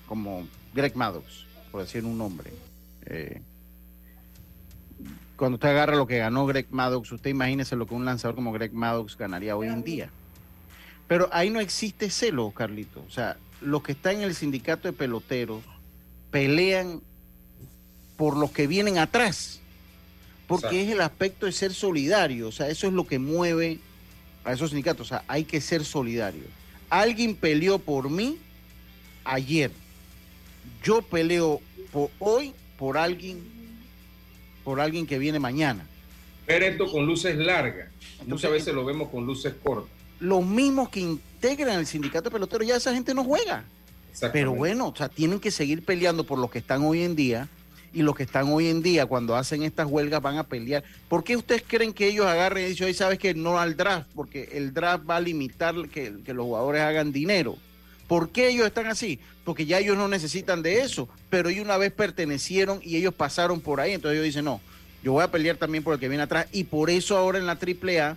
como 0.07 0.47
Greg 0.75 0.95
Maddox, 0.97 1.45
por 1.73 1.83
decir 1.83 2.05
un 2.05 2.19
nombre. 2.19 2.51
Eh, 3.07 3.41
cuando 5.43 5.57
usted 5.57 5.71
agarra 5.71 5.97
lo 5.97 6.07
que 6.07 6.19
ganó 6.19 6.47
Greg 6.47 6.69
Maddox, 6.71 7.11
usted 7.11 7.31
imagínese 7.31 7.75
lo 7.75 7.89
que 7.89 7.95
un 7.95 8.05
lanzador 8.05 8.37
como 8.37 8.53
Greg 8.53 8.73
Maddox 8.73 9.19
ganaría 9.19 9.57
hoy 9.57 9.67
en 9.67 9.83
día. 9.83 10.09
Pero 11.09 11.29
ahí 11.33 11.51
no 11.51 11.59
existe 11.59 12.11
celo, 12.11 12.53
Carlito. 12.53 13.05
O 13.09 13.11
sea, 13.11 13.37
los 13.61 13.83
que 13.83 13.91
están 13.91 14.19
en 14.19 14.23
el 14.23 14.37
sindicato 14.37 14.87
de 14.87 14.93
peloteros 14.93 15.65
pelean 16.31 17.01
por 18.17 18.37
los 18.37 18.53
que 18.53 18.69
vienen 18.69 18.99
atrás. 18.99 19.59
Porque 20.47 20.67
Exacto. 20.67 20.87
es 20.87 20.93
el 20.93 21.01
aspecto 21.01 21.47
de 21.47 21.51
ser 21.51 21.75
solidario. 21.75 22.47
O 22.47 22.53
sea, 22.53 22.69
eso 22.69 22.87
es 22.87 22.93
lo 22.93 23.09
que 23.09 23.19
mueve 23.19 23.81
a 24.45 24.53
esos 24.53 24.71
sindicatos. 24.71 25.09
O 25.09 25.09
sea, 25.09 25.25
hay 25.27 25.43
que 25.43 25.61
ser 25.61 25.85
solidario. 25.85 26.45
Alguien 26.89 27.35
peleó 27.35 27.81
por 27.81 28.11
mí 28.11 28.39
ayer. 29.25 29.73
Yo 30.85 31.03
peleo 31.03 31.61
por 31.91 32.11
hoy 32.21 32.55
por 32.79 32.97
alguien, 32.97 33.43
por 34.65 34.81
alguien 34.81 35.07
que 35.07 35.19
viene 35.19 35.39
mañana. 35.39 35.85
Ver 36.47 36.63
esto 36.63 36.91
con 36.91 37.07
luces 37.07 37.37
largas. 37.37 37.89
Entonces, 38.21 38.29
Muchas 38.29 38.51
veces 38.51 38.75
lo 38.75 38.85
vemos 38.85 39.09
con 39.09 39.27
luces 39.27 39.55
cortas. 39.63 39.91
Los 40.21 40.45
mismos 40.45 40.89
que 40.89 41.01
integran 41.01 41.79
el 41.79 41.87
sindicato 41.87 42.25
de 42.25 42.31
peloteros, 42.31 42.67
ya 42.67 42.77
esa 42.77 42.95
gente 42.95 43.15
no 43.15 43.25
juega. 43.25 43.65
Pero 44.33 44.53
bueno, 44.53 44.89
o 44.89 44.97
sea, 44.97 45.09
tienen 45.09 45.41
que 45.41 45.51
seguir 45.51 45.85
peleando 45.85 46.25
por 46.25 46.39
los 46.39 46.51
que 46.51 46.59
están 46.59 46.83
hoy 46.83 47.03
en 47.03 47.17
día. 47.17 47.49
Y 47.95 48.03
los 48.03 48.17
que 48.17 48.23
están 48.23 48.51
hoy 48.51 48.69
en 48.69 48.83
día, 48.83 49.05
cuando 49.05 49.37
hacen 49.37 49.63
estas 49.63 49.87
huelgas, 49.87 50.23
van 50.23 50.39
a 50.39 50.45
pelear. 50.45 50.83
¿Por 51.09 51.25
qué 51.25 51.37
ustedes 51.37 51.63
creen 51.67 51.93
que 51.93 52.09
ellos 52.09 52.25
agarren 52.25 52.65
y 52.65 52.69
dicen, 52.71 52.87
hoy 52.87 52.95
sabes 52.95 53.19
que 53.19 53.35
no 53.35 53.59
al 53.59 53.77
draft? 53.77 54.09
Porque 54.15 54.49
el 54.53 54.73
draft 54.73 55.09
va 55.09 55.17
a 55.17 55.21
limitar 55.21 55.75
que, 55.91 56.15
que 56.25 56.33
los 56.33 56.47
jugadores 56.47 56.81
hagan 56.81 57.13
dinero. 57.13 57.59
¿Por 58.09 58.31
qué 58.31 58.49
ellos 58.49 58.67
están 58.67 58.87
así? 58.87 59.19
Porque 59.45 59.65
ya 59.67 59.79
ellos 59.79 59.97
no 59.97 60.09
necesitan 60.09 60.63
de 60.63 60.81
eso. 60.81 61.09
Pero 61.31 61.49
ellos 61.49 61.65
una 61.65 61.77
vez 61.79 61.93
pertenecieron 61.93 62.81
y 62.83 62.97
ellos 62.97 63.15
pasaron 63.15 63.61
por 63.61 63.81
ahí. 63.81 63.93
Entonces 63.93 64.17
ellos 64.17 64.27
dicen, 64.27 64.45
no, 64.45 64.61
yo 65.03 65.13
voy 65.13 65.25
a 65.25 65.31
pelear 65.31 65.57
también 65.57 65.83
por 65.83 65.95
el 65.95 66.01
que 66.01 66.09
viene 66.09 66.23
atrás. 66.25 66.47
Y 66.53 66.65
por 66.65 66.91
eso 66.91 67.17
ahora 67.17 67.39
en 67.39 67.47
la 67.47 67.59
AAA 67.61 68.17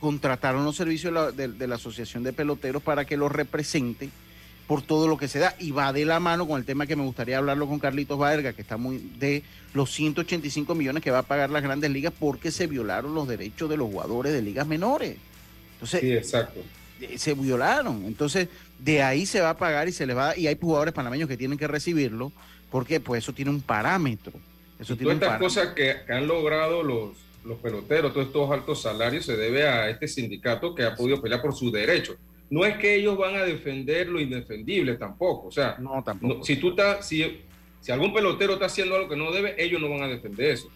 contrataron 0.00 0.64
los 0.64 0.76
servicios 0.76 1.12
de 1.12 1.20
la, 1.20 1.32
de- 1.32 1.48
de 1.48 1.66
la 1.66 1.76
Asociación 1.76 2.22
de 2.22 2.32
Peloteros 2.32 2.82
para 2.82 3.04
que 3.04 3.16
los 3.16 3.32
represente 3.32 4.10
por 4.66 4.80
todo 4.82 5.08
lo 5.08 5.18
que 5.18 5.28
se 5.28 5.38
da 5.38 5.54
y 5.58 5.72
va 5.72 5.92
de 5.92 6.04
la 6.06 6.20
mano 6.20 6.46
con 6.48 6.58
el 6.58 6.64
tema 6.64 6.86
que 6.86 6.96
me 6.96 7.02
gustaría 7.04 7.36
hablarlo 7.36 7.66
con 7.66 7.78
Carlitos 7.78 8.18
Vargas, 8.18 8.54
que 8.54 8.62
está 8.62 8.76
muy 8.78 8.96
de 9.18 9.42
los 9.74 9.92
185 9.92 10.74
millones 10.74 11.02
que 11.02 11.10
va 11.10 11.18
a 11.18 11.22
pagar 11.22 11.50
las 11.50 11.62
grandes 11.62 11.90
ligas 11.90 12.14
porque 12.18 12.50
se 12.50 12.66
violaron 12.66 13.14
los 13.14 13.28
derechos 13.28 13.68
de 13.68 13.76
los 13.76 13.88
jugadores 13.90 14.32
de 14.32 14.40
ligas 14.40 14.66
menores. 14.66 15.16
Entonces, 15.74 16.00
Sí, 16.00 16.12
exacto. 16.12 16.60
eh, 17.00 17.18
se 17.18 17.34
violaron. 17.34 18.04
Entonces, 18.06 18.48
de 18.78 19.02
ahí 19.02 19.26
se 19.26 19.40
va 19.40 19.50
a 19.50 19.56
pagar 19.56 19.88
y 19.88 19.92
se 19.92 20.06
les 20.06 20.16
va 20.16 20.36
y 20.36 20.46
hay 20.46 20.58
jugadores 20.60 20.92
panameños 20.94 21.28
que 21.28 21.36
tienen 21.36 21.56
que 21.58 21.66
recibirlo 21.66 22.32
porque 22.70 23.00
pues 23.00 23.22
eso 23.24 23.32
tiene 23.32 23.50
un 23.50 23.60
parámetro. 23.60 24.32
Eso 24.78 24.94
Y 24.94 24.96
tiene 24.96 25.14
todas 25.14 25.14
estas 25.14 25.28
parámetro. 25.28 25.46
cosas 25.46 25.74
que, 25.74 25.96
que 26.06 26.12
han 26.12 26.26
logrado 26.26 26.82
los, 26.82 27.10
los 27.44 27.58
peloteros, 27.58 28.12
todos 28.12 28.26
estos 28.26 28.50
altos 28.50 28.82
salarios, 28.82 29.24
se 29.24 29.36
debe 29.36 29.66
a 29.68 29.88
este 29.88 30.08
sindicato 30.08 30.74
que 30.74 30.82
ha 30.82 30.94
podido 30.96 31.20
pelear 31.22 31.40
por 31.40 31.54
sus 31.54 31.70
derechos. 31.72 32.16
No 32.50 32.64
es 32.64 32.76
que 32.76 32.94
ellos 32.96 33.16
van 33.16 33.36
a 33.36 33.44
defender 33.44 34.08
lo 34.08 34.20
indefendible 34.20 34.96
tampoco. 34.96 35.48
O 35.48 35.52
sea, 35.52 35.76
No, 35.78 36.02
tampoco. 36.04 36.34
no- 36.38 36.44
si 36.44 36.56
tú 36.56 36.70
estás, 36.70 37.06
si, 37.06 37.40
si 37.80 37.92
algún 37.92 38.12
pelotero 38.12 38.54
está 38.54 38.66
haciendo 38.66 38.96
algo 38.96 39.08
que 39.08 39.16
no 39.16 39.30
debe, 39.32 39.54
ellos 39.62 39.80
no 39.80 39.88
van 39.88 40.02
a 40.02 40.08
defender 40.08 40.50
eso. 40.50 40.68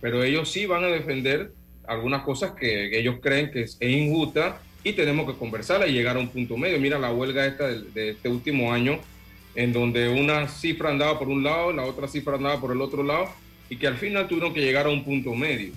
Pero 0.00 0.22
ellos 0.22 0.50
sí 0.50 0.66
van 0.66 0.84
a 0.84 0.88
defender 0.88 1.52
algunas 1.88 2.22
cosas 2.22 2.52
que, 2.52 2.90
que 2.90 2.98
ellos 3.00 3.16
creen 3.22 3.50
que 3.50 3.62
es, 3.62 3.76
es 3.80 3.90
injusta 3.90 4.60
y 4.88 4.92
tenemos 4.92 5.26
que 5.26 5.36
conversarla 5.36 5.88
y 5.88 5.92
llegar 5.92 6.16
a 6.16 6.20
un 6.20 6.28
punto 6.28 6.56
medio. 6.56 6.78
Mira 6.78 6.96
la 6.96 7.10
huelga 7.10 7.44
esta 7.44 7.66
de, 7.66 7.82
de 7.92 8.10
este 8.10 8.28
último 8.28 8.72
año, 8.72 9.00
en 9.56 9.72
donde 9.72 10.08
una 10.08 10.46
cifra 10.46 10.90
andaba 10.90 11.18
por 11.18 11.28
un 11.28 11.42
lado, 11.42 11.72
la 11.72 11.82
otra 11.82 12.06
cifra 12.06 12.36
andaba 12.36 12.60
por 12.60 12.70
el 12.70 12.80
otro 12.80 13.02
lado, 13.02 13.28
y 13.68 13.76
que 13.78 13.88
al 13.88 13.96
final 13.96 14.28
tuvieron 14.28 14.54
que 14.54 14.60
llegar 14.60 14.86
a 14.86 14.90
un 14.90 15.02
punto 15.04 15.34
medio. 15.34 15.72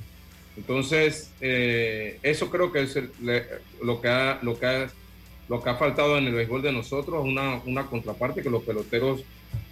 Entonces, 0.57 1.31
eh, 1.41 2.19
eso 2.21 2.51
creo 2.51 2.71
que 2.71 2.83
es 2.83 2.95
el- 2.97 3.09
le- 3.23 3.45
lo, 3.81 3.99
que 3.99 4.09
ha, 4.09 4.37
lo, 4.43 4.59
que 4.59 4.65
ha, 4.67 4.91
lo 5.47 5.63
que 5.63 5.69
ha 5.71 5.75
faltado 5.75 6.15
en 6.19 6.25
el 6.27 6.33
béisbol 6.35 6.61
de 6.61 6.71
nosotros, 6.71 7.25
una, 7.25 7.61
una 7.65 7.87
contraparte 7.87 8.43
que 8.43 8.49
los 8.51 8.61
peloteros, 8.61 9.21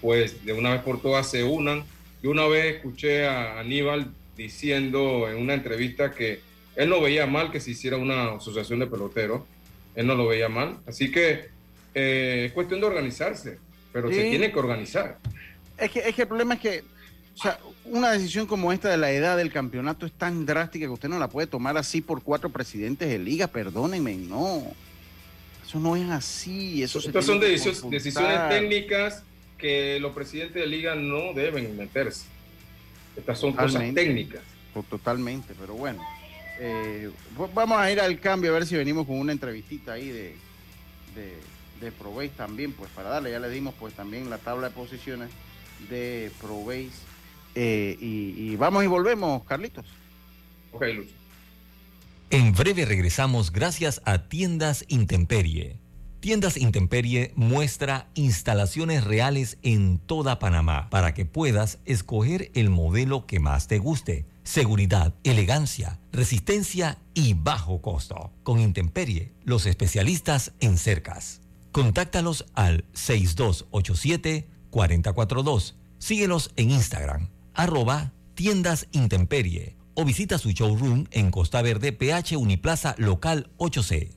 pues 0.02 0.44
de 0.46 0.54
una 0.54 0.72
vez 0.72 0.82
por 0.82 1.00
todas 1.00 1.30
se 1.30 1.44
unan. 1.44 1.84
Yo 2.24 2.32
una 2.32 2.48
vez 2.48 2.78
escuché 2.78 3.28
a 3.28 3.60
Aníbal 3.60 4.08
diciendo 4.36 5.30
en 5.30 5.38
una 5.38 5.54
entrevista 5.54 6.12
que 6.16 6.40
él 6.78 6.90
no 6.90 7.02
veía 7.02 7.26
mal 7.26 7.52
que 7.52 7.60
se 7.60 7.72
hiciera 7.72 7.98
una 7.98 8.36
asociación 8.36 8.80
de 8.80 8.88
peloteros, 8.88 9.42
él 9.96 10.06
no 10.08 10.16
lo 10.16 10.28
veía 10.28 10.48
mal. 10.48 10.78
Así 10.88 11.12
que 11.12 11.50
eh, 11.96 12.46
es 12.46 12.52
cuestión 12.54 12.80
de 12.80 12.86
organizarse, 12.86 13.58
pero 13.92 14.10
se 14.10 14.30
tiene 14.30 14.52
que 14.52 14.60
organizar. 14.60 15.18
Es 15.78 15.92
que, 15.92 16.00
es 16.08 16.16
que 16.16 16.22
el 16.22 16.28
problema 16.28 16.54
es 16.54 16.60
que, 16.60 16.84
o 17.36 17.38
sea, 17.42 17.60
una 17.86 18.12
decisión 18.12 18.46
como 18.46 18.72
esta 18.72 18.90
de 18.90 18.98
la 18.98 19.12
edad 19.12 19.38
del 19.38 19.52
campeonato 19.52 20.06
es 20.06 20.12
tan 20.14 20.46
drástica 20.46 20.86
que 20.86 20.92
usted 20.92 21.10
no 21.10 21.18
la 21.20 21.30
puede 21.30 21.48
tomar 21.48 21.78
así 21.78 22.02
por 22.02 22.22
cuatro 22.22 22.50
presidentes 22.50 23.10
de 23.10 23.18
liga, 23.20 23.48
perdónenme, 23.48 24.16
no. 24.16 24.64
Eso 25.68 25.80
no 25.80 25.96
es 25.96 26.10
así. 26.10 26.84
Eso 26.84 27.00
Estas 27.00 27.26
son 27.26 27.40
decisiones, 27.40 27.90
decisiones 27.90 28.50
técnicas 28.50 29.24
que 29.58 30.00
los 30.00 30.14
presidentes 30.14 30.62
de 30.62 30.68
liga 30.68 30.94
no 30.96 31.34
deben 31.34 31.76
meterse. 31.76 32.26
Estas 33.18 33.40
son 33.40 33.54
cosas 33.54 33.84
técnicas. 33.96 34.42
To- 34.76 34.84
Totalmente, 34.84 35.56
pero 35.60 35.74
bueno. 35.74 36.02
Eh, 36.60 37.12
vamos 37.54 37.78
a 37.78 37.92
ir 37.92 38.00
al 38.00 38.20
cambio 38.20 38.52
a 38.52 38.54
ver 38.54 38.66
si 38.66 38.76
venimos 38.76 39.06
con 39.06 39.20
una 39.20 39.32
entrevistita 39.32 39.94
ahí 39.94 40.10
de, 40.10 40.36
de, 41.16 41.38
de 41.80 41.92
Probase 41.92 42.30
también, 42.30 42.74
pues 42.74 42.90
para 42.92 43.10
darle, 43.10 43.32
ya 43.32 43.40
le 43.40 43.50
dimos 43.50 43.76
pues 43.80 43.94
también 43.94 44.30
la 44.30 44.38
tabla 44.38 44.70
de 44.70 44.76
posiciones 44.76 45.30
de 45.90 46.32
Probase. 46.42 46.90
Eh, 47.56 47.98
y, 48.00 48.52
y 48.52 48.56
vamos 48.56 48.84
y 48.84 48.88
volvemos, 48.88 49.44
Carlitos. 49.44 49.86
Ok, 50.72 50.84
Lucho. 50.94 51.12
En 52.30 52.54
breve 52.54 52.86
regresamos 52.86 53.52
gracias 53.52 54.02
a 54.04 54.28
Tiendas 54.28 54.84
Intemperie. 54.90 55.80
Tiendas 56.20 56.58
Intemperie 56.58 57.32
muestra 57.36 58.10
instalaciones 58.16 59.04
reales 59.04 59.58
en 59.62 59.98
toda 59.98 60.40
Panamá 60.40 60.90
para 60.90 61.14
que 61.14 61.26
puedas 61.26 61.80
escoger 61.86 62.52
el 62.54 62.70
modelo 62.70 63.26
que 63.26 63.40
más 63.40 63.68
te 63.68 63.78
guste. 63.78 64.26
Seguridad, 64.48 65.14
elegancia, 65.26 66.00
resistencia 66.14 67.00
y 67.14 67.34
bajo 67.34 67.82
costo. 67.82 68.32
Con 68.44 68.62
Intemperie, 68.62 69.34
los 69.44 69.66
especialistas 69.66 70.54
en 70.62 70.78
cercas. 70.78 71.42
Contáctalos 71.74 72.46
al 72.54 72.86
6287-4042. 72.94 75.74
Síguelos 75.98 76.54
en 76.56 76.72
Instagram, 76.72 77.28
arroba 77.54 78.14
tiendas 78.36 78.88
Intemperie 78.94 79.76
o 79.96 80.06
visita 80.06 80.38
su 80.38 80.52
showroom 80.52 81.08
en 81.12 81.30
Costa 81.30 81.62
Verde, 81.62 81.92
PH 81.92 82.38
Uniplaza 82.38 82.96
Local 82.98 83.52
8C. 83.58 84.17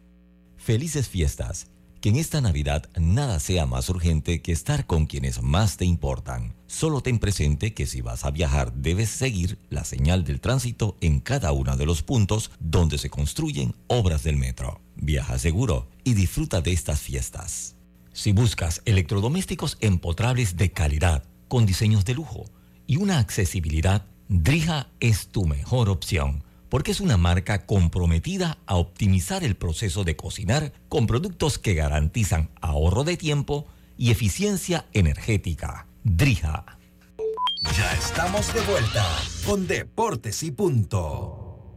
Felices 0.63 1.09
fiestas. 1.09 1.71
Que 2.01 2.09
en 2.09 2.17
esta 2.17 2.39
Navidad 2.39 2.87
nada 2.95 3.39
sea 3.39 3.65
más 3.65 3.89
urgente 3.89 4.43
que 4.43 4.51
estar 4.51 4.85
con 4.85 5.07
quienes 5.07 5.41
más 5.41 5.75
te 5.75 5.85
importan. 5.85 6.53
Solo 6.67 7.01
ten 7.01 7.17
presente 7.17 7.73
que 7.73 7.87
si 7.87 8.01
vas 8.01 8.25
a 8.25 8.31
viajar 8.31 8.71
debes 8.71 9.09
seguir 9.09 9.57
la 9.71 9.83
señal 9.83 10.23
del 10.23 10.39
tránsito 10.39 10.97
en 11.01 11.19
cada 11.19 11.51
uno 11.51 11.77
de 11.77 11.87
los 11.87 12.03
puntos 12.03 12.51
donde 12.59 12.99
se 12.99 13.09
construyen 13.09 13.73
obras 13.87 14.21
del 14.21 14.37
metro. 14.37 14.81
Viaja 14.95 15.39
seguro 15.39 15.89
y 16.03 16.13
disfruta 16.13 16.61
de 16.61 16.73
estas 16.73 16.99
fiestas. 17.01 17.75
Si 18.13 18.31
buscas 18.31 18.83
electrodomésticos 18.85 19.77
empotrables 19.81 20.57
de 20.57 20.71
calidad, 20.71 21.23
con 21.47 21.65
diseños 21.65 22.05
de 22.05 22.13
lujo 22.13 22.45
y 22.85 22.97
una 22.97 23.17
accesibilidad, 23.17 24.05
Drija 24.27 24.89
es 24.99 25.27
tu 25.29 25.45
mejor 25.45 25.89
opción 25.89 26.43
porque 26.71 26.91
es 26.91 27.01
una 27.01 27.17
marca 27.17 27.65
comprometida 27.65 28.57
a 28.65 28.77
optimizar 28.77 29.43
el 29.43 29.55
proceso 29.55 30.05
de 30.05 30.15
cocinar 30.15 30.71
con 30.87 31.05
productos 31.05 31.59
que 31.59 31.73
garantizan 31.73 32.49
ahorro 32.61 33.03
de 33.03 33.17
tiempo 33.17 33.67
y 33.97 34.09
eficiencia 34.09 34.85
energética. 34.93 35.85
Drija. 36.05 36.77
Ya 37.75 37.93
estamos 37.93 38.53
de 38.53 38.61
vuelta 38.61 39.05
con 39.45 39.67
Deportes 39.67 40.43
y 40.43 40.51
Punto. 40.51 41.75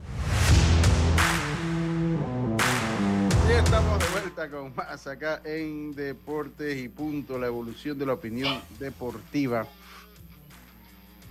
Ya 3.48 3.58
estamos 3.58 3.98
de 3.98 4.06
vuelta 4.12 4.48
con 4.48 4.76
más 4.76 5.08
acá 5.08 5.42
en 5.44 5.92
Deportes 5.96 6.78
y 6.80 6.88
Punto, 6.88 7.36
la 7.36 7.48
evolución 7.48 7.98
de 7.98 8.06
la 8.06 8.12
opinión 8.12 8.60
deportiva. 8.78 9.66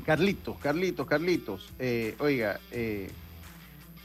Carlitos, 0.06 0.58
Carlitos, 0.58 1.08
Carlitos, 1.08 1.70
eh, 1.80 2.16
oiga, 2.20 2.60
eh, 2.72 3.10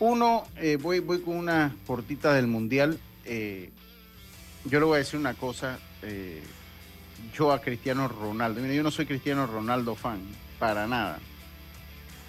uno, 0.00 0.46
eh, 0.56 0.76
voy, 0.76 1.00
voy 1.00 1.20
con 1.20 1.36
una 1.36 1.74
cortita 1.86 2.32
del 2.34 2.46
Mundial. 2.46 2.98
Eh, 3.24 3.70
yo 4.64 4.78
le 4.80 4.86
voy 4.86 4.94
a 4.96 4.98
decir 4.98 5.18
una 5.18 5.34
cosa. 5.34 5.78
eh, 6.02 6.42
yo 7.34 7.52
a 7.52 7.60
Cristiano 7.60 8.08
Ronaldo, 8.08 8.60
mira, 8.60 8.74
yo 8.74 8.82
no 8.82 8.90
soy 8.90 9.04
Cristiano 9.06 9.46
Ronaldo 9.46 9.94
fan, 9.94 10.20
para 10.58 10.86
nada. 10.86 11.18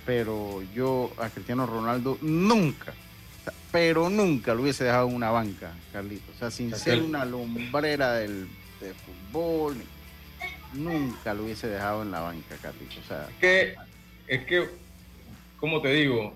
Pero 0.06 0.64
yo 0.74 1.12
a 1.18 1.30
Cristiano 1.30 1.66
Ronaldo 1.68 2.18
nunca, 2.22 2.94
pero 3.72 4.10
nunca 4.10 4.54
lo 4.54 4.64
hubiese 4.64 4.84
dejado 4.86 5.08
en 5.08 5.16
una 5.16 5.30
banca, 5.30 5.72
Carlito. 5.94 6.32
O 6.36 6.40
sea, 6.40 6.50
sin 6.50 6.76
ser 6.76 7.02
una 7.04 7.24
lumbrera 7.26 8.14
del, 8.14 8.48
de 8.82 8.94
fútbol, 8.94 9.78
nunca 10.74 11.34
lo 11.34 11.44
hubiese 11.44 11.68
dejado 11.68 12.02
en 12.02 12.12
la 12.12 12.22
banca, 12.22 12.56
Carlito. 12.62 13.00
O 13.00 13.08
sea, 13.08 13.28
Es 13.30 13.36
que, 13.40 13.76
es 14.28 14.46
que, 14.48 14.70
como 15.58 15.82
te 15.82 15.90
digo, 15.94 16.34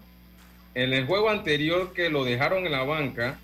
en 0.76 0.93
el 0.93 1.05
juego 1.05 1.30
anterior 1.30 1.93
que 1.93 2.09
lo 2.09 2.24
dejaron 2.24 2.65
en 2.65 2.71
la 2.71 2.84
banca, 2.84 3.39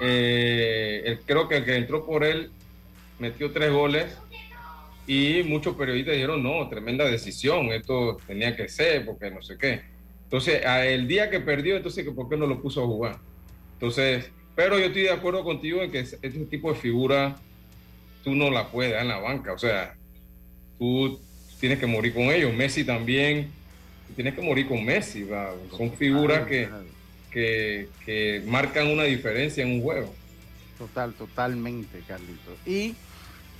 eh, 0.00 1.18
creo 1.26 1.48
que 1.48 1.58
el 1.58 1.64
que 1.64 1.76
entró 1.76 2.04
por 2.04 2.24
él 2.24 2.50
metió 3.18 3.50
tres 3.52 3.70
goles 3.72 4.16
y 5.06 5.42
muchos 5.44 5.76
periodistas 5.76 6.14
dijeron, 6.14 6.42
no, 6.42 6.68
tremenda 6.68 7.04
decisión, 7.04 7.66
esto 7.66 8.18
tenía 8.26 8.56
que 8.56 8.68
ser, 8.68 9.04
porque 9.04 9.30
no 9.30 9.42
sé 9.42 9.56
qué. 9.58 9.82
Entonces, 10.24 10.62
el 10.64 11.06
día 11.06 11.30
que 11.30 11.40
perdió, 11.40 11.76
entonces, 11.76 12.06
¿por 12.10 12.28
qué 12.28 12.36
no 12.36 12.46
lo 12.46 12.60
puso 12.60 12.82
a 12.82 12.86
jugar? 12.86 13.18
Entonces, 13.74 14.30
pero 14.56 14.78
yo 14.78 14.86
estoy 14.86 15.02
de 15.02 15.10
acuerdo 15.10 15.44
contigo 15.44 15.82
en 15.82 15.90
que 15.92 16.00
es- 16.00 16.18
este 16.22 16.44
tipo 16.46 16.72
de 16.72 16.78
figura 16.78 17.36
tú 18.24 18.34
no 18.34 18.50
la 18.50 18.68
puedes 18.68 18.92
dar 18.92 19.02
en 19.02 19.08
la 19.08 19.18
banca, 19.18 19.52
o 19.52 19.58
sea, 19.58 19.94
tú 20.78 21.20
tienes 21.60 21.78
que 21.78 21.86
morir 21.86 22.14
con 22.14 22.24
ellos. 22.24 22.54
Messi 22.54 22.82
también, 22.84 23.50
tienes 24.14 24.34
que 24.34 24.40
morir 24.42 24.66
con 24.68 24.84
Messi, 24.84 25.24
¿va? 25.24 25.52
son 25.76 25.92
figuras 25.92 26.46
que, 26.46 26.68
que, 27.30 27.88
que 28.04 28.42
marcan 28.46 28.88
una 28.88 29.04
diferencia 29.04 29.62
en 29.64 29.72
un 29.72 29.82
juego. 29.82 30.14
Total, 30.78 31.12
totalmente, 31.14 32.00
Carlito. 32.06 32.56
Y 32.66 32.94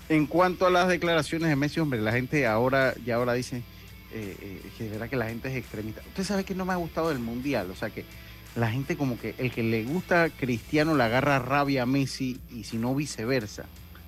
en 0.09 0.27
cuanto 0.27 0.67
a 0.67 0.71
las 0.71 0.89
declaraciones 0.89 1.49
de 1.49 1.57
Messi, 1.57 1.81
hombre, 1.81 2.01
la 2.01 2.13
gente 2.13 2.47
ahora, 2.47 2.95
ya 3.05 3.17
ahora 3.17 3.35
dice 3.35 3.59
eh, 4.13 4.37
eh, 4.41 4.61
que 4.77 4.85
de 4.85 4.91
verdad 4.91 5.09
que 5.09 5.17
la 5.17 5.29
gente 5.29 5.49
es 5.49 5.57
extremista. 5.57 6.03
Usted 6.09 6.25
sabe 6.25 6.45
que 6.45 6.55
no 6.55 6.65
me 6.65 6.73
ha 6.73 6.77
gustado 6.77 7.11
el 7.11 7.19
Mundial, 7.19 7.71
o 7.71 7.77
sea 7.77 7.91
que 7.91 8.05
la 8.57 8.71
gente 8.71 8.97
como 8.97 9.19
que 9.19 9.35
el 9.39 9.51
que 9.51 9.63
le 9.65 9.83
gusta 9.85 10.25
a 10.25 10.31
Cristiano 10.31 10.97
le 10.97 11.03
agarra 11.03 11.39
rabia 11.41 11.83
a 11.83 11.87
Messi 11.87 12.41
y 12.53 12.65
si 12.65 12.77
no 12.77 12.95
viceversa. 12.95 13.65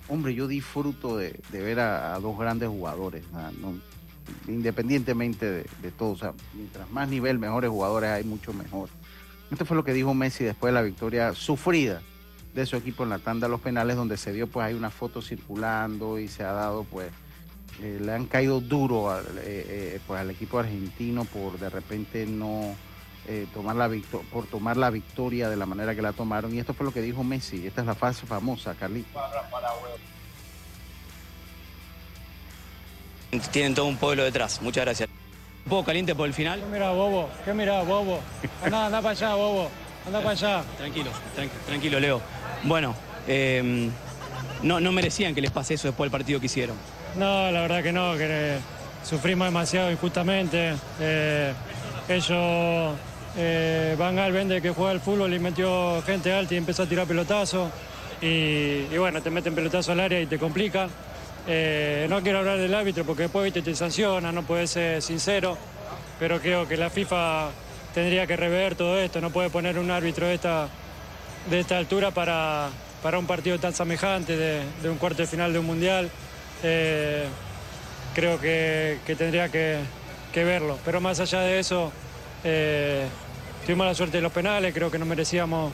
Hombre, 0.08 0.34
yo 0.34 0.46
disfruto 0.46 1.16
de, 1.16 1.34
de 1.50 1.60
ver 1.62 1.80
a, 1.80 2.14
a 2.14 2.20
dos 2.20 2.38
grandes 2.38 2.68
jugadores, 2.68 3.24
¿no? 3.32 3.50
No- 3.52 3.95
independientemente 4.48 5.50
de, 5.50 5.90
todo. 5.96 6.10
O 6.10 6.16
sea, 6.16 6.32
mientras 6.54 6.90
más 6.90 7.08
nivel, 7.08 7.38
mejores 7.38 7.70
jugadores 7.70 8.10
hay, 8.10 8.24
mucho 8.24 8.52
mejor. 8.52 8.88
Esto 9.50 9.64
fue 9.64 9.76
lo 9.76 9.84
que 9.84 9.92
dijo 9.92 10.14
Messi 10.14 10.44
después 10.44 10.72
de 10.72 10.74
la 10.74 10.82
victoria 10.82 11.34
sufrida 11.34 12.02
de 12.54 12.66
su 12.66 12.76
equipo 12.76 13.04
en 13.04 13.10
la 13.10 13.18
tanda 13.18 13.46
de 13.46 13.50
los 13.50 13.60
penales, 13.60 13.96
donde 13.96 14.16
se 14.16 14.32
vio 14.32 14.46
pues 14.46 14.66
hay 14.66 14.74
una 14.74 14.90
foto 14.90 15.20
circulando 15.20 16.18
y 16.18 16.26
se 16.26 16.42
ha 16.42 16.52
dado 16.52 16.84
pues 16.84 17.10
eh, 17.82 17.98
le 18.00 18.12
han 18.12 18.24
caído 18.24 18.60
duro 18.60 19.10
al, 19.10 19.26
eh, 19.38 19.42
eh, 19.44 20.00
pues, 20.06 20.18
al 20.18 20.30
equipo 20.30 20.58
argentino 20.58 21.24
por 21.26 21.58
de 21.58 21.68
repente 21.68 22.26
no 22.26 22.74
tomar 23.52 23.74
la 23.74 23.90
por 24.30 24.46
tomar 24.46 24.76
la 24.76 24.88
victoria 24.88 25.50
de 25.50 25.56
la 25.56 25.66
manera 25.66 25.96
que 25.96 26.00
la 26.00 26.12
tomaron 26.12 26.54
y 26.54 26.60
esto 26.60 26.74
fue 26.74 26.86
lo 26.86 26.92
que 26.92 27.02
dijo 27.02 27.24
Messi 27.24 27.66
esta 27.66 27.80
es 27.80 27.86
la 27.88 27.96
frase 27.96 28.24
famosa 28.24 28.76
Carlito 28.76 29.18
Tienen 33.50 33.74
todo 33.74 33.86
un 33.86 33.96
pueblo 33.96 34.24
detrás. 34.24 34.60
Muchas 34.62 34.84
gracias. 34.84 35.08
Un 35.64 35.70
poco 35.70 35.84
caliente 35.86 36.14
por 36.14 36.26
el 36.26 36.34
final. 36.34 36.60
¿Qué 36.60 36.66
mirá, 36.66 36.90
bobo? 36.92 37.28
¿Qué 37.44 37.52
mirá, 37.52 37.82
bobo? 37.82 38.20
Anda, 38.64 38.86
anda 38.86 38.98
para 39.02 39.10
allá, 39.12 39.34
bobo. 39.34 39.68
Anda 40.06 40.18
para 40.20 40.30
allá. 40.30 40.62
Tranquilo, 40.78 41.10
tranqui- 41.36 41.66
tranquilo, 41.66 41.98
Leo. 42.00 42.20
Bueno, 42.62 42.94
eh, 43.26 43.90
no, 44.62 44.78
no 44.80 44.92
merecían 44.92 45.34
que 45.34 45.40
les 45.40 45.50
pase 45.50 45.74
eso 45.74 45.88
después 45.88 46.06
del 46.06 46.12
partido 46.18 46.38
que 46.40 46.46
hicieron. 46.46 46.76
No, 47.16 47.50
la 47.50 47.60
verdad 47.62 47.82
que 47.82 47.92
no, 47.92 48.16
que 48.16 48.58
sufrimos 49.04 49.48
demasiado 49.48 49.90
injustamente. 49.90 50.74
Eh, 51.00 51.52
ellos, 52.08 52.94
eh, 53.36 53.96
Van 53.98 54.14
Gaal 54.14 54.32
vende 54.32 54.62
que 54.62 54.70
juega 54.70 54.92
al 54.92 55.00
fútbol 55.00 55.34
y 55.34 55.38
metió 55.40 56.00
gente 56.02 56.32
alta 56.32 56.54
y 56.54 56.58
empezó 56.58 56.84
a 56.84 56.86
tirar 56.86 57.06
pelotazos. 57.06 57.70
Y, 58.22 58.26
y 58.92 58.96
bueno, 58.98 59.20
te 59.20 59.30
meten 59.30 59.54
pelotazo 59.54 59.92
al 59.92 60.00
área 60.00 60.20
y 60.20 60.26
te 60.26 60.38
complica. 60.38 60.88
Eh, 61.48 62.06
no 62.10 62.22
quiero 62.22 62.40
hablar 62.40 62.58
del 62.58 62.74
árbitro 62.74 63.04
porque 63.04 63.22
después 63.22 63.52
te 63.52 63.74
sanciona, 63.74 64.32
no 64.32 64.42
puedes 64.42 64.70
ser 64.70 65.02
sincero. 65.02 65.56
Pero 66.18 66.40
creo 66.40 66.66
que 66.66 66.76
la 66.76 66.90
FIFA 66.90 67.50
tendría 67.94 68.26
que 68.26 68.36
rever 68.36 68.74
todo 68.74 68.98
esto. 68.98 69.20
No 69.20 69.30
puede 69.30 69.50
poner 69.50 69.78
un 69.78 69.90
árbitro 69.90 70.26
de 70.26 70.34
esta, 70.34 70.68
de 71.50 71.60
esta 71.60 71.78
altura 71.78 72.10
para, 72.10 72.68
para 73.02 73.18
un 73.18 73.26
partido 73.26 73.58
tan 73.58 73.74
semejante 73.74 74.36
de, 74.36 74.90
un 74.90 74.96
cuarto 74.96 75.22
de 75.22 75.28
final 75.28 75.52
de 75.52 75.58
un 75.58 75.66
mundial. 75.66 76.10
Eh, 76.62 77.26
creo 78.14 78.40
que, 78.40 78.98
tendría 79.06 79.50
que, 79.50 79.78
que 80.32 80.44
verlo. 80.44 80.78
Pero 80.84 81.00
más 81.00 81.20
allá 81.20 81.40
de 81.40 81.58
eso, 81.58 81.92
eh, 82.44 83.06
tuvimos 83.64 83.86
la 83.86 83.94
suerte 83.94 84.18
de 84.18 84.22
los 84.22 84.32
penales, 84.32 84.72
creo 84.72 84.90
que 84.90 84.98
no 84.98 85.06
merecíamos 85.06 85.72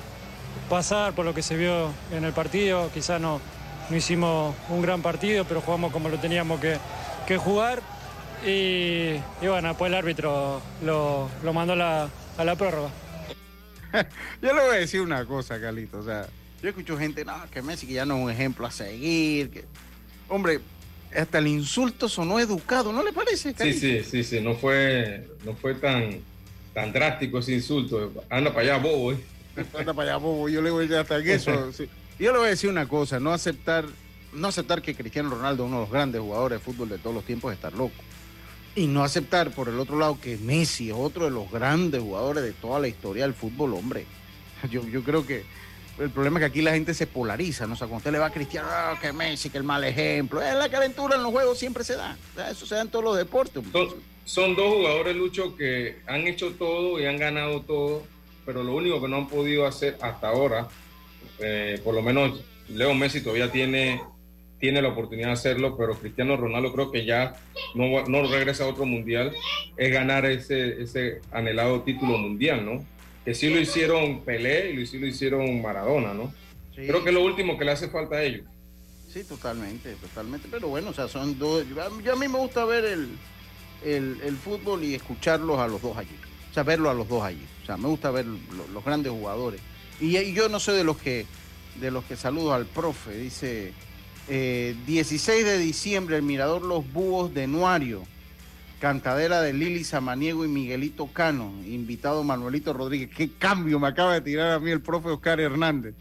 pasar 0.69 1.13
por 1.13 1.25
lo 1.25 1.35
que 1.35 1.43
se 1.43 1.57
vio 1.57 1.91
en 2.11 2.25
el 2.25 2.33
partido. 2.33 2.91
Quizás 2.93 3.21
no, 3.21 3.41
no 3.91 3.97
hicimos 3.97 4.55
un 4.69 4.83
gran 4.83 5.03
partido, 5.03 5.45
pero 5.45 5.61
jugamos 5.61 5.93
como 5.93 6.09
lo 6.09 6.19
teníamos 6.19 6.61
que, 6.61 6.77
que 7.27 7.37
jugar. 7.37 7.83
Y, 8.45 9.15
y 9.41 9.47
bueno, 9.47 9.69
después 9.69 9.91
el 9.91 9.95
árbitro 9.95 10.61
lo, 10.85 11.29
lo 11.43 11.53
mandó 11.53 11.75
a 11.75 11.77
la, 11.77 12.09
a 12.37 12.45
la 12.45 12.57
prórroga. 12.57 12.91
yo 14.43 14.53
le 14.55 14.61
voy 14.61 14.77
a 14.77 14.79
decir 14.79 15.01
una 15.03 15.25
cosa 15.27 15.61
Carlito 15.61 15.99
o 15.99 16.03
sea 16.03 16.27
yo 16.63 16.71
escucho 16.71 16.97
gente 16.97 17.27
no 17.27 17.35
que 17.51 17.61
Messi 17.61 17.87
que 17.87 17.93
ya 17.93 18.07
no 18.07 18.17
es 18.17 18.25
un 18.25 18.31
ejemplo 18.31 18.67
a 18.67 18.71
seguir 18.71 19.51
que 19.51 19.67
hombre 20.31 20.61
hasta 21.15 21.37
el 21.37 21.47
insulto 21.47 22.09
sonó 22.09 22.41
educado 22.41 22.91
¿no 22.91 23.03
le 23.03 23.13
parece 23.13 23.55
Sí, 23.55 23.75
sí, 23.75 24.03
sí, 24.03 24.25
sí, 24.25 24.41
no 24.41 24.55
fue, 24.55 25.29
no 25.45 25.55
fue 25.55 25.75
tan, 25.75 26.21
tan 26.75 26.93
drástico 26.93 27.39
ese 27.39 27.53
insulto. 27.53 28.13
Anda 28.31 28.51
para 28.53 28.75
allá, 28.75 28.79
bobo. 28.79 29.13
¿eh? 29.13 29.17
Anda 29.79 29.93
para 29.93 30.13
allá, 30.13 30.17
bobo. 30.17 30.49
Yo 30.49 30.63
le 30.63 30.71
voy 30.71 30.81
a 30.81 30.83
decir 30.83 30.97
hasta 30.97 31.19
en 31.19 31.29
eso. 31.29 31.73
sí. 31.75 31.89
Yo 32.23 32.31
le 32.31 32.39
voy 32.39 32.47
a 32.47 32.51
decir 32.51 32.71
una 32.71 32.87
cosa, 32.87 33.19
no 33.19 33.33
aceptar, 33.33 33.85
no 34.33 34.47
aceptar 34.47 34.81
que 34.81 34.95
Cristiano 34.95 35.29
Ronaldo, 35.29 35.65
uno 35.65 35.79
de 35.79 35.83
los 35.83 35.91
grandes 35.91 36.21
jugadores 36.21 36.61
de 36.61 36.65
fútbol 36.65 36.89
de 36.89 36.99
todos 36.99 37.17
los 37.17 37.25
tiempos, 37.25 37.51
es 37.51 37.57
estar 37.57 37.73
loco. 37.73 37.97
Y 38.77 38.87
no 38.87 39.03
aceptar, 39.03 39.51
por 39.51 39.69
el 39.69 39.81
otro 39.81 39.99
lado, 39.99 40.21
que 40.21 40.37
Messi 40.37 40.91
es 40.91 40.97
otro 40.97 41.25
de 41.25 41.33
los 41.33 41.51
grandes 41.51 42.01
jugadores 42.01 42.45
de 42.45 42.53
toda 42.53 42.79
la 42.79 42.87
historia 42.87 43.25
del 43.25 43.35
fútbol, 43.35 43.75
hombre. 43.75 44.07
Yo, 44.71 44.87
yo 44.87 45.03
creo 45.03 45.27
que 45.27 45.43
el 45.99 46.11
problema 46.11 46.39
es 46.39 46.43
que 46.43 46.47
aquí 46.47 46.63
la 46.63 46.71
gente 46.71 46.95
se 46.95 47.09
polariza, 47.09 47.67
¿no? 47.67 47.73
O 47.73 47.77
sea, 47.77 47.89
cuando 47.89 47.97
usted 47.97 48.13
le 48.13 48.21
va 48.21 48.27
a 48.27 48.33
Cristiano, 48.33 48.69
ah, 48.71 48.97
que 49.03 49.13
Messi, 49.13 49.51
que 49.51 49.59
el 49.59 49.65
mal 49.65 49.83
ejemplo. 49.83 50.41
Es 50.41 50.55
la 50.55 50.69
calentura 50.69 51.17
en 51.17 51.25
los 51.25 51.33
juegos 51.33 51.59
siempre 51.59 51.83
se 51.83 51.97
da. 51.97 52.17
Eso 52.49 52.67
se 52.67 52.77
da 52.77 52.83
en 52.83 52.89
todos 52.89 53.05
los 53.05 53.17
deportes. 53.17 53.65
Son, 53.73 53.89
son 54.25 54.55
dos 54.55 54.73
jugadores, 54.73 55.17
Lucho, 55.17 55.57
que 55.57 55.99
han 56.07 56.29
hecho 56.29 56.53
todo 56.53 57.01
y 57.01 57.07
han 57.07 57.17
ganado 57.17 57.63
todo, 57.63 58.05
pero 58.47 58.63
lo 58.63 58.77
único 58.77 59.01
que 59.03 59.09
no 59.09 59.17
han 59.17 59.29
podido 59.29 59.67
hacer 59.67 59.99
hasta 60.01 60.29
ahora, 60.29 60.69
eh, 61.39 61.81
por 61.85 61.95
lo 61.95 62.03
menos 62.03 62.41
Leo 62.69 62.95
Messi 62.95 63.21
todavía 63.21 63.51
tiene, 63.51 64.01
tiene 64.59 64.81
la 64.83 64.89
oportunidad 64.89 65.29
de 65.29 65.33
hacerlo, 65.35 65.77
pero 65.77 65.95
Cristiano 65.99 66.37
Ronaldo 66.37 66.73
creo 66.73 66.91
que 66.91 67.05
ya 67.05 67.35
no, 67.75 68.05
no 68.07 68.23
regresa 68.31 68.65
a 68.65 68.69
otro 68.69 68.85
mundial, 68.87 69.33
es 69.77 69.93
ganar 69.93 70.25
ese, 70.27 70.83
ese 70.83 71.21
anhelado 71.33 71.83
título 71.83 72.17
mundial, 72.19 72.65
¿no? 72.65 72.85
Que 73.25 73.35
sí 73.35 73.49
lo 73.51 73.61
hicieron 73.61 74.21
Pelé 74.25 74.73
y 74.73 74.87
sí 74.87 74.99
lo 74.99 75.07
hicieron 75.07 75.63
Maradona, 75.63 76.13
¿no? 76.15 76.33
Sí. 76.75 76.87
Creo 76.87 77.03
que 77.05 77.11
es 77.11 77.15
lo 77.15 77.23
último 77.25 77.59
que 77.59 77.65
le 77.65 77.73
hace 77.73 77.89
falta 77.89 78.17
a 78.17 78.23
ellos. 78.23 78.47
Sí, 79.09 79.23
totalmente, 79.25 79.93
totalmente. 79.97 80.49
Pero 80.51 80.69
bueno, 80.69 80.91
o 80.91 80.95
sea, 80.95 81.07
son 81.07 81.39
dos. 81.39 81.65
Yo, 81.69 81.83
a 82.13 82.17
mí 82.17 82.29
me 82.29 82.39
gusta 82.39 82.65
ver 82.65 82.85
el, 82.87 83.11
el, 83.85 84.19
el 84.25 84.37
fútbol 84.37 84.83
y 84.83 84.95
escucharlos 84.95 85.59
a 85.59 85.69
los 85.69 85.83
dos 85.83 85.97
allí. 85.99 86.17
O 86.51 86.55
sea, 86.55 86.63
verlo 86.63 86.89
a 86.89 86.95
los 86.95 87.07
dos 87.09 87.23
allí. 87.23 87.45
O 87.63 87.67
sea, 87.67 87.77
me 87.77 87.89
gusta 87.89 88.11
ver 88.11 88.25
lo- 88.25 88.67
los 88.73 88.83
grandes 88.85 89.13
jugadores. 89.13 89.61
Y, 90.03 90.33
yo 90.33 90.49
no 90.49 90.59
soy 90.59 90.77
de 90.77 90.85
los 90.85 90.99
que 90.99 91.27
de 91.81 91.91
los 91.91 92.05
que 92.05 92.17
saludo 92.17 92.53
al 92.53 92.67
profe. 92.67 93.17
Dice, 93.17 93.73
Eh, 94.29 94.77
16 94.87 95.45
de 95.45 95.59
diciembre, 95.59 96.17
el 96.17 96.23
Mirador 96.23 96.63
Los 96.63 96.91
Búhos 96.93 97.35
de 97.35 97.47
Nuario. 97.47 98.03
Cantadera 98.81 99.41
de 99.41 99.53
Lili 99.53 99.85
Samaniego 99.85 100.45
y 100.45 100.49
Miguelito 100.49 101.07
Cano. 101.07 101.53
Invitado 101.67 102.23
Manuelito 102.25 102.73
Rodríguez. 102.73 103.11
Qué 103.15 103.31
cambio 103.33 103.79
me 103.81 103.89
acaba 103.89 104.15
de 104.15 104.21
tirar 104.21 104.53
a 104.53 104.59
mí 104.61 104.71
el 104.71 104.81
profe 104.81 105.09
Oscar 105.09 105.41
Hernández. 105.41 105.95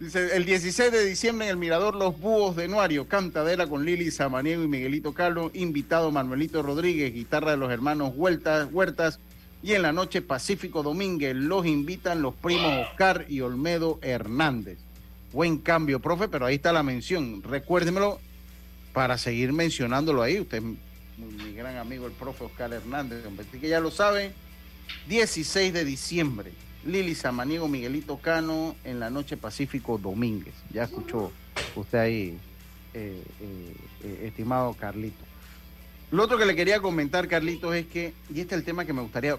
Dice, 0.00 0.36
el 0.36 0.44
16 0.44 0.92
de 0.92 1.04
diciembre 1.04 1.46
en 1.46 1.50
el 1.50 1.56
Mirador 1.56 1.96
Los 1.96 2.20
Búhos 2.20 2.54
de 2.54 2.68
Nuario, 2.68 3.08
cantadera 3.08 3.66
con 3.66 3.84
Lili 3.84 4.10
Samaniego 4.10 4.62
y 4.62 4.68
Miguelito 4.68 5.12
Calo, 5.12 5.50
invitado 5.54 6.12
Manuelito 6.12 6.62
Rodríguez, 6.62 7.12
guitarra 7.12 7.50
de 7.50 7.56
los 7.56 7.72
hermanos 7.72 8.12
Huertas, 8.14 8.68
Huertas, 8.70 9.18
y 9.62 9.72
en 9.72 9.82
la 9.82 9.92
noche 9.92 10.22
Pacífico 10.22 10.82
Domínguez 10.82 11.34
los 11.34 11.66
invitan 11.66 12.22
los 12.22 12.34
primos 12.34 12.86
Oscar 12.86 13.26
y 13.28 13.40
Olmedo 13.40 13.98
Hernández. 14.02 14.78
Buen 15.32 15.58
cambio, 15.58 16.00
profe, 16.00 16.28
pero 16.28 16.46
ahí 16.46 16.56
está 16.56 16.72
la 16.72 16.82
mención. 16.82 17.42
Recuérdemelo 17.42 18.20
para 18.92 19.18
seguir 19.18 19.52
mencionándolo 19.52 20.22
ahí. 20.22 20.40
Usted 20.40 20.62
mi 20.62 21.52
gran 21.52 21.76
amigo, 21.76 22.06
el 22.06 22.12
profe 22.12 22.44
Oscar 22.44 22.72
Hernández, 22.72 23.24
que 23.60 23.68
ya 23.68 23.80
lo 23.80 23.90
sabe. 23.90 24.32
16 25.08 25.72
de 25.72 25.84
diciembre, 25.84 26.52
Lili 26.86 27.14
Samaniego, 27.14 27.68
Miguelito 27.68 28.18
Cano, 28.18 28.76
en 28.84 29.00
la 29.00 29.10
noche 29.10 29.36
Pacífico 29.36 29.98
Domínguez. 29.98 30.54
Ya 30.72 30.84
escuchó 30.84 31.30
usted 31.74 31.98
ahí, 31.98 32.38
eh, 32.94 33.22
eh, 33.40 33.74
eh, 34.04 34.22
estimado 34.26 34.72
Carlito. 34.74 35.27
Lo 36.10 36.24
otro 36.24 36.38
que 36.38 36.46
le 36.46 36.56
quería 36.56 36.80
comentar, 36.80 37.28
Carlitos, 37.28 37.74
es 37.74 37.86
que, 37.86 38.14
y 38.32 38.40
este 38.40 38.54
es 38.54 38.60
el 38.60 38.64
tema 38.64 38.86
que 38.86 38.94
me 38.94 39.02
gustaría, 39.02 39.36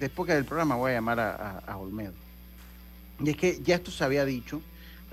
después 0.00 0.26
que 0.26 0.34
del 0.34 0.44
programa 0.44 0.74
voy 0.74 0.90
a 0.90 0.94
llamar 0.94 1.20
a, 1.20 1.58
a, 1.60 1.76
Olmedo, 1.76 2.12
y 3.20 3.30
es 3.30 3.36
que 3.36 3.60
ya 3.62 3.76
esto 3.76 3.92
se 3.92 4.02
había 4.02 4.24
dicho, 4.24 4.60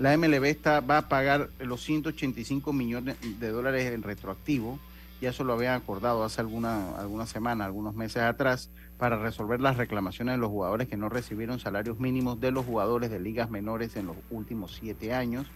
la 0.00 0.16
MLB 0.16 0.44
está, 0.46 0.80
va 0.80 0.98
a 0.98 1.08
pagar 1.08 1.48
los 1.60 1.82
185 1.84 2.72
millones 2.72 3.16
de 3.38 3.48
dólares 3.50 3.92
en 3.92 4.02
retroactivo, 4.02 4.80
ya 5.20 5.30
eso 5.30 5.44
lo 5.44 5.52
habían 5.52 5.74
acordado 5.74 6.24
hace 6.24 6.40
alguna, 6.40 6.98
alguna 6.98 7.26
semana, 7.26 7.64
algunos 7.64 7.94
meses 7.94 8.22
atrás, 8.22 8.68
para 8.98 9.16
resolver 9.16 9.60
las 9.60 9.76
reclamaciones 9.76 10.34
de 10.34 10.38
los 10.38 10.50
jugadores 10.50 10.88
que 10.88 10.96
no 10.96 11.08
recibieron 11.08 11.60
salarios 11.60 12.00
mínimos 12.00 12.40
de 12.40 12.50
los 12.50 12.66
jugadores 12.66 13.10
de 13.10 13.20
ligas 13.20 13.48
menores 13.48 13.94
en 13.94 14.06
los 14.06 14.16
últimos 14.30 14.74
siete 14.74 15.14
años 15.14 15.46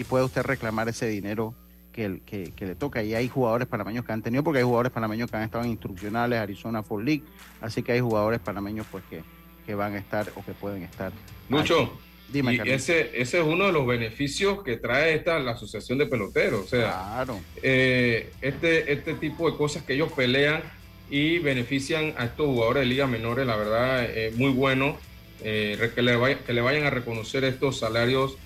y 0.00 0.04
puede 0.04 0.24
usted 0.24 0.42
reclamar 0.42 0.88
ese 0.88 1.06
dinero 1.06 1.54
que, 1.92 2.22
que, 2.24 2.66
le 2.66 2.74
toca. 2.74 3.02
Y 3.02 3.14
hay 3.14 3.28
jugadores 3.28 3.68
panameños 3.68 4.02
que 4.06 4.12
han 4.12 4.22
tenido, 4.22 4.42
porque 4.42 4.60
hay 4.60 4.64
jugadores 4.64 4.90
panameños 4.92 5.30
que 5.30 5.36
han 5.36 5.42
estado 5.42 5.64
en 5.64 5.70
instruccionales, 5.70 6.38
Arizona 6.38 6.82
for 6.82 7.04
League, 7.04 7.22
así 7.60 7.82
que 7.82 7.92
hay 7.92 8.00
jugadores 8.00 8.40
panameños 8.40 8.86
pues 8.90 9.04
que, 9.10 9.22
que 9.66 9.74
van 9.74 9.94
a 9.94 9.98
estar 9.98 10.32
o 10.36 10.44
que 10.44 10.52
pueden 10.52 10.84
estar. 10.84 11.12
Mucho. 11.50 11.92
Dime, 12.32 12.54
y 12.54 12.70
ese, 12.70 13.10
ese 13.20 13.40
es 13.40 13.44
uno 13.44 13.66
de 13.66 13.72
los 13.72 13.86
beneficios 13.86 14.62
que 14.62 14.76
trae 14.76 15.14
esta 15.16 15.38
la 15.40 15.52
Asociación 15.52 15.98
de 15.98 16.06
Peloteros. 16.06 16.64
O 16.64 16.68
sea, 16.68 17.26
eh, 17.60 18.32
este, 18.40 18.92
este 18.92 19.14
tipo 19.14 19.50
de 19.50 19.56
cosas 19.56 19.82
que 19.82 19.94
ellos 19.94 20.12
pelean 20.12 20.62
y 21.10 21.40
benefician 21.40 22.14
a 22.16 22.26
estos 22.26 22.46
jugadores 22.46 22.82
de 22.82 22.86
ligas 22.86 23.10
menores, 23.10 23.46
la 23.46 23.56
verdad, 23.56 24.04
es 24.04 24.34
muy 24.36 24.52
bueno 24.52 24.96
eh, 25.42 25.90
que, 25.92 26.02
le 26.02 26.38
que 26.46 26.52
le 26.52 26.60
vayan 26.60 26.84
a 26.84 26.90
reconocer 26.90 27.42
estos 27.42 27.80
salarios 27.80 28.38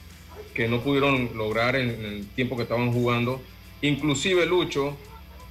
que 0.54 0.68
no 0.68 0.80
pudieron 0.80 1.30
lograr 1.36 1.76
en, 1.76 1.90
el 1.90 2.26
tiempo 2.28 2.56
que 2.56 2.62
estaban 2.62 2.92
jugando. 2.92 3.42
Inclusive 3.82 4.46
Lucho, 4.46 4.96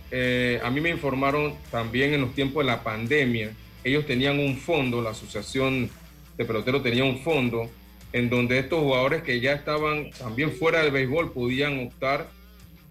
eh, 0.10 0.60
a 0.64 0.70
mí 0.72 0.82
me 0.82 0.90
informaron 0.90 1.54
también 1.70 2.14
en 2.14 2.22
los 2.22 2.34
tiempos 2.34 2.64
de 2.64 2.72
la 2.72 2.84
pandemia, 2.84 3.52
ellos 3.84 4.06
tenían 4.06 4.40
un 4.40 4.56
fondo, 4.56 5.02
la 5.02 5.10
Asociación 5.10 5.90
de 6.38 6.46
Peloteros 6.46 6.82
tenía 6.82 7.04
un 7.04 7.20
fondo 7.20 7.70
en 8.14 8.30
donde 8.30 8.60
estos 8.60 8.80
jugadores 8.80 9.24
que 9.24 9.40
ya 9.40 9.54
estaban 9.54 10.12
también 10.12 10.52
fuera 10.52 10.82
del 10.82 10.92
béisbol 10.92 11.34
podían 11.34 11.88
optar 11.88 12.30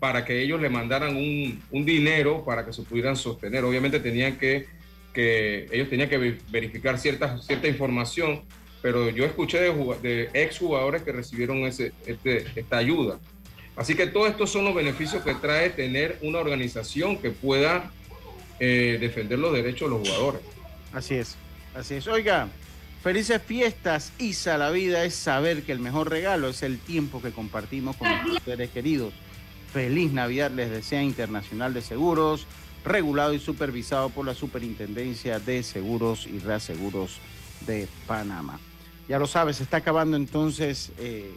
para 0.01 0.25
que 0.25 0.43
ellos 0.43 0.61
le 0.61 0.69
mandaran 0.69 1.17
un, 1.17 1.63
un 1.71 1.85
dinero 1.85 2.45
para 2.45 2.67
que 2.67 2.73
se 2.73 2.83
pudieran 2.83 3.17
sostener. 3.17 3.65
Obviamente 3.65 4.01
tenían 4.01 4.37
que, 4.37 4.67
que 5.15 5.69
ellos 5.71 5.89
tenían 5.89 6.09
que 6.09 6.37
verificar 6.51 6.99
cierta, 6.99 7.41
cierta 7.41 7.69
información 7.69 8.43
pero 8.83 9.09
yo 9.11 9.25
escuché 9.25 9.61
de, 9.61 9.99
de 10.03 10.31
exjugadores 10.35 11.03
que 11.03 11.13
recibieron 11.13 11.59
ese, 11.59 11.93
este, 12.05 12.45
esta 12.57 12.79
ayuda. 12.79 13.19
Así 13.77 13.95
que 13.95 14.07
todos 14.09 14.29
estos 14.29 14.51
son 14.51 14.65
los 14.65 14.75
beneficios 14.75 15.23
que 15.23 15.35
trae 15.35 15.71
tener 15.71 16.19
una 16.21 16.41
organización 16.41 17.17
que 17.17 17.31
pueda 17.31 17.91
eh, 18.59 18.99
defender 19.01 19.39
los 19.39 19.53
derechos 19.53 19.89
de 19.89 19.97
los 19.97 20.09
jugadores. 20.09 20.43
Así 20.93 21.15
es, 21.15 21.37
así 21.75 21.95
es. 21.95 22.07
Oiga, 22.07 22.49
felices 23.03 23.41
fiestas. 23.41 24.13
Isa, 24.19 24.59
la 24.59 24.71
vida 24.71 25.05
es 25.05 25.15
saber 25.15 25.63
que 25.63 25.73
el 25.73 25.79
mejor 25.79 26.11
regalo 26.11 26.49
es 26.49 26.63
el 26.63 26.79
tiempo 26.79 27.23
que 27.23 27.31
compartimos 27.31 27.97
con 27.97 28.09
nuestros 28.09 28.43
seres 28.43 28.71
queridos. 28.71 29.15
Feliz 29.73 30.13
Navidad 30.13 30.51
les 30.51 30.71
desea 30.71 31.03
Internacional 31.03 31.73
de 31.73 31.81
Seguros, 31.81 32.47
regulado 32.85 33.33
y 33.33 33.39
supervisado 33.39 34.11
por 34.11 34.27
la 34.27 34.35
Superintendencia 34.35 35.39
de 35.39 35.63
Seguros 35.63 36.27
y 36.27 36.41
Reaseguros 36.41 37.21
de 37.67 37.89
Panamá. 38.07 38.61
Ya 39.09 39.19
lo 39.19 39.27
sabes, 39.27 39.57
se 39.57 39.65
está 39.65 39.79
acabando 39.79 40.17
entonces 40.17 40.93
eh, 40.99 41.33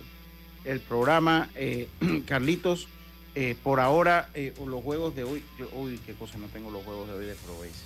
el 0.64 0.80
programa. 0.80 1.50
Eh, 1.56 1.88
Carlitos, 2.26 2.88
eh, 3.34 3.56
por 3.64 3.80
ahora, 3.80 4.30
los 4.66 4.84
juegos 4.84 5.16
de 5.16 5.24
hoy, 5.24 5.44
uy, 5.74 6.00
qué 6.06 6.14
cosa, 6.14 6.38
no 6.38 6.48
tengo 6.48 6.72
los 6.72 6.84
juegos 6.84 7.08
de 7.08 7.14
hoy 7.16 7.26
de 7.26 7.36
Proveis. 7.36 7.84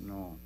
No. 0.00 0.36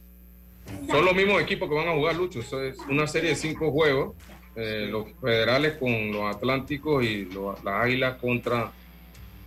Son 0.88 1.04
los 1.04 1.14
mismos 1.14 1.42
equipos 1.42 1.68
que 1.68 1.74
van 1.74 1.88
a 1.88 1.92
jugar, 1.92 2.16
Lucho. 2.16 2.40
es 2.40 2.78
una 2.88 3.06
serie 3.06 3.30
de 3.30 3.36
cinco 3.36 3.70
juegos. 3.70 4.14
los 4.56 5.08
federales 5.20 5.76
con 5.76 6.12
los 6.12 6.34
Atlánticos 6.34 7.04
y 7.04 7.26
las 7.26 7.66
Águilas 7.66 8.16
contra, 8.18 8.72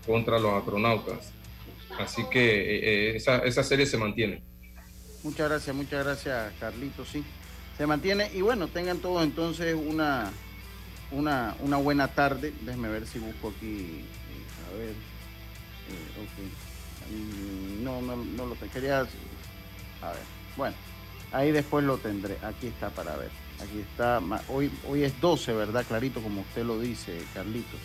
contra 0.05 0.37
los 0.37 0.53
astronautas. 0.53 1.33
Así 1.97 2.23
que 2.29 3.15
esa, 3.15 3.39
esa 3.39 3.63
serie 3.63 3.87
se 3.87 3.97
mantiene. 3.97 4.43
Muchas 5.23 5.49
gracias, 5.49 5.75
muchas 5.75 6.05
gracias, 6.05 6.53
Carlitos. 6.59 7.09
Sí, 7.09 7.23
se 7.77 7.87
mantiene. 7.87 8.29
Y 8.33 8.41
bueno, 8.41 8.67
tengan 8.67 8.99
todos 8.99 9.23
entonces 9.23 9.75
una, 9.75 10.31
una, 11.11 11.55
una 11.61 11.77
buena 11.77 12.07
tarde. 12.07 12.53
Déjenme 12.61 12.89
ver 12.89 13.05
si 13.07 13.19
busco 13.19 13.53
aquí. 13.55 14.03
Eh, 14.03 14.73
a 14.73 14.77
ver. 14.77 14.95
Eh, 15.89 17.13
mm, 17.13 17.83
no, 17.83 18.01
no, 18.01 18.15
no 18.15 18.45
lo 18.45 18.55
quería. 18.55 18.99
A 18.99 19.03
ver. 19.03 20.21
Bueno, 20.55 20.75
ahí 21.31 21.51
después 21.51 21.85
lo 21.85 21.97
tendré. 21.97 22.37
Aquí 22.43 22.67
está 22.67 22.89
para 22.89 23.15
ver. 23.15 23.29
Aquí 23.61 23.79
está. 23.79 24.21
Hoy, 24.49 24.71
hoy 24.87 25.03
es 25.03 25.19
12, 25.21 25.53
¿verdad? 25.53 25.85
Clarito, 25.87 26.21
como 26.21 26.41
usted 26.41 26.65
lo 26.65 26.79
dice, 26.79 27.21
Carlitos. 27.33 27.79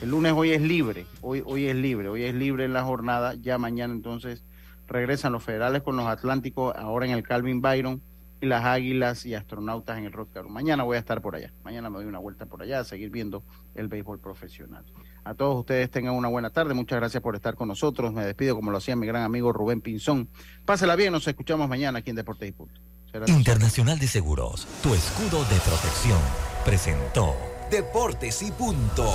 El 0.00 0.10
lunes 0.10 0.32
hoy 0.36 0.52
es 0.52 0.60
libre. 0.60 1.06
Hoy, 1.20 1.42
hoy 1.44 1.66
es 1.66 1.74
libre. 1.74 2.08
Hoy 2.08 2.24
es 2.24 2.34
libre 2.34 2.64
en 2.64 2.72
la 2.72 2.84
jornada. 2.84 3.34
Ya 3.34 3.58
mañana 3.58 3.92
entonces 3.92 4.44
Regresan 4.88 5.32
los 5.32 5.42
federales 5.42 5.82
con 5.82 5.96
los 5.96 6.06
Atlánticos, 6.06 6.74
ahora 6.76 7.06
en 7.06 7.12
el 7.12 7.22
Calvin 7.22 7.60
Byron, 7.60 8.02
y 8.40 8.46
las 8.46 8.64
Águilas 8.64 9.24
y 9.24 9.34
Astronautas 9.34 9.98
en 9.98 10.04
el 10.04 10.12
Rock 10.12 10.28
Mañana 10.48 10.82
voy 10.82 10.96
a 10.96 11.00
estar 11.00 11.22
por 11.22 11.36
allá. 11.36 11.52
Mañana 11.64 11.88
me 11.88 11.96
doy 11.96 12.06
una 12.06 12.18
vuelta 12.18 12.46
por 12.46 12.62
allá 12.62 12.80
a 12.80 12.84
seguir 12.84 13.10
viendo 13.10 13.42
el 13.74 13.88
béisbol 13.88 14.20
profesional. 14.20 14.84
A 15.24 15.34
todos 15.34 15.58
ustedes 15.58 15.90
tengan 15.90 16.14
una 16.14 16.28
buena 16.28 16.50
tarde. 16.50 16.74
Muchas 16.74 16.98
gracias 16.98 17.22
por 17.22 17.34
estar 17.34 17.54
con 17.54 17.68
nosotros. 17.68 18.12
Me 18.12 18.24
despido 18.24 18.54
como 18.54 18.70
lo 18.70 18.78
hacía 18.78 18.94
mi 18.96 19.06
gran 19.06 19.22
amigo 19.22 19.52
Rubén 19.52 19.80
Pinzón. 19.80 20.28
Pásela 20.64 20.96
bien, 20.96 21.12
nos 21.12 21.26
escuchamos 21.26 21.68
mañana 21.68 22.00
aquí 22.00 22.10
en 22.10 22.16
Deportes 22.16 22.48
y 22.48 22.52
Punto. 22.52 22.80
Internacional 23.26 23.98
de 23.98 24.08
Seguros, 24.08 24.66
tu 24.82 24.92
escudo 24.94 25.42
de 25.44 25.58
protección, 25.60 26.20
presentó 26.66 27.34
Deportes 27.70 28.42
y 28.42 28.50
Punto. 28.52 29.10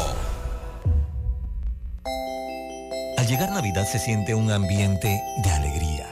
Al 3.18 3.28
llegar 3.28 3.52
Navidad 3.52 3.86
se 3.86 4.00
siente 4.00 4.34
un 4.34 4.50
ambiente 4.50 5.22
de 5.44 5.52
alegría, 5.52 6.10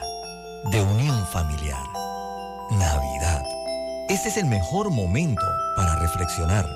de 0.70 0.82
unión 0.82 1.26
familiar. 1.26 1.89
Navidad. 2.70 3.42
Este 4.08 4.28
es 4.28 4.36
el 4.36 4.46
mejor 4.46 4.90
momento 4.90 5.44
para 5.76 5.96
reflexionar, 5.96 6.66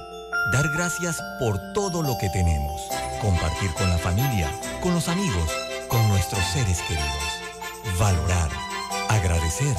dar 0.52 0.68
gracias 0.70 1.16
por 1.38 1.72
todo 1.72 2.02
lo 2.02 2.18
que 2.18 2.28
tenemos, 2.30 2.88
compartir 3.20 3.72
con 3.74 3.88
la 3.88 3.98
familia, 3.98 4.50
con 4.80 4.94
los 4.94 5.08
amigos, 5.08 5.50
con 5.88 6.06
nuestros 6.08 6.44
seres 6.52 6.80
queridos, 6.82 7.98
valorar, 7.98 8.50
agradecer 9.08 9.76